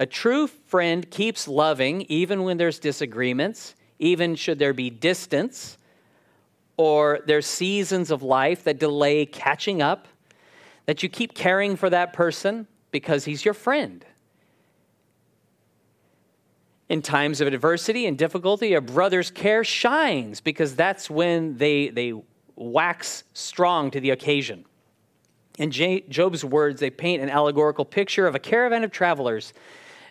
A 0.00 0.06
true 0.06 0.46
friend 0.46 1.10
keeps 1.10 1.46
loving 1.46 2.06
even 2.08 2.44
when 2.44 2.56
there's 2.56 2.78
disagreements, 2.78 3.74
even 3.98 4.36
should 4.36 4.58
there 4.58 4.72
be 4.72 4.88
distance, 4.88 5.76
or 6.78 7.20
there's 7.26 7.44
seasons 7.44 8.10
of 8.10 8.22
life 8.22 8.64
that 8.64 8.78
delay 8.78 9.26
catching 9.26 9.82
up, 9.82 10.08
that 10.86 11.02
you 11.02 11.10
keep 11.10 11.34
caring 11.34 11.76
for 11.76 11.90
that 11.90 12.14
person 12.14 12.66
because 12.90 13.26
he's 13.26 13.44
your 13.44 13.52
friend. 13.52 14.02
In 16.88 17.00
times 17.00 17.40
of 17.40 17.48
adversity 17.48 18.06
and 18.06 18.18
difficulty, 18.18 18.74
a 18.74 18.80
brother's 18.80 19.30
care 19.30 19.64
shines 19.64 20.40
because 20.40 20.76
that's 20.76 21.08
when 21.08 21.56
they, 21.56 21.88
they 21.88 22.12
wax 22.56 23.24
strong 23.32 23.90
to 23.90 24.00
the 24.00 24.10
occasion. 24.10 24.64
In 25.58 25.70
Job's 25.70 26.44
words, 26.44 26.80
they 26.80 26.90
paint 26.90 27.22
an 27.22 27.30
allegorical 27.30 27.84
picture 27.84 28.26
of 28.26 28.34
a 28.34 28.38
caravan 28.38 28.84
of 28.84 28.90
travelers 28.90 29.54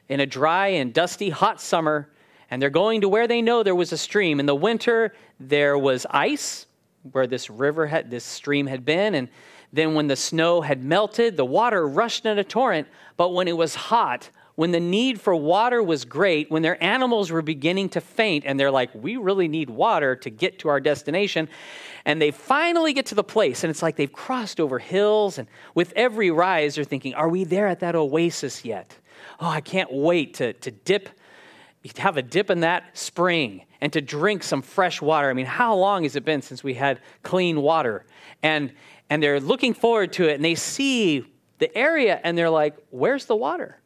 in 0.09 0.19
a 0.19 0.25
dry 0.25 0.67
and 0.67 0.93
dusty 0.93 1.29
hot 1.29 1.61
summer, 1.61 2.09
and 2.49 2.61
they're 2.61 2.69
going 2.69 3.01
to 3.01 3.09
where 3.09 3.27
they 3.27 3.41
know 3.41 3.61
there 3.61 3.75
was 3.75 3.91
a 3.91 3.97
stream. 3.97 4.39
In 4.39 4.45
the 4.45 4.55
winter, 4.55 5.13
there 5.39 5.77
was 5.77 6.05
ice 6.09 6.65
where 7.11 7.27
this 7.27 7.49
river 7.49 7.85
had, 7.87 8.09
this 8.09 8.23
stream 8.23 8.65
had 8.67 8.85
been, 8.85 9.15
and 9.15 9.29
then 9.73 9.93
when 9.93 10.07
the 10.07 10.15
snow 10.15 10.61
had 10.61 10.83
melted, 10.83 11.35
the 11.35 11.45
water 11.45 11.87
rushed 11.87 12.25
in 12.25 12.39
a 12.39 12.43
torrent. 12.43 12.87
But 13.17 13.33
when 13.33 13.47
it 13.47 13.57
was 13.57 13.75
hot, 13.75 14.29
when 14.55 14.71
the 14.71 14.79
need 14.79 15.19
for 15.19 15.35
water 15.35 15.81
was 15.81 16.05
great, 16.05 16.51
when 16.51 16.61
their 16.61 16.81
animals 16.83 17.31
were 17.31 17.41
beginning 17.41 17.89
to 17.89 18.01
faint, 18.01 18.43
and 18.45 18.59
they're 18.59 18.71
like, 18.71 18.91
we 18.93 19.17
really 19.17 19.47
need 19.47 19.69
water 19.69 20.15
to 20.15 20.29
get 20.29 20.59
to 20.59 20.69
our 20.69 20.79
destination. 20.79 21.49
And 22.05 22.21
they 22.21 22.29
finally 22.29 22.93
get 22.93 23.07
to 23.07 23.15
the 23.15 23.23
place, 23.23 23.63
and 23.63 23.71
it's 23.71 23.81
like 23.81 23.95
they've 23.95 24.11
crossed 24.11 24.59
over 24.59 24.77
hills, 24.77 25.39
and 25.39 25.47
with 25.73 25.91
every 25.95 26.29
rise, 26.29 26.75
they're 26.75 26.83
thinking, 26.83 27.15
are 27.15 27.29
we 27.29 27.45
there 27.45 27.67
at 27.67 27.79
that 27.79 27.95
oasis 27.95 28.63
yet? 28.63 28.95
Oh, 29.39 29.47
I 29.47 29.61
can't 29.61 29.91
wait 29.91 30.35
to, 30.35 30.53
to 30.53 30.69
dip, 30.69 31.09
to 31.91 32.01
have 32.01 32.17
a 32.17 32.21
dip 32.21 32.51
in 32.51 32.59
that 32.59 32.95
spring 32.95 33.65
and 33.81 33.91
to 33.93 34.01
drink 34.01 34.43
some 34.43 34.61
fresh 34.61 35.01
water. 35.01 35.29
I 35.29 35.33
mean, 35.33 35.47
how 35.47 35.75
long 35.75 36.03
has 36.03 36.15
it 36.15 36.23
been 36.23 36.41
since 36.41 36.63
we 36.63 36.75
had 36.75 36.99
clean 37.23 37.61
water? 37.61 38.05
And, 38.43 38.71
and 39.09 39.21
they're 39.23 39.39
looking 39.39 39.73
forward 39.73 40.13
to 40.13 40.29
it, 40.29 40.35
and 40.35 40.45
they 40.45 40.55
see 40.55 41.25
the 41.57 41.75
area, 41.75 42.19
and 42.23 42.37
they're 42.37 42.51
like, 42.51 42.75
where's 42.91 43.25
the 43.25 43.35
water? 43.35 43.79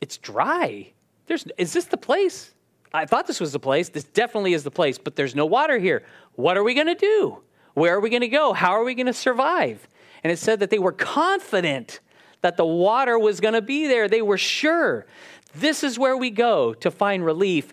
It's 0.00 0.18
dry. 0.18 0.92
There's, 1.26 1.46
is 1.58 1.72
this 1.72 1.86
the 1.86 1.96
place? 1.96 2.54
I 2.92 3.06
thought 3.06 3.26
this 3.26 3.40
was 3.40 3.52
the 3.52 3.58
place. 3.58 3.88
This 3.88 4.04
definitely 4.04 4.54
is 4.54 4.64
the 4.64 4.70
place, 4.70 4.98
but 4.98 5.16
there's 5.16 5.34
no 5.34 5.46
water 5.46 5.78
here. 5.78 6.02
What 6.34 6.56
are 6.56 6.62
we 6.62 6.74
going 6.74 6.86
to 6.86 6.94
do? 6.94 7.42
Where 7.74 7.94
are 7.94 8.00
we 8.00 8.10
going 8.10 8.22
to 8.22 8.28
go? 8.28 8.52
How 8.52 8.70
are 8.72 8.84
we 8.84 8.94
going 8.94 9.06
to 9.06 9.12
survive? 9.12 9.86
And 10.24 10.32
it 10.32 10.38
said 10.38 10.60
that 10.60 10.70
they 10.70 10.78
were 10.78 10.92
confident 10.92 12.00
that 12.40 12.56
the 12.56 12.64
water 12.64 13.18
was 13.18 13.40
going 13.40 13.54
to 13.54 13.62
be 13.62 13.86
there. 13.86 14.08
They 14.08 14.22
were 14.22 14.38
sure 14.38 15.06
this 15.54 15.82
is 15.82 15.98
where 15.98 16.16
we 16.16 16.30
go 16.30 16.74
to 16.74 16.90
find 16.90 17.24
relief, 17.24 17.72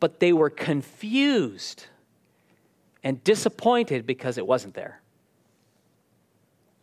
but 0.00 0.20
they 0.20 0.32
were 0.32 0.50
confused 0.50 1.86
and 3.02 3.22
disappointed 3.24 4.06
because 4.06 4.38
it 4.38 4.46
wasn't 4.46 4.74
there. 4.74 5.00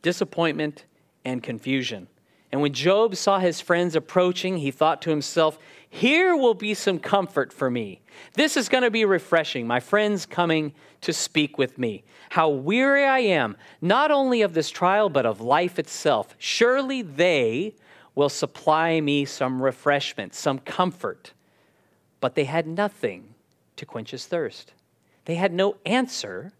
Disappointment 0.01 0.85
and 1.23 1.41
confusion. 1.41 2.07
And 2.55 2.61
when 2.61 2.71
Job 2.71 3.17
saw 3.17 3.39
his 3.39 3.59
friends 3.59 3.97
approaching, 3.97 4.55
he 4.59 4.71
thought 4.71 5.01
to 5.01 5.09
himself, 5.09 5.59
Here 5.89 6.37
will 6.37 6.53
be 6.53 6.73
some 6.73 6.99
comfort 6.99 7.51
for 7.51 7.69
me. 7.69 7.99
This 8.35 8.55
is 8.55 8.69
going 8.69 8.85
to 8.85 8.89
be 8.89 9.03
refreshing. 9.03 9.67
My 9.67 9.81
friends 9.81 10.25
coming 10.25 10.73
to 11.01 11.11
speak 11.11 11.57
with 11.57 11.77
me. 11.77 12.05
How 12.29 12.47
weary 12.47 13.03
I 13.03 13.19
am, 13.19 13.57
not 13.81 14.09
only 14.09 14.41
of 14.41 14.53
this 14.53 14.69
trial, 14.69 15.09
but 15.09 15.25
of 15.25 15.41
life 15.41 15.77
itself. 15.77 16.33
Surely 16.37 17.01
they 17.01 17.75
will 18.15 18.29
supply 18.29 19.01
me 19.01 19.25
some 19.25 19.61
refreshment, 19.61 20.33
some 20.33 20.59
comfort. 20.59 21.33
But 22.21 22.35
they 22.35 22.45
had 22.45 22.67
nothing 22.67 23.35
to 23.75 23.85
quench 23.85 24.11
his 24.11 24.27
thirst. 24.27 24.71
They 25.25 25.35
had 25.35 25.51
no 25.51 25.75
answer 25.85 26.53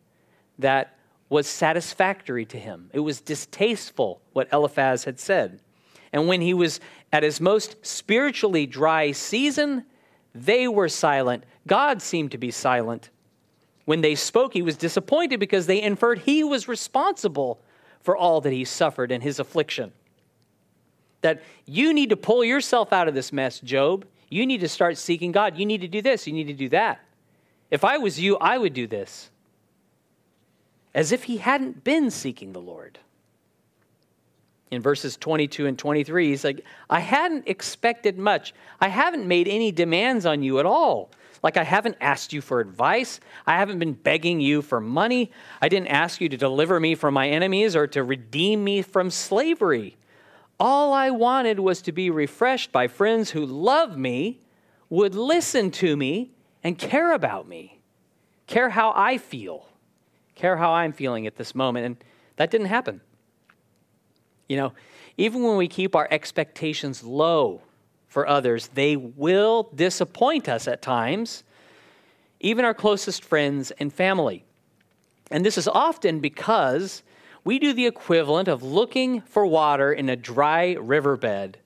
that 0.60 0.98
was 1.30 1.48
satisfactory 1.48 2.44
to 2.48 2.60
him. 2.60 2.90
It 2.92 3.00
was 3.00 3.22
distasteful, 3.22 4.20
what 4.34 4.50
Eliphaz 4.52 5.06
had 5.06 5.22
said. 5.22 5.62
And 6.16 6.30
when 6.30 6.40
he 6.40 6.54
was 6.54 6.80
at 7.12 7.24
his 7.24 7.42
most 7.42 7.76
spiritually 7.86 8.66
dry 8.66 9.12
season, 9.12 9.84
they 10.34 10.66
were 10.66 10.88
silent. 10.88 11.44
God 11.68 12.02
seemed 12.02 12.32
to 12.32 12.38
be 12.38 12.52
silent. 12.52 13.10
When 13.84 14.00
they 14.00 14.16
spoke, 14.16 14.54
he 14.54 14.62
was 14.62 14.78
disappointed 14.78 15.42
because 15.42 15.68
they 15.68 15.82
inferred 15.82 16.20
he 16.20 16.42
was 16.42 16.70
responsible 16.70 17.60
for 18.00 18.16
all 18.16 18.40
that 18.40 18.54
he 18.54 18.64
suffered 18.64 19.12
in 19.12 19.20
his 19.20 19.40
affliction. 19.40 19.92
That 21.20 21.44
you 21.66 21.94
need 21.94 22.12
to 22.12 22.18
pull 22.18 22.46
yourself 22.46 22.94
out 22.94 23.10
of 23.10 23.14
this 23.14 23.34
mess, 23.34 23.60
Job. 23.60 24.06
You 24.30 24.46
need 24.46 24.62
to 24.62 24.70
start 24.70 24.98
seeking 24.98 25.34
God. 25.34 25.58
You 25.58 25.66
need 25.66 25.82
to 25.82 25.88
do 25.90 26.02
this. 26.02 26.26
You 26.26 26.32
need 26.32 26.48
to 26.48 26.54
do 26.54 26.70
that. 26.70 27.02
If 27.70 27.84
I 27.84 27.98
was 27.98 28.22
you, 28.22 28.38
I 28.38 28.58
would 28.58 28.74
do 28.74 28.88
this. 28.88 29.32
As 30.94 31.12
if 31.12 31.26
he 31.26 31.38
hadn't 31.38 31.84
been 31.84 32.10
seeking 32.10 32.54
the 32.54 32.62
Lord. 32.62 33.00
In 34.72 34.82
verses 34.82 35.16
22 35.18 35.68
and 35.68 35.78
23, 35.78 36.30
he's 36.30 36.44
like, 36.44 36.66
I 36.90 37.00
hadn't 37.00 37.48
expected 37.48 38.18
much. 38.18 38.54
I 38.82 38.88
haven't 38.88 39.28
made 39.28 39.48
any 39.48 39.72
demands 39.72 40.26
on 40.26 40.42
you 40.42 40.60
at 40.60 40.66
all. 40.66 41.12
Like, 41.44 41.58
I 41.58 41.64
haven't 41.64 41.98
asked 42.02 42.34
you 42.34 42.42
for 42.42 42.60
advice. 42.60 43.20
I 43.46 43.58
haven't 43.58 43.78
been 43.78 43.94
begging 43.94 44.40
you 44.40 44.64
for 44.64 44.82
money. 44.82 45.32
I 45.62 45.70
didn't 45.70 45.90
ask 45.90 46.20
you 46.20 46.28
to 46.30 46.38
deliver 46.38 46.80
me 46.80 46.96
from 46.96 47.14
my 47.14 47.30
enemies 47.30 47.76
or 47.76 47.86
to 47.88 48.04
redeem 48.04 48.64
me 48.64 48.82
from 48.82 49.12
slavery. 49.12 49.96
All 50.60 50.92
I 50.94 51.12
wanted 51.12 51.60
was 51.60 51.84
to 51.84 51.92
be 51.92 52.10
refreshed 52.10 52.72
by 52.72 52.88
friends 52.88 53.30
who 53.30 53.46
love 53.46 53.96
me, 53.98 54.40
would 54.90 55.14
listen 55.14 55.70
to 55.72 55.96
me, 55.96 56.32
and 56.64 56.80
care 56.80 57.14
about 57.14 57.48
me, 57.48 57.80
care 58.48 58.70
how 58.70 58.94
I 58.96 59.20
feel, 59.20 59.68
care 60.34 60.58
how 60.58 60.72
I'm 60.72 60.94
feeling 60.94 61.28
at 61.28 61.36
this 61.36 61.54
moment. 61.54 61.86
And 61.86 61.98
that 62.38 62.50
didn't 62.50 62.68
happen. 62.68 63.02
You 64.48 64.58
know, 64.58 64.74
even 65.18 65.44
when 65.44 65.58
we 65.58 65.68
keep 65.68 65.96
our 65.96 66.08
expectations 66.12 67.04
low 67.04 67.62
for 68.08 68.28
others, 68.28 68.70
they 68.74 68.96
will 68.96 69.70
disappoint 69.76 70.48
us 70.48 70.68
at 70.68 70.82
times, 70.82 71.44
even 72.40 72.66
our 72.66 72.74
closest 72.74 73.24
friends 73.24 73.72
and 73.72 73.92
family. 73.92 74.44
And 75.32 75.46
this 75.46 75.58
is 75.58 75.68
often 75.68 76.20
because 76.20 77.04
we 77.44 77.60
do 77.60 77.74
the 77.74 77.88
equivalent 77.88 78.48
of 78.48 78.64
looking 78.64 79.22
for 79.22 79.46
water 79.46 79.92
in 79.92 80.10
a 80.10 80.16
dry 80.16 80.74
riverbed 80.74 81.58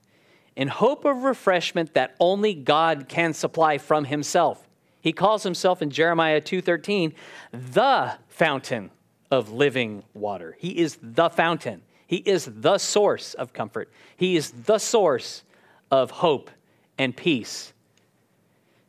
in 0.56 0.68
hope 0.68 1.04
of 1.04 1.24
refreshment 1.24 1.94
that 1.94 2.14
only 2.20 2.54
God 2.54 3.06
can 3.08 3.32
supply 3.32 3.78
from 3.78 4.04
himself. 4.04 4.68
He 5.00 5.12
calls 5.12 5.42
himself 5.42 5.80
in 5.80 5.90
Jeremiah 5.90 6.40
2:13 6.40 7.14
the 7.52 8.18
fountain 8.28 8.90
of 9.30 9.50
living 9.50 10.04
water. 10.12 10.56
He 10.58 10.78
is 10.78 10.98
the 11.02 11.30
fountain. 11.30 11.82
He 12.10 12.16
is 12.16 12.50
the 12.52 12.78
source 12.78 13.34
of 13.34 13.52
comfort. 13.52 13.88
He 14.16 14.34
is 14.34 14.50
the 14.50 14.78
source 14.78 15.44
of 15.92 16.10
hope 16.10 16.50
and 16.98 17.16
peace. 17.16 17.72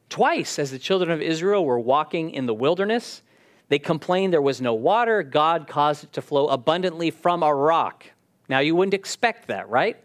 Twice, 0.09 0.57
as 0.57 0.71
the 0.71 0.79
children 0.79 1.11
of 1.11 1.21
Israel 1.21 1.63
were 1.63 1.79
walking 1.79 2.31
in 2.31 2.47
the 2.47 2.53
wilderness, 2.55 3.21
they 3.69 3.77
complained 3.77 4.33
there 4.33 4.41
was 4.41 4.59
no 4.59 4.73
water. 4.73 5.21
God 5.21 5.67
caused 5.67 6.05
it 6.05 6.13
to 6.13 6.21
flow 6.23 6.47
abundantly 6.47 7.11
from 7.11 7.43
a 7.43 7.53
rock. 7.53 8.07
Now, 8.49 8.57
you 8.57 8.75
wouldn't 8.75 8.95
expect 8.95 9.49
that, 9.49 9.69
right? 9.69 10.03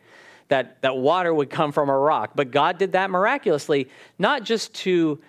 That, 0.48 0.82
that 0.82 0.98
water 0.98 1.32
would 1.32 1.48
come 1.48 1.72
from 1.72 1.88
a 1.88 1.96
rock. 1.96 2.32
But 2.34 2.50
God 2.50 2.76
did 2.76 2.92
that 2.92 3.08
miraculously, 3.08 3.88
not 4.18 4.42
just 4.42 4.74
to 4.74 5.22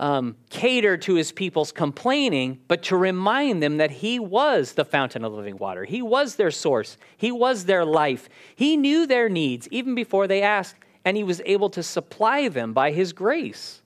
um, 0.00 0.36
cater 0.50 0.96
to 0.96 1.14
his 1.14 1.32
people's 1.32 1.72
complaining, 1.72 2.60
but 2.68 2.82
to 2.84 2.96
remind 2.96 3.62
them 3.62 3.78
that 3.78 3.90
he 3.90 4.18
was 4.18 4.72
the 4.72 4.84
fountain 4.84 5.24
of 5.24 5.32
living 5.32 5.56
water. 5.56 5.84
He 5.84 6.02
was 6.02 6.36
their 6.36 6.50
source, 6.50 6.96
he 7.16 7.32
was 7.32 7.64
their 7.64 7.84
life. 7.84 8.28
He 8.54 8.76
knew 8.76 9.06
their 9.06 9.28
needs 9.28 9.68
even 9.70 9.94
before 9.94 10.26
they 10.26 10.42
asked, 10.42 10.76
and 11.04 11.16
he 11.16 11.24
was 11.24 11.42
able 11.44 11.70
to 11.70 11.82
supply 11.82 12.48
them 12.48 12.72
by 12.72 12.92
his 12.92 13.12
grace. 13.12 13.82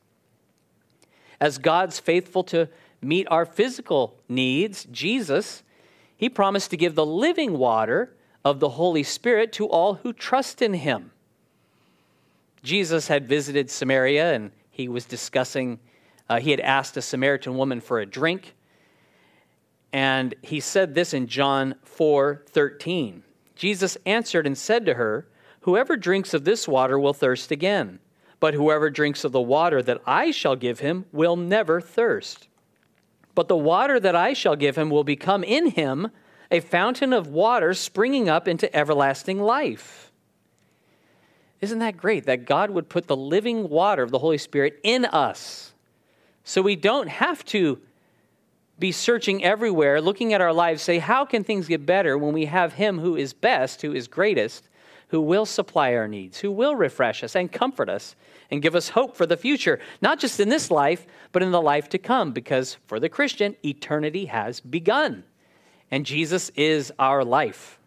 As 1.40 1.59
God's 1.59 1.98
faithful 1.98 2.44
to 2.44 2.68
meet 3.01 3.27
our 3.31 3.46
physical 3.46 4.16
needs, 4.29 4.87
Jesus, 4.92 5.62
he 6.16 6.29
promised 6.29 6.70
to 6.70 6.77
give 6.77 6.94
the 6.94 7.07
living 7.07 7.59
water 7.59 8.14
of 8.44 8.61
the 8.61 8.70
Holy 8.70 9.03
Spirit 9.03 9.53
to 9.55 9.66
all 9.66 9.94
who 9.94 10.12
trust 10.12 10.62
in 10.62 10.75
him. 10.75 11.11
Jesus 12.62 13.09
had 13.09 13.27
visited 13.27 13.70
Samaria 13.70 14.35
and 14.35 14.53
he 14.70 14.88
was 14.88 15.05
discussing 15.05 15.81
uh, 16.28 16.40
he 16.40 16.50
had 16.50 16.61
asked 16.61 16.96
a 16.96 17.02
Samaritan 17.02 17.56
woman 17.56 17.80
for 17.80 18.00
a 18.00 18.06
drink. 18.06 18.54
And 19.92 20.35
he 20.42 20.61
said 20.61 20.94
this 20.94 21.12
in 21.12 21.26
John 21.26 21.74
4 21.85 22.42
13. 22.46 23.22
Jesus 23.54 23.98
answered 24.06 24.46
and 24.46 24.56
said 24.56 24.87
to 24.87 24.94
her, 24.94 25.28
Whoever 25.61 25.96
drinks 25.96 26.35
of 26.35 26.44
this 26.44 26.66
water 26.66 26.98
will 26.98 27.12
thirst 27.12 27.50
again, 27.50 28.00
but 28.40 28.54
whoever 28.54 28.90
drinks 28.90 29.24
of 29.24 29.32
the 29.32 29.40
water 29.40 29.82
that 29.82 30.00
I 30.06 30.30
shall 30.30 30.56
give 30.56 30.80
him 30.80 31.04
will 31.12 31.37
never 31.37 31.80
thirst. 31.80 32.48
But 33.35 33.48
the 33.48 33.56
water 33.56 34.00
that 34.00 34.16
I 34.16 34.32
shall 34.32 34.56
give 34.56 34.76
him 34.76 34.90
will 34.90 35.04
become 35.04 35.44
in 35.44 35.68
him 35.68 36.11
a 36.50 36.61
fountain 36.61 37.12
of 37.12 37.28
water 37.28 37.72
springing 37.72 38.28
up 38.28 38.48
into 38.48 38.74
everlasting 38.76 39.40
life. 39.40 40.11
Isn't 41.61 41.78
that 41.78 41.96
great 41.96 42.26
that 42.26 42.44
God 42.44 42.70
would 42.70 42.88
put 42.88 43.06
the 43.06 43.16
living 43.16 43.68
water 43.68 44.02
of 44.02 44.11
the 44.11 44.18
Holy 44.18 44.38
Spirit 44.38 44.80
in 44.82 45.04
us? 45.04 45.71
So 46.44 46.62
we 46.62 46.76
don't 46.76 47.09
have 47.09 47.44
to 47.46 47.78
be 48.78 48.92
searching 48.92 49.44
everywhere, 49.44 50.00
looking 50.00 50.33
at 50.33 50.40
our 50.40 50.52
lives, 50.52 50.83
say, 50.83 50.98
how 50.98 51.24
can 51.24 51.44
things 51.44 51.68
get 51.68 51.87
better 51.87 52.18
when 52.18 52.33
we 52.33 52.46
have 52.46 52.72
Him 52.72 52.98
who 52.98 53.14
is 53.16 53.33
best, 53.33 53.83
who 53.83 53.92
is 53.92 54.09
greatest, 54.09 54.68
who 55.09 55.20
will 55.20 55.46
supply 55.46 55.94
our 55.94 56.09
needs, 56.09 56.40
who 56.40 56.50
will 56.50 56.74
refresh 56.74 57.22
us 57.22 57.37
and 57.37 57.52
comfort 57.52 57.88
us 57.88 58.16
and 58.50 58.62
give 58.62 58.74
us 58.74 58.88
hope 58.88 59.16
for 59.16 59.26
the 59.26 59.37
future, 59.37 59.78
not 60.00 60.18
just 60.18 60.40
in 60.40 60.48
this 60.48 60.70
life, 60.70 61.07
but 61.33 61.42
in 61.42 61.52
the 61.52 61.62
life 61.62 61.88
to 61.90 61.98
come, 61.98 62.33
because 62.33 62.76
for 62.87 62.98
the 62.98 63.09
Christian, 63.09 63.55
eternity 63.64 64.24
has 64.26 64.59
begun. 64.59 65.22
And 65.90 66.07
Jesus 66.07 66.50
is 66.57 66.90
our 66.98 67.24
life. 67.24 67.78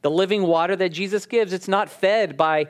The 0.00 0.10
living 0.10 0.42
water 0.42 0.74
that 0.74 0.88
Jesus 0.88 1.26
gives, 1.26 1.52
it's 1.52 1.68
not 1.68 1.88
fed 1.88 2.36
by 2.36 2.66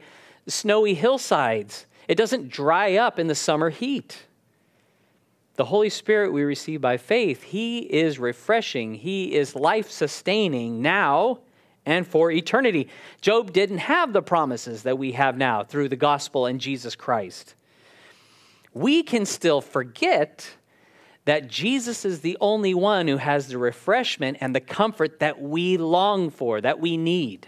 snowy 0.48 0.94
hillsides. 0.94 1.86
It 2.08 2.16
doesn't 2.16 2.48
dry 2.48 2.96
up 2.96 3.18
in 3.18 3.28
the 3.28 3.34
summer 3.34 3.70
heat 3.70 4.26
the 5.62 5.66
Holy 5.66 5.90
Spirit 5.90 6.32
we 6.32 6.42
receive 6.42 6.80
by 6.80 6.96
faith, 6.96 7.44
He 7.44 7.78
is 7.78 8.18
refreshing, 8.18 8.94
He 8.94 9.32
is 9.32 9.54
life 9.54 9.88
sustaining 9.92 10.82
now 10.82 11.38
and 11.86 12.04
for 12.04 12.32
eternity. 12.32 12.88
Job 13.20 13.52
didn't 13.52 13.78
have 13.78 14.12
the 14.12 14.22
promises 14.22 14.82
that 14.82 14.98
we 14.98 15.12
have 15.12 15.36
now 15.36 15.62
through 15.62 15.88
the 15.88 15.94
gospel 15.94 16.46
and 16.46 16.60
Jesus 16.60 16.96
Christ. 16.96 17.54
We 18.74 19.04
can 19.04 19.24
still 19.24 19.60
forget 19.60 20.50
that 21.26 21.46
Jesus 21.46 22.04
is 22.04 22.22
the 22.22 22.36
only 22.40 22.74
one 22.74 23.06
who 23.06 23.18
has 23.18 23.46
the 23.46 23.56
refreshment 23.56 24.38
and 24.40 24.56
the 24.56 24.60
comfort 24.60 25.20
that 25.20 25.40
we 25.40 25.76
long 25.76 26.30
for, 26.30 26.60
that 26.60 26.80
we 26.80 26.96
need. 26.96 27.46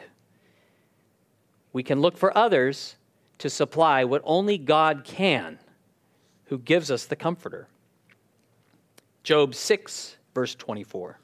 We 1.72 1.82
can 1.82 2.00
look 2.00 2.16
for 2.16 2.38
others 2.38 2.94
to 3.38 3.50
supply 3.50 4.04
what 4.04 4.22
only 4.22 4.56
God 4.56 5.02
can, 5.02 5.58
who 6.44 6.58
gives 6.58 6.92
us 6.92 7.06
the 7.06 7.16
comforter. 7.16 7.66
Job 9.24 9.54
6, 9.54 10.18
verse 10.34 10.54
24. 10.54 11.18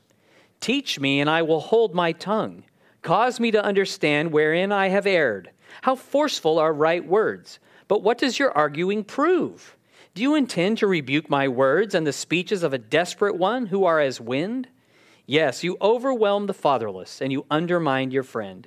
Teach 0.59 0.99
me, 0.99 1.21
and 1.21 1.29
I 1.29 1.43
will 1.43 1.61
hold 1.61 1.95
my 1.95 2.13
tongue. 2.13 2.65
Cause 3.03 3.39
me 3.39 3.51
to 3.51 3.63
understand 3.63 4.33
wherein 4.33 4.73
I 4.73 4.89
have 4.89 5.07
erred. 5.07 5.51
How 5.83 5.95
forceful 5.97 6.59
are 6.59 6.73
right 6.73 7.07
words! 7.07 7.59
But 7.89 8.03
what 8.03 8.17
does 8.17 8.39
your 8.39 8.53
arguing 8.53 9.05
prove? 9.05 9.77
Do 10.15 10.23
you 10.23 10.35
intend 10.35 10.79
to 10.79 10.87
rebuke 10.87 11.29
my 11.29 11.47
words 11.47 11.95
and 11.95 12.07
the 12.07 12.13
speeches 12.13 12.63
of 12.63 12.73
a 12.73 12.79
desperate 12.79 13.37
one 13.37 13.67
who 13.67 13.85
are 13.85 14.01
as 14.01 14.19
wind? 14.19 14.69
Yes, 15.27 15.63
you 15.63 15.77
overwhelm 15.83 16.47
the 16.47 16.55
fatherless, 16.55 17.21
and 17.21 17.31
you 17.31 17.45
undermine 17.51 18.13
your 18.13 18.23
friend. 18.23 18.67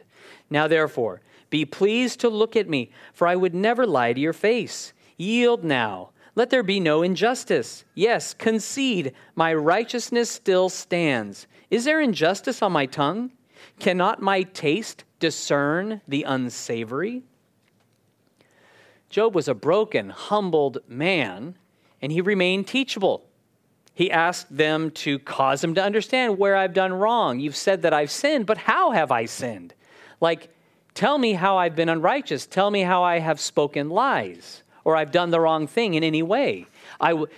Now, 0.51 0.67
therefore, 0.67 1.21
be 1.49 1.65
pleased 1.65 2.19
to 2.19 2.29
look 2.29 2.55
at 2.55 2.69
me, 2.69 2.91
for 3.13 3.27
I 3.27 3.35
would 3.35 3.55
never 3.55 3.87
lie 3.87 4.13
to 4.13 4.21
your 4.21 4.33
face. 4.33 4.93
Yield 5.17 5.63
now 5.63 6.11
let 6.35 6.49
there 6.49 6.63
be 6.63 6.79
no 6.79 7.03
injustice. 7.03 7.85
Yes, 7.93 8.33
concede, 8.33 9.13
my 9.35 9.53
righteousness 9.53 10.29
still 10.29 10.69
stands. 10.69 11.47
Is 11.69 11.85
there 11.85 12.01
injustice 12.01 12.61
on 12.61 12.71
my 12.71 12.85
tongue? 12.85 13.31
Cannot 13.79 14.21
my 14.21 14.43
taste 14.43 15.03
discern 15.19 16.01
the 16.07 16.23
unsavory? 16.23 17.23
Job 19.09 19.35
was 19.35 19.47
a 19.47 19.53
broken, 19.53 20.09
humbled 20.09 20.79
man, 20.87 21.55
and 22.01 22.11
he 22.11 22.19
remained 22.19 22.67
teachable. 22.67 23.25
He 23.93 24.09
asked 24.09 24.55
them 24.55 24.89
to 24.91 25.19
cause 25.19 25.63
him 25.63 25.75
to 25.75 25.83
understand 25.83 26.39
where 26.39 26.55
I've 26.55 26.73
done 26.73 26.93
wrong. 26.93 27.39
You've 27.39 27.55
said 27.55 27.83
that 27.83 27.93
I've 27.93 28.09
sinned, 28.09 28.47
but 28.47 28.57
how 28.57 28.89
have 28.89 29.11
I 29.11 29.25
sinned? 29.25 29.75
Like, 30.19 30.49
tell 30.95 31.19
me 31.19 31.33
how 31.33 31.57
I've 31.57 31.75
been 31.75 31.89
unrighteous. 31.89 32.47
Tell 32.47 32.71
me 32.71 32.81
how 32.81 33.03
I 33.03 33.19
have 33.19 33.39
spoken 33.39 33.91
lies 33.91 34.62
or 34.83 34.95
I've 34.95 35.11
done 35.11 35.31
the 35.31 35.39
wrong 35.39 35.67
thing 35.67 35.93
in 35.93 36.03
any 36.03 36.23
way. 36.23 36.65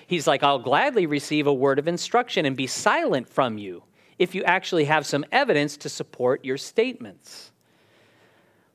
He's 0.07 0.27
like, 0.27 0.43
I'll 0.43 0.59
gladly 0.59 1.05
receive 1.05 1.47
a 1.47 1.53
word 1.53 1.79
of 1.79 1.87
instruction 1.87 2.45
and 2.45 2.55
be 2.55 2.67
silent 2.67 3.29
from 3.29 3.57
you 3.57 3.83
if 4.17 4.33
you 4.33 4.43
actually 4.43 4.85
have 4.85 5.05
some 5.05 5.25
evidence 5.31 5.77
to 5.77 5.89
support 5.89 6.43
your 6.45 6.57
statements. 6.57 7.51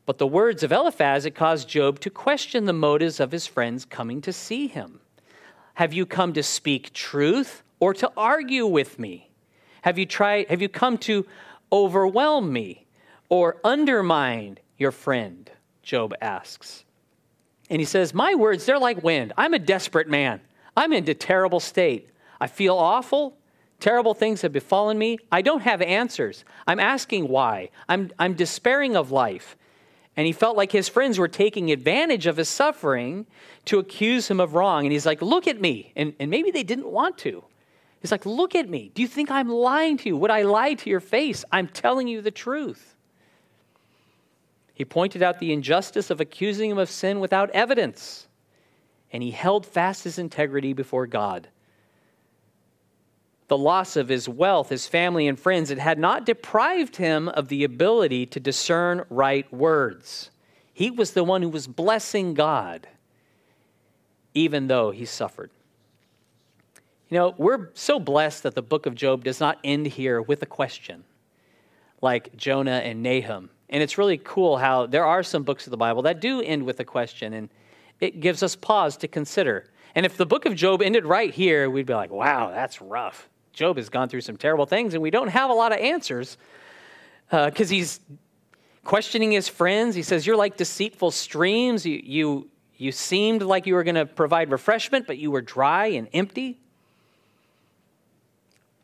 But 0.06 0.18
the 0.18 0.26
words 0.26 0.62
of 0.62 0.72
Eliphaz, 0.72 1.24
it 1.24 1.34
caused 1.34 1.68
Job 1.68 2.00
to 2.00 2.10
question 2.10 2.64
the 2.64 2.72
motives 2.72 3.20
of 3.20 3.32
his 3.32 3.46
friends 3.46 3.84
coming 3.84 4.20
to 4.22 4.32
see 4.32 4.66
him. 4.66 5.00
Have 5.74 5.92
you 5.92 6.04
come 6.04 6.32
to 6.34 6.42
speak 6.42 6.92
truth 6.92 7.62
or 7.78 7.94
to 7.94 8.10
argue 8.16 8.66
with 8.66 8.98
me? 8.98 9.30
Have 9.82 9.98
you 9.98 10.06
tried 10.06 10.48
have 10.48 10.60
you 10.60 10.68
come 10.68 10.98
to 10.98 11.26
overwhelm 11.72 12.52
me 12.52 12.86
or 13.28 13.56
undermine 13.64 14.58
your 14.76 14.90
friend? 14.90 15.50
Job 15.82 16.12
asks. 16.20 16.84
And 17.70 17.80
he 17.80 17.86
says, 17.86 18.12
My 18.12 18.34
words, 18.34 18.66
they're 18.66 18.78
like 18.78 19.02
wind. 19.02 19.32
I'm 19.38 19.54
a 19.54 19.58
desperate 19.58 20.08
man. 20.08 20.40
I'm 20.76 20.92
in 20.92 21.08
a 21.08 21.14
terrible 21.14 21.60
state. 21.60 22.10
I 22.40 22.48
feel 22.48 22.76
awful. 22.76 23.36
Terrible 23.78 24.12
things 24.12 24.42
have 24.42 24.52
befallen 24.52 24.98
me. 24.98 25.18
I 25.32 25.40
don't 25.40 25.62
have 25.62 25.80
answers. 25.80 26.44
I'm 26.66 26.80
asking 26.80 27.28
why. 27.28 27.70
I'm, 27.88 28.10
I'm 28.18 28.34
despairing 28.34 28.94
of 28.96 29.10
life. 29.10 29.56
And 30.16 30.26
he 30.26 30.32
felt 30.32 30.56
like 30.56 30.72
his 30.72 30.88
friends 30.88 31.18
were 31.18 31.28
taking 31.28 31.70
advantage 31.70 32.26
of 32.26 32.36
his 32.36 32.48
suffering 32.48 33.26
to 33.66 33.78
accuse 33.78 34.28
him 34.28 34.40
of 34.40 34.54
wrong. 34.54 34.84
And 34.84 34.92
he's 34.92 35.06
like, 35.06 35.22
Look 35.22 35.46
at 35.46 35.60
me. 35.60 35.92
And, 35.96 36.14
and 36.18 36.30
maybe 36.30 36.50
they 36.50 36.64
didn't 36.64 36.88
want 36.88 37.16
to. 37.18 37.44
He's 38.02 38.10
like, 38.10 38.26
Look 38.26 38.54
at 38.54 38.68
me. 38.68 38.90
Do 38.94 39.00
you 39.00 39.08
think 39.08 39.30
I'm 39.30 39.48
lying 39.48 39.96
to 39.98 40.08
you? 40.08 40.16
Would 40.16 40.30
I 40.30 40.42
lie 40.42 40.74
to 40.74 40.90
your 40.90 41.00
face? 41.00 41.44
I'm 41.52 41.68
telling 41.68 42.08
you 42.08 42.20
the 42.20 42.30
truth. 42.30 42.89
He 44.80 44.84
pointed 44.86 45.22
out 45.22 45.40
the 45.40 45.52
injustice 45.52 46.08
of 46.08 46.22
accusing 46.22 46.70
him 46.70 46.78
of 46.78 46.88
sin 46.88 47.20
without 47.20 47.50
evidence. 47.50 48.26
And 49.12 49.22
he 49.22 49.30
held 49.30 49.66
fast 49.66 50.04
his 50.04 50.18
integrity 50.18 50.72
before 50.72 51.06
God. 51.06 51.48
The 53.48 53.58
loss 53.58 53.96
of 53.96 54.08
his 54.08 54.26
wealth, 54.26 54.70
his 54.70 54.86
family, 54.86 55.28
and 55.28 55.38
friends, 55.38 55.70
it 55.70 55.76
had 55.76 55.98
not 55.98 56.24
deprived 56.24 56.96
him 56.96 57.28
of 57.28 57.48
the 57.48 57.62
ability 57.62 58.24
to 58.24 58.40
discern 58.40 59.04
right 59.10 59.52
words. 59.52 60.30
He 60.72 60.90
was 60.90 61.10
the 61.10 61.24
one 61.24 61.42
who 61.42 61.50
was 61.50 61.66
blessing 61.66 62.32
God, 62.32 62.88
even 64.32 64.68
though 64.68 64.92
he 64.92 65.04
suffered. 65.04 65.50
You 67.10 67.18
know, 67.18 67.34
we're 67.36 67.68
so 67.74 68.00
blessed 68.00 68.44
that 68.44 68.54
the 68.54 68.62
book 68.62 68.86
of 68.86 68.94
Job 68.94 69.24
does 69.24 69.40
not 69.40 69.58
end 69.62 69.88
here 69.88 70.22
with 70.22 70.40
a 70.40 70.46
question 70.46 71.04
like 72.00 72.34
Jonah 72.34 72.80
and 72.82 73.02
Nahum. 73.02 73.50
And 73.70 73.82
it's 73.82 73.96
really 73.96 74.18
cool 74.18 74.58
how 74.58 74.86
there 74.86 75.06
are 75.06 75.22
some 75.22 75.44
books 75.44 75.66
of 75.66 75.70
the 75.70 75.76
Bible 75.76 76.02
that 76.02 76.20
do 76.20 76.42
end 76.42 76.66
with 76.66 76.80
a 76.80 76.84
question, 76.84 77.32
and 77.32 77.48
it 78.00 78.20
gives 78.20 78.42
us 78.42 78.56
pause 78.56 78.96
to 78.98 79.08
consider. 79.08 79.70
And 79.94 80.04
if 80.04 80.16
the 80.16 80.26
book 80.26 80.44
of 80.44 80.54
Job 80.54 80.82
ended 80.82 81.06
right 81.06 81.32
here, 81.32 81.70
we'd 81.70 81.86
be 81.86 81.94
like, 81.94 82.10
wow, 82.10 82.50
that's 82.50 82.82
rough. 82.82 83.28
Job 83.52 83.76
has 83.76 83.88
gone 83.88 84.08
through 84.08 84.20
some 84.22 84.36
terrible 84.36 84.66
things, 84.66 84.94
and 84.94 85.02
we 85.02 85.10
don't 85.10 85.28
have 85.28 85.50
a 85.50 85.54
lot 85.54 85.72
of 85.72 85.78
answers 85.78 86.36
because 87.30 87.70
uh, 87.70 87.74
he's 87.74 88.00
questioning 88.84 89.30
his 89.32 89.48
friends. 89.48 89.94
He 89.94 90.02
says, 90.02 90.26
You're 90.26 90.36
like 90.36 90.56
deceitful 90.56 91.12
streams. 91.12 91.86
You, 91.86 92.00
you, 92.02 92.50
you 92.76 92.92
seemed 92.92 93.42
like 93.42 93.66
you 93.66 93.74
were 93.74 93.84
going 93.84 93.94
to 93.96 94.06
provide 94.06 94.50
refreshment, 94.50 95.06
but 95.06 95.18
you 95.18 95.30
were 95.30 95.42
dry 95.42 95.86
and 95.86 96.08
empty. 96.12 96.58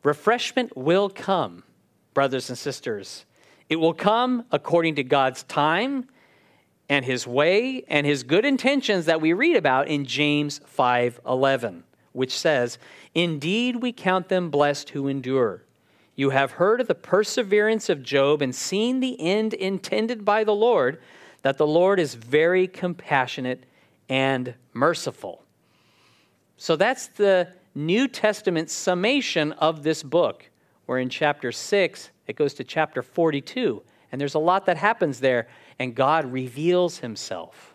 Refreshment 0.03 0.77
will 0.77 1.09
come, 1.09 1.65
brothers 2.15 2.49
and 2.49 2.57
sisters. 2.57 3.25
It 3.69 3.77
will 3.77 3.95
come 3.95 4.45
according 4.53 4.95
to 4.97 5.05
God's 5.05 5.43
time 5.45 6.09
and 6.89 7.05
his 7.05 7.27
way 7.27 7.85
and 7.89 8.07
his 8.07 8.23
good 8.23 8.45
intentions 8.45 9.07
that 9.07 9.21
we 9.21 9.33
read 9.33 9.57
about 9.57 9.89
in 9.89 10.05
James 10.05 10.61
5:11, 10.65 11.83
which 12.13 12.33
says, 12.33 12.79
"Indeed 13.15 13.77
we 13.83 13.93
count 13.93 14.29
them 14.29 14.51
blessed 14.51 14.91
who 14.91 15.09
endure. 15.09 15.65
You 16.15 16.31
have 16.31 16.53
heard 16.53 16.81
of 16.81 16.87
the 16.87 16.95
perseverance 16.95 17.89
of 17.89 18.03
Job 18.03 18.41
and 18.41 18.55
seen 18.55 19.01
the 19.01 19.21
end 19.21 19.53
intended 19.53 20.25
by 20.25 20.45
the 20.45 20.55
Lord, 20.55 21.01
that 21.43 21.59
the 21.59 21.67
Lord 21.67 21.99
is 21.99 22.15
very 22.15 22.69
compassionate 22.69 23.65
and 24.09 24.55
merciful." 24.73 25.43
So 26.57 26.77
that's 26.77 27.09
the 27.09 27.49
New 27.75 28.09
Testament 28.09 28.71
summation 28.71 29.53
of 29.53 29.83
this 29.83 30.03
book, 30.03 30.49
where 30.87 30.99
in 30.99 31.11
chapter 31.11 31.53
6 31.53 32.11
it 32.27 32.37
goes 32.37 32.55
to 32.55 32.65
chapter 32.65 33.03
42, 33.03 33.83
and 34.13 34.21
there's 34.21 34.35
a 34.35 34.41
lot 34.41 34.67
that 34.67 34.77
happens 34.77 35.21
there, 35.21 35.49
and 35.79 35.95
God 35.95 36.31
reveals 36.33 36.99
himself. 36.99 37.75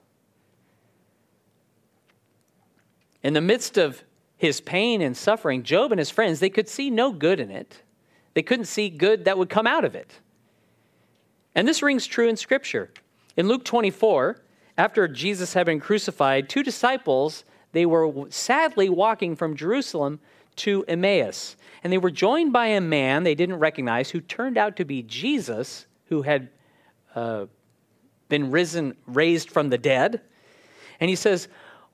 In 3.23 3.33
the 3.33 3.41
midst 3.41 3.77
of 3.77 4.03
his 4.37 4.61
pain 4.61 5.01
and 5.01 5.15
suffering, 5.15 5.63
Job 5.63 5.91
and 5.91 5.99
his 5.99 6.09
friends, 6.09 6.39
they 6.39 6.49
could 6.49 6.67
see 6.67 6.89
no 6.89 7.11
good 7.11 7.39
in 7.39 7.51
it. 7.51 7.83
They 8.33 8.41
couldn't 8.41 8.65
see 8.65 8.89
good 8.89 9.25
that 9.25 9.37
would 9.37 9.49
come 9.49 9.67
out 9.67 9.85
of 9.85 9.93
it. 9.93 10.19
And 11.53 11.67
this 11.67 11.83
rings 11.83 12.07
true 12.07 12.27
in 12.27 12.37
Scripture. 12.37 12.89
In 13.37 13.47
Luke 13.47 13.63
24, 13.63 14.41
after 14.77 15.07
Jesus 15.07 15.53
had 15.53 15.65
been 15.65 15.79
crucified, 15.79 16.49
two 16.49 16.63
disciples, 16.63 17.43
they 17.71 17.85
were 17.85 18.11
sadly 18.29 18.89
walking 18.89 19.35
from 19.35 19.55
Jerusalem 19.55 20.19
to 20.61 20.85
Emmaus. 20.87 21.55
And 21.83 21.91
they 21.91 21.97
were 21.97 22.11
joined 22.11 22.53
by 22.53 22.67
a 22.67 22.81
man 22.81 23.23
they 23.23 23.35
didn't 23.35 23.59
recognize 23.59 24.09
who 24.09 24.21
turned 24.21 24.57
out 24.57 24.75
to 24.77 24.85
be 24.85 25.01
Jesus, 25.03 25.87
who 26.05 26.21
had 26.21 26.49
uh, 27.15 27.45
been 28.29 28.51
risen, 28.51 28.95
raised 29.07 29.49
from 29.49 29.69
the 29.69 29.77
dead. 29.77 30.21
And 30.99 31.09
he 31.09 31.15
says, 31.15 31.47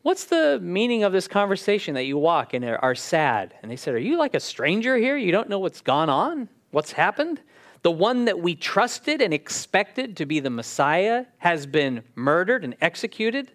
What's 0.04 0.26
the 0.26 0.60
meaning 0.62 1.04
of 1.04 1.12
this 1.12 1.28
conversation 1.28 1.96
that 1.96 2.06
you 2.06 2.18
walk 2.18 2.54
and 2.54 2.64
are 2.64 2.96
sad? 2.96 3.56
And 3.62 3.70
they 3.70 3.76
said, 3.76 3.94
Are 3.94 4.00
you 4.00 4.18
like 4.18 4.36
a 4.36 4.40
stranger 4.40 4.96
here? 4.96 5.18
You 5.18 5.32
don't 5.32 5.50
know 5.50 5.60
what's 5.60 5.82
gone 5.82 6.10
on? 6.10 6.48
What's 6.72 6.92
happened? 6.92 7.42
The 7.82 7.92
one 7.92 8.26
that 8.26 8.40
we 8.40 8.56
trusted 8.56 9.22
and 9.22 9.34
expected 9.34 10.18
to 10.18 10.26
be 10.26 10.40
the 10.40 10.50
Messiah 10.50 11.26
has 11.40 11.66
been 11.66 12.04
murdered 12.16 12.64
and 12.64 12.76
executed. 12.82 13.52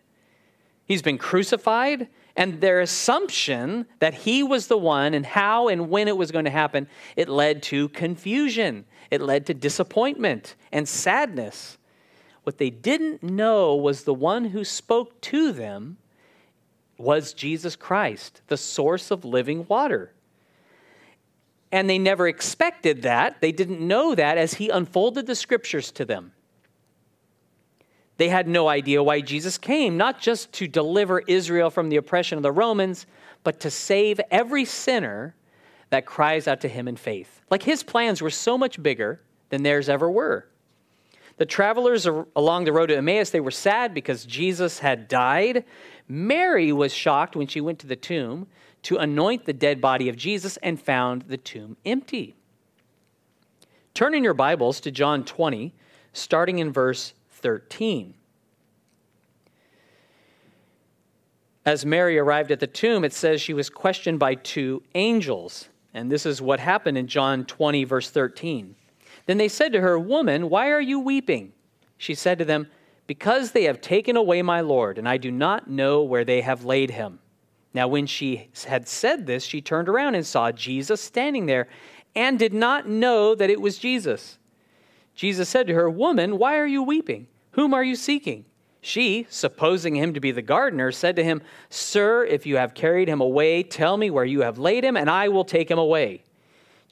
He's 0.84 1.02
been 1.02 1.18
crucified 1.18 2.08
and 2.36 2.60
their 2.60 2.80
assumption 2.80 3.86
that 3.98 4.14
he 4.14 4.42
was 4.42 4.66
the 4.66 4.78
one 4.78 5.14
and 5.14 5.26
how 5.26 5.68
and 5.68 5.90
when 5.90 6.08
it 6.08 6.16
was 6.16 6.30
going 6.30 6.46
to 6.46 6.50
happen, 6.50 6.88
it 7.16 7.28
led 7.28 7.62
to 7.64 7.88
confusion. 7.90 8.84
It 9.10 9.20
led 9.20 9.46
to 9.46 9.54
disappointment 9.54 10.54
and 10.72 10.88
sadness. 10.88 11.76
What 12.44 12.58
they 12.58 12.70
didn't 12.70 13.22
know 13.22 13.76
was 13.76 14.04
the 14.04 14.14
one 14.14 14.46
who 14.46 14.64
spoke 14.64 15.20
to 15.22 15.52
them 15.52 15.98
was 16.96 17.34
Jesus 17.34 17.76
Christ, 17.76 18.40
the 18.48 18.56
source 18.56 19.10
of 19.10 19.24
living 19.24 19.66
water. 19.68 20.12
And 21.70 21.88
they 21.88 21.98
never 21.98 22.28
expected 22.28 23.02
that. 23.02 23.40
They 23.40 23.52
didn't 23.52 23.80
know 23.80 24.14
that 24.14 24.38
as 24.38 24.54
he 24.54 24.68
unfolded 24.68 25.26
the 25.26 25.34
scriptures 25.34 25.90
to 25.92 26.04
them. 26.04 26.32
They 28.16 28.28
had 28.28 28.46
no 28.46 28.68
idea 28.68 29.02
why 29.02 29.20
Jesus 29.20 29.58
came, 29.58 29.96
not 29.96 30.20
just 30.20 30.52
to 30.54 30.68
deliver 30.68 31.20
Israel 31.20 31.70
from 31.70 31.88
the 31.88 31.96
oppression 31.96 32.36
of 32.36 32.42
the 32.42 32.52
Romans, 32.52 33.06
but 33.42 33.60
to 33.60 33.70
save 33.70 34.20
every 34.30 34.64
sinner 34.64 35.34
that 35.90 36.06
cries 36.06 36.46
out 36.46 36.60
to 36.60 36.68
him 36.68 36.88
in 36.88 36.96
faith. 36.96 37.40
Like 37.50 37.62
his 37.62 37.82
plans 37.82 38.22
were 38.22 38.30
so 38.30 38.56
much 38.56 38.82
bigger 38.82 39.20
than 39.48 39.62
theirs 39.62 39.88
ever 39.88 40.10
were. 40.10 40.46
The 41.36 41.46
travelers 41.46 42.06
along 42.06 42.64
the 42.64 42.72
road 42.72 42.86
to 42.86 42.96
Emmaus, 42.96 43.30
they 43.30 43.40
were 43.40 43.50
sad 43.50 43.94
because 43.94 44.24
Jesus 44.24 44.78
had 44.78 45.08
died. 45.08 45.64
Mary 46.06 46.72
was 46.72 46.94
shocked 46.94 47.34
when 47.34 47.46
she 47.46 47.60
went 47.60 47.78
to 47.80 47.86
the 47.86 47.96
tomb 47.96 48.46
to 48.82 48.96
anoint 48.96 49.44
the 49.44 49.52
dead 49.52 49.80
body 49.80 50.08
of 50.08 50.16
Jesus 50.16 50.56
and 50.58 50.80
found 50.80 51.22
the 51.22 51.36
tomb 51.36 51.76
empty. 51.84 52.36
Turn 53.94 54.14
in 54.14 54.24
your 54.24 54.34
Bibles 54.34 54.80
to 54.80 54.90
John 54.90 55.24
20, 55.24 55.74
starting 56.12 56.58
in 56.58 56.72
verse 56.72 57.14
13. 57.42 58.14
As 61.64 61.86
Mary 61.86 62.18
arrived 62.18 62.50
at 62.50 62.60
the 62.60 62.66
tomb, 62.66 63.04
it 63.04 63.12
says 63.12 63.40
she 63.40 63.54
was 63.54 63.70
questioned 63.70 64.18
by 64.18 64.34
two 64.34 64.82
angels. 64.94 65.68
And 65.94 66.10
this 66.10 66.26
is 66.26 66.42
what 66.42 66.58
happened 66.58 66.98
in 66.98 67.06
John 67.06 67.44
20, 67.44 67.84
verse 67.84 68.10
13. 68.10 68.74
Then 69.26 69.38
they 69.38 69.48
said 69.48 69.72
to 69.72 69.80
her, 69.80 69.98
Woman, 69.98 70.48
why 70.48 70.70
are 70.70 70.80
you 70.80 70.98
weeping? 70.98 71.52
She 71.98 72.14
said 72.14 72.38
to 72.38 72.44
them, 72.44 72.68
Because 73.06 73.52
they 73.52 73.64
have 73.64 73.80
taken 73.80 74.16
away 74.16 74.42
my 74.42 74.60
Lord, 74.60 74.98
and 74.98 75.08
I 75.08 75.18
do 75.18 75.30
not 75.30 75.70
know 75.70 76.02
where 76.02 76.24
they 76.24 76.40
have 76.40 76.64
laid 76.64 76.90
him. 76.90 77.20
Now, 77.74 77.88
when 77.88 78.06
she 78.06 78.48
had 78.66 78.88
said 78.88 79.26
this, 79.26 79.44
she 79.44 79.60
turned 79.60 79.88
around 79.88 80.14
and 80.14 80.26
saw 80.26 80.50
Jesus 80.50 81.00
standing 81.00 81.46
there 81.46 81.68
and 82.14 82.38
did 82.38 82.52
not 82.52 82.88
know 82.88 83.34
that 83.34 83.50
it 83.50 83.60
was 83.60 83.78
Jesus. 83.78 84.38
Jesus 85.14 85.48
said 85.48 85.66
to 85.68 85.74
her, 85.74 85.88
Woman, 85.88 86.38
why 86.38 86.58
are 86.58 86.66
you 86.66 86.82
weeping? 86.82 87.28
Whom 87.52 87.74
are 87.74 87.84
you 87.84 87.96
seeking? 87.96 88.44
She, 88.80 89.26
supposing 89.30 89.94
him 89.94 90.12
to 90.14 90.20
be 90.20 90.32
the 90.32 90.42
gardener, 90.42 90.90
said 90.90 91.16
to 91.16 91.24
him, 91.24 91.40
Sir, 91.70 92.24
if 92.24 92.46
you 92.46 92.56
have 92.56 92.74
carried 92.74 93.08
him 93.08 93.20
away, 93.20 93.62
tell 93.62 93.96
me 93.96 94.10
where 94.10 94.24
you 94.24 94.40
have 94.40 94.58
laid 94.58 94.84
him, 94.84 94.96
and 94.96 95.08
I 95.08 95.28
will 95.28 95.44
take 95.44 95.70
him 95.70 95.78
away. 95.78 96.24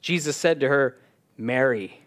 Jesus 0.01 0.37
said 0.37 0.61
to 0.61 0.69
her, 0.69 0.97
Mary. 1.37 1.99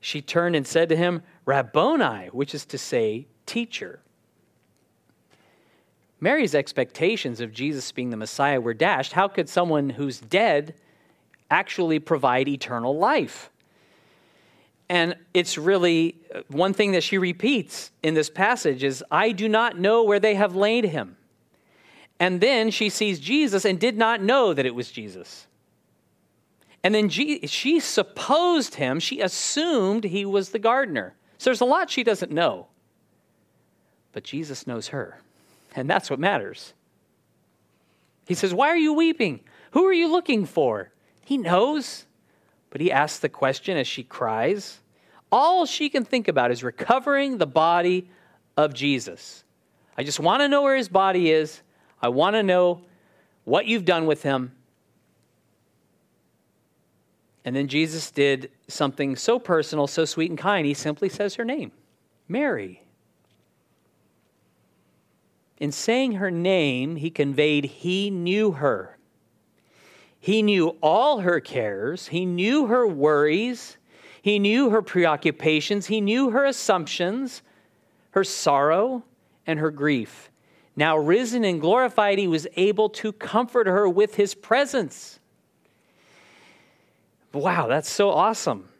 She 0.00 0.20
turned 0.20 0.56
and 0.56 0.66
said 0.66 0.88
to 0.88 0.96
him, 0.96 1.22
Rabboni, 1.44 2.28
which 2.32 2.54
is 2.54 2.66
to 2.66 2.78
say, 2.78 3.26
teacher. 3.46 4.00
Mary's 6.20 6.54
expectations 6.54 7.40
of 7.40 7.52
Jesus 7.52 7.92
being 7.92 8.10
the 8.10 8.16
Messiah 8.16 8.60
were 8.60 8.74
dashed. 8.74 9.12
How 9.12 9.28
could 9.28 9.48
someone 9.48 9.90
who's 9.90 10.20
dead 10.20 10.74
actually 11.50 11.98
provide 11.98 12.48
eternal 12.48 12.96
life? 12.96 13.50
And 14.88 15.16
it's 15.32 15.56
really 15.56 16.16
uh, 16.34 16.42
one 16.48 16.74
thing 16.74 16.92
that 16.92 17.02
she 17.02 17.18
repeats 17.18 17.90
in 18.02 18.14
this 18.14 18.28
passage 18.28 18.84
is, 18.84 19.02
I 19.10 19.32
do 19.32 19.48
not 19.48 19.78
know 19.78 20.02
where 20.02 20.20
they 20.20 20.34
have 20.34 20.54
laid 20.54 20.84
him. 20.84 21.16
And 22.20 22.40
then 22.40 22.70
she 22.70 22.90
sees 22.90 23.18
Jesus 23.18 23.64
and 23.64 23.78
did 23.80 23.96
not 23.96 24.22
know 24.22 24.52
that 24.52 24.66
it 24.66 24.74
was 24.74 24.90
Jesus. 24.90 25.46
And 26.82 26.94
then 26.94 27.08
she 27.08 27.80
supposed 27.80 28.74
him, 28.74 29.00
she 29.00 29.20
assumed 29.20 30.04
he 30.04 30.26
was 30.26 30.50
the 30.50 30.58
gardener. 30.58 31.14
So 31.38 31.50
there's 31.50 31.62
a 31.62 31.66
lot 31.66 31.90
she 31.90 32.04
doesn't 32.04 32.30
know. 32.30 32.66
But 34.12 34.22
Jesus 34.22 34.66
knows 34.66 34.88
her. 34.88 35.18
And 35.74 35.88
that's 35.88 36.10
what 36.10 36.20
matters. 36.20 36.74
He 38.26 38.34
says, 38.34 38.54
Why 38.54 38.68
are 38.68 38.76
you 38.76 38.92
weeping? 38.92 39.40
Who 39.72 39.84
are 39.86 39.92
you 39.92 40.08
looking 40.08 40.46
for? 40.46 40.92
He 41.24 41.36
knows. 41.36 42.04
But 42.74 42.80
he 42.80 42.90
asks 42.90 43.20
the 43.20 43.28
question 43.28 43.76
as 43.76 43.86
she 43.86 44.02
cries. 44.02 44.80
All 45.30 45.64
she 45.64 45.88
can 45.88 46.04
think 46.04 46.26
about 46.26 46.50
is 46.50 46.64
recovering 46.64 47.38
the 47.38 47.46
body 47.46 48.10
of 48.56 48.74
Jesus. 48.74 49.44
I 49.96 50.02
just 50.02 50.18
want 50.18 50.40
to 50.40 50.48
know 50.48 50.62
where 50.62 50.74
his 50.74 50.88
body 50.88 51.30
is. 51.30 51.62
I 52.02 52.08
want 52.08 52.34
to 52.34 52.42
know 52.42 52.82
what 53.44 53.66
you've 53.66 53.84
done 53.84 54.06
with 54.06 54.24
him. 54.24 54.56
And 57.44 57.54
then 57.54 57.68
Jesus 57.68 58.10
did 58.10 58.50
something 58.66 59.14
so 59.14 59.38
personal, 59.38 59.86
so 59.86 60.04
sweet 60.04 60.30
and 60.30 60.38
kind. 60.38 60.66
He 60.66 60.74
simply 60.74 61.08
says 61.08 61.36
her 61.36 61.44
name 61.44 61.70
Mary. 62.26 62.82
In 65.58 65.70
saying 65.70 66.14
her 66.14 66.32
name, 66.32 66.96
he 66.96 67.08
conveyed 67.08 67.66
he 67.66 68.10
knew 68.10 68.50
her. 68.50 68.93
He 70.24 70.40
knew 70.40 70.68
all 70.80 71.20
her 71.20 71.38
cares, 71.38 72.08
he 72.08 72.24
knew 72.24 72.68
her 72.68 72.86
worries, 72.86 73.76
he 74.22 74.38
knew 74.38 74.70
her 74.70 74.80
preoccupations, 74.80 75.84
he 75.84 76.00
knew 76.00 76.30
her 76.30 76.46
assumptions, 76.46 77.42
her 78.12 78.24
sorrow, 78.24 79.04
and 79.46 79.58
her 79.58 79.70
grief. 79.70 80.30
Now, 80.76 80.96
risen 80.96 81.44
and 81.44 81.60
glorified, 81.60 82.18
he 82.18 82.26
was 82.26 82.46
able 82.56 82.88
to 82.88 83.12
comfort 83.12 83.66
her 83.66 83.86
with 83.86 84.14
his 84.14 84.34
presence. 84.34 85.18
Wow, 87.34 87.66
that's 87.66 87.90
so 87.90 88.08
awesome. 88.08 88.70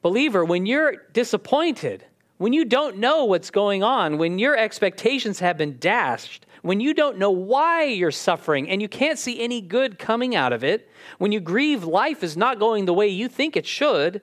Believer, 0.00 0.44
when 0.44 0.64
you're 0.64 0.94
disappointed, 1.12 2.04
when 2.38 2.52
you 2.52 2.64
don't 2.64 2.98
know 2.98 3.24
what's 3.24 3.50
going 3.50 3.82
on, 3.82 4.16
when 4.16 4.38
your 4.38 4.56
expectations 4.56 5.40
have 5.40 5.58
been 5.58 5.78
dashed, 5.80 6.46
when 6.62 6.80
you 6.80 6.94
don't 6.94 7.18
know 7.18 7.30
why 7.30 7.84
you're 7.84 8.12
suffering 8.12 8.70
and 8.70 8.80
you 8.80 8.88
can't 8.88 9.18
see 9.18 9.40
any 9.40 9.60
good 9.60 9.98
coming 9.98 10.34
out 10.34 10.52
of 10.52 10.62
it, 10.62 10.88
when 11.18 11.32
you 11.32 11.40
grieve 11.40 11.84
life 11.84 12.22
is 12.22 12.36
not 12.36 12.60
going 12.60 12.84
the 12.84 12.94
way 12.94 13.08
you 13.08 13.28
think 13.28 13.56
it 13.56 13.66
should, 13.66 14.22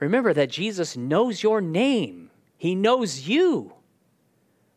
remember 0.00 0.34
that 0.34 0.50
Jesus 0.50 0.96
knows 0.96 1.42
your 1.42 1.60
name. 1.60 2.30
He 2.56 2.74
knows 2.74 3.28
you. 3.28 3.72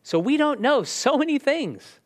So 0.04 0.20
we 0.20 0.38
don't 0.38 0.62
know 0.62 0.84
so 0.84 1.18
many 1.18 1.40
things. 1.40 2.00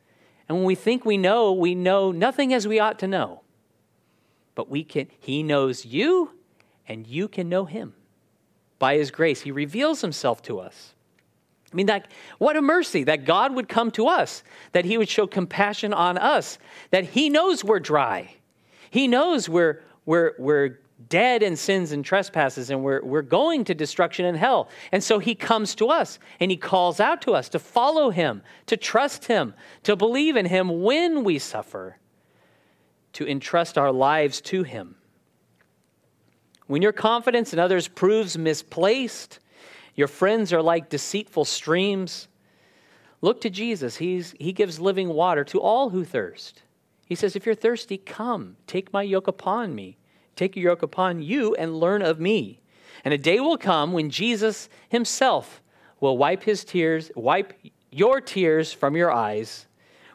And 0.47 0.57
when 0.57 0.65
we 0.65 0.75
think 0.75 1.05
we 1.05 1.17
know, 1.17 1.51
we 1.51 1.75
know 1.75 2.11
nothing 2.11 2.53
as 2.53 2.67
we 2.67 2.79
ought 2.79 2.99
to 2.99 3.07
know. 3.07 3.41
But 4.55 4.69
we 4.69 4.83
can 4.83 5.07
he 5.19 5.43
knows 5.43 5.85
you 5.85 6.31
and 6.87 7.05
you 7.07 7.27
can 7.27 7.49
know 7.49 7.65
him. 7.65 7.95
By 8.79 8.97
his 8.97 9.11
grace, 9.11 9.41
he 9.41 9.51
reveals 9.51 10.01
himself 10.01 10.41
to 10.43 10.59
us. 10.59 10.93
I 11.73 11.75
mean, 11.75 11.87
that, 11.87 12.11
what 12.37 12.55
a 12.55 12.61
mercy 12.61 13.03
that 13.05 13.25
God 13.25 13.55
would 13.55 13.67
come 13.67 13.89
to 13.91 14.07
us, 14.07 14.43
that 14.73 14.85
He 14.85 14.97
would 14.97 15.09
show 15.09 15.25
compassion 15.25 15.91
on 15.91 16.19
us, 16.19 16.59
that 16.91 17.03
He 17.03 17.29
knows 17.29 17.63
we're 17.63 17.79
dry. 17.79 18.35
He 18.91 19.07
knows 19.07 19.49
we're, 19.49 19.81
we're, 20.05 20.33
we're 20.37 20.79
dead 21.09 21.41
in 21.41 21.55
sins 21.55 21.91
and 21.91 22.05
trespasses 22.05 22.69
and 22.69 22.83
we're, 22.83 23.03
we're 23.03 23.23
going 23.23 23.63
to 23.65 23.73
destruction 23.73 24.25
and 24.25 24.37
hell. 24.37 24.69
And 24.91 25.03
so 25.03 25.17
He 25.17 25.33
comes 25.33 25.73
to 25.75 25.89
us 25.89 26.19
and 26.39 26.51
He 26.51 26.57
calls 26.57 26.99
out 26.99 27.23
to 27.23 27.33
us 27.33 27.49
to 27.49 27.59
follow 27.59 28.11
Him, 28.11 28.43
to 28.67 28.77
trust 28.77 29.25
Him, 29.25 29.55
to 29.81 29.95
believe 29.95 30.35
in 30.35 30.45
Him 30.45 30.83
when 30.83 31.23
we 31.23 31.39
suffer, 31.39 31.97
to 33.13 33.27
entrust 33.27 33.79
our 33.79 33.91
lives 33.91 34.41
to 34.41 34.61
Him. 34.61 34.95
When 36.67 36.83
your 36.83 36.93
confidence 36.93 37.51
in 37.51 37.57
others 37.57 37.87
proves 37.87 38.37
misplaced, 38.37 39.39
your 39.95 40.07
friends 40.07 40.51
are 40.51 40.61
like 40.61 40.89
deceitful 40.89 41.45
streams. 41.45 42.27
Look 43.21 43.41
to 43.41 43.49
Jesus. 43.49 43.97
He's, 43.97 44.33
he 44.39 44.51
gives 44.51 44.79
living 44.79 45.09
water 45.09 45.43
to 45.45 45.61
all 45.61 45.89
who 45.89 46.03
thirst. 46.03 46.63
He 47.05 47.15
says, 47.15 47.35
If 47.35 47.45
you're 47.45 47.55
thirsty, 47.55 47.97
come, 47.97 48.57
take 48.65 48.91
my 48.91 49.03
yoke 49.03 49.27
upon 49.27 49.75
me. 49.75 49.97
Take 50.35 50.55
your 50.55 50.71
yoke 50.71 50.81
upon 50.81 51.21
you 51.21 51.53
and 51.55 51.79
learn 51.79 52.01
of 52.01 52.19
me. 52.19 52.59
And 53.05 53.13
a 53.13 53.17
day 53.17 53.39
will 53.39 53.57
come 53.57 53.93
when 53.93 54.09
Jesus 54.09 54.69
himself 54.89 55.61
will 55.99 56.17
wipe 56.17 56.43
his 56.43 56.63
tears, 56.63 57.11
wipe 57.15 57.53
your 57.91 58.19
tears 58.19 58.73
from 58.73 58.95
your 58.95 59.11
eyes, 59.11 59.67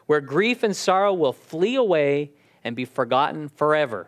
where 0.07 0.21
grief 0.21 0.63
and 0.63 0.75
sorrow 0.75 1.13
will 1.13 1.33
flee 1.33 1.75
away 1.75 2.31
and 2.63 2.75
be 2.75 2.85
forgotten 2.85 3.47
forever. 3.47 4.07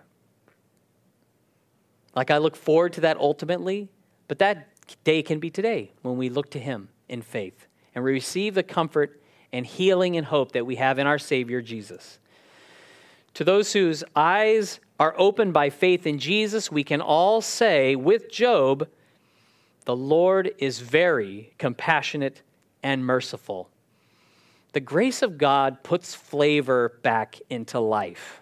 Like 2.15 2.30
I 2.30 2.39
look 2.39 2.55
forward 2.55 2.93
to 2.93 3.01
that 3.01 3.17
ultimately, 3.17 3.89
but 4.28 4.39
that 4.39 4.67
day 5.04 5.22
can 5.22 5.39
be 5.39 5.50
today 5.50 5.92
when 6.02 6.18
we 6.18 6.30
look 6.30 6.52
to 6.52 6.60
Him 6.60 6.89
in 7.10 7.22
faith 7.22 7.68
and 7.94 8.04
we 8.04 8.12
receive 8.12 8.56
the 8.56 8.64
comfort 8.64 9.22
and 9.54 9.66
healing 9.66 10.16
and 10.18 10.26
hope 10.26 10.54
that 10.54 10.66
we 10.66 10.76
have 10.76 11.00
in 11.00 11.08
our 11.08 11.20
Savior 11.20 11.62
Jesus. 11.62 12.20
To 13.36 13.44
those 13.44 13.74
whose 13.74 14.04
eyes 14.16 14.80
are 15.00 15.16
opened 15.18 15.54
by 15.54 15.70
faith 15.70 16.06
in 16.06 16.20
Jesus, 16.20 16.72
we 16.72 16.84
can 16.84 17.02
all 17.02 17.42
say 17.42 17.96
with 17.96 18.32
Job, 18.32 18.88
The 19.86 19.96
Lord 19.96 20.52
is 20.58 20.80
very 20.80 21.54
compassionate 21.58 22.42
and 22.84 23.06
merciful. 23.06 23.70
The 24.74 24.80
grace 24.80 25.22
of 25.22 25.38
God 25.38 25.84
puts 25.84 26.16
flavor 26.16 27.00
back 27.04 27.39
into 27.50 27.80
life. 27.80 28.42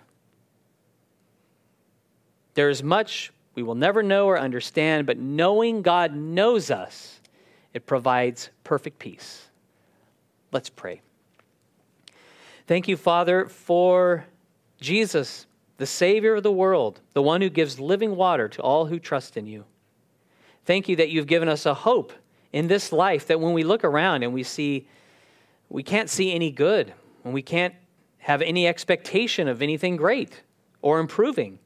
There 2.53 2.69
is 2.69 2.83
much 2.83 3.31
we 3.59 3.63
will 3.63 3.75
never 3.75 4.01
know 4.01 4.25
or 4.27 4.39
understand, 4.39 5.05
but 5.05 5.17
knowing 5.17 5.81
God 5.81 6.15
knows 6.15 6.71
us, 6.71 7.19
it 7.73 7.85
provides 7.85 8.51
perfect 8.63 8.99
peace. 8.99 9.49
Let's 10.53 10.69
pray. 10.69 11.01
Thank 12.67 12.87
you, 12.87 12.95
Father, 12.95 13.49
for 13.49 14.25
Jesus, 14.79 15.45
the 15.75 15.85
Savior 15.85 16.35
of 16.35 16.43
the 16.43 16.53
world, 16.53 17.01
the 17.11 17.21
one 17.21 17.41
who 17.41 17.49
gives 17.49 17.81
living 17.81 18.15
water 18.15 18.47
to 18.47 18.61
all 18.61 18.85
who 18.85 18.97
trust 18.97 19.35
in 19.35 19.45
you. 19.45 19.65
Thank 20.63 20.87
you 20.87 20.95
that 20.95 21.09
you've 21.09 21.27
given 21.27 21.49
us 21.49 21.65
a 21.65 21.73
hope 21.73 22.13
in 22.53 22.67
this 22.67 22.93
life 22.93 23.27
that 23.27 23.41
when 23.41 23.51
we 23.51 23.63
look 23.63 23.83
around 23.83 24.23
and 24.23 24.33
we 24.33 24.43
see 24.43 24.87
we 25.67 25.83
can't 25.83 26.09
see 26.09 26.33
any 26.33 26.49
good, 26.49 26.93
when 27.23 27.33
we 27.33 27.41
can't 27.41 27.75
have 28.19 28.41
any 28.41 28.67
expectation 28.67 29.49
of 29.49 29.61
anything 29.61 29.97
great 29.97 30.43
or 30.81 31.01
improving, 31.01 31.59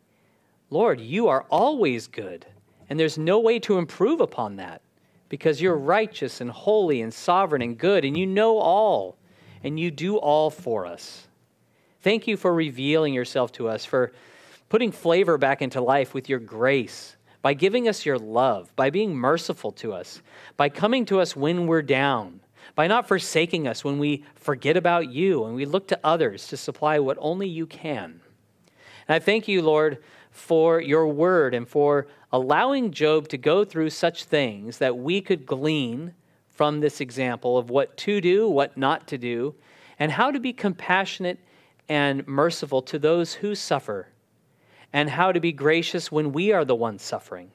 Lord, 0.74 1.00
you 1.00 1.28
are 1.28 1.46
always 1.52 2.08
good, 2.08 2.48
and 2.90 3.00
there's 3.00 3.20
no 3.20 3.40
way 3.40 3.60
to 3.60 3.78
improve 3.78 4.20
upon 4.20 4.56
that 4.56 4.82
because 5.30 5.62
you're 5.62 5.78
righteous 5.78 6.42
and 6.42 6.50
holy 6.50 7.04
and 7.04 7.14
sovereign 7.14 7.62
and 7.62 7.78
good, 7.78 8.04
and 8.04 8.18
you 8.18 8.26
know 8.26 8.58
all, 8.58 9.16
and 9.64 9.80
you 9.80 9.92
do 9.92 10.18
all 10.18 10.50
for 10.50 10.88
us. 10.88 11.28
Thank 12.02 12.26
you 12.26 12.38
for 12.38 12.52
revealing 12.52 13.14
yourself 13.14 13.52
to 13.52 13.68
us, 13.68 13.86
for 13.86 14.14
putting 14.70 14.92
flavor 14.92 15.38
back 15.38 15.62
into 15.62 15.80
life 15.80 16.16
with 16.16 16.28
your 16.28 16.40
grace, 16.40 17.18
by 17.44 17.54
giving 17.54 17.88
us 17.88 18.04
your 18.04 18.18
love, 18.18 18.76
by 18.76 18.90
being 18.90 19.16
merciful 19.16 19.74
to 19.74 19.94
us, 19.94 20.24
by 20.58 20.70
coming 20.70 21.06
to 21.06 21.20
us 21.20 21.36
when 21.36 21.68
we're 21.68 21.84
down, 21.84 22.40
by 22.74 22.88
not 22.88 23.08
forsaking 23.08 23.68
us 23.68 23.84
when 23.84 24.00
we 24.00 24.26
forget 24.34 24.76
about 24.76 25.12
you 25.12 25.46
and 25.46 25.54
we 25.54 25.66
look 25.66 25.88
to 25.90 26.00
others 26.04 26.48
to 26.48 26.58
supply 26.58 26.98
what 26.98 27.18
only 27.22 27.48
you 27.48 27.68
can. 27.68 28.20
And 29.08 29.16
I 29.16 29.20
thank 29.20 29.48
you, 29.48 29.62
Lord, 29.62 30.00
for 30.34 30.82
your 30.82 31.08
word 31.08 31.54
and 31.54 31.68
for 31.68 32.08
allowing 32.32 32.92
Job 32.92 33.28
to 33.30 33.38
go 33.38 33.64
through 33.64 33.92
such 33.92 34.26
things 34.26 34.80
that 34.80 34.98
we 34.98 35.22
could 35.22 35.46
glean 35.46 36.14
from 36.50 36.80
this 36.80 37.00
example 37.00 37.58
of 37.58 37.70
what 37.70 37.96
to 37.98 38.20
do, 38.20 38.50
what 38.50 38.76
not 38.76 39.08
to 39.08 39.18
do, 39.18 39.54
and 40.00 40.12
how 40.12 40.32
to 40.32 40.40
be 40.40 40.52
compassionate 40.52 41.40
and 41.88 42.28
merciful 42.28 42.82
to 42.82 42.98
those 42.98 43.34
who 43.34 43.54
suffer, 43.54 44.08
and 44.92 45.10
how 45.10 45.32
to 45.32 45.40
be 45.40 45.52
gracious 45.52 46.12
when 46.12 46.32
we 46.32 46.52
are 46.52 46.66
the 46.66 46.76
ones 46.76 47.04
suffering. 47.04 47.52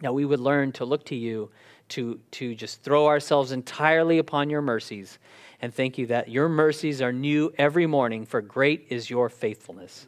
Now, 0.00 0.12
we 0.12 0.24
would 0.24 0.40
learn 0.40 0.72
to 0.72 0.84
look 0.84 1.04
to 1.06 1.14
you, 1.14 1.50
to, 1.90 2.18
to 2.32 2.54
just 2.54 2.82
throw 2.82 3.06
ourselves 3.06 3.52
entirely 3.52 4.18
upon 4.18 4.48
your 4.48 4.62
mercies, 4.62 5.18
and 5.60 5.74
thank 5.74 5.98
you 5.98 6.06
that 6.06 6.28
your 6.28 6.48
mercies 6.48 7.02
are 7.02 7.12
new 7.12 7.52
every 7.58 7.86
morning, 7.86 8.24
for 8.24 8.40
great 8.40 8.86
is 8.88 9.10
your 9.10 9.28
faithfulness. 9.28 10.06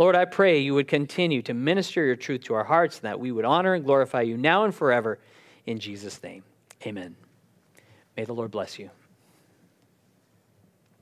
Lord, 0.00 0.16
I 0.16 0.24
pray 0.24 0.60
you 0.60 0.72
would 0.72 0.88
continue 0.88 1.42
to 1.42 1.52
minister 1.52 2.02
your 2.02 2.16
truth 2.16 2.44
to 2.44 2.54
our 2.54 2.64
hearts, 2.64 2.96
and 2.96 3.02
that 3.02 3.20
we 3.20 3.32
would 3.32 3.44
honor 3.44 3.74
and 3.74 3.84
glorify 3.84 4.22
you 4.22 4.38
now 4.38 4.64
and 4.64 4.74
forever. 4.74 5.18
In 5.66 5.78
Jesus' 5.78 6.22
name, 6.22 6.42
amen. 6.86 7.14
May 8.16 8.24
the 8.24 8.32
Lord 8.32 8.50
bless 8.50 8.78
you. 8.78 8.88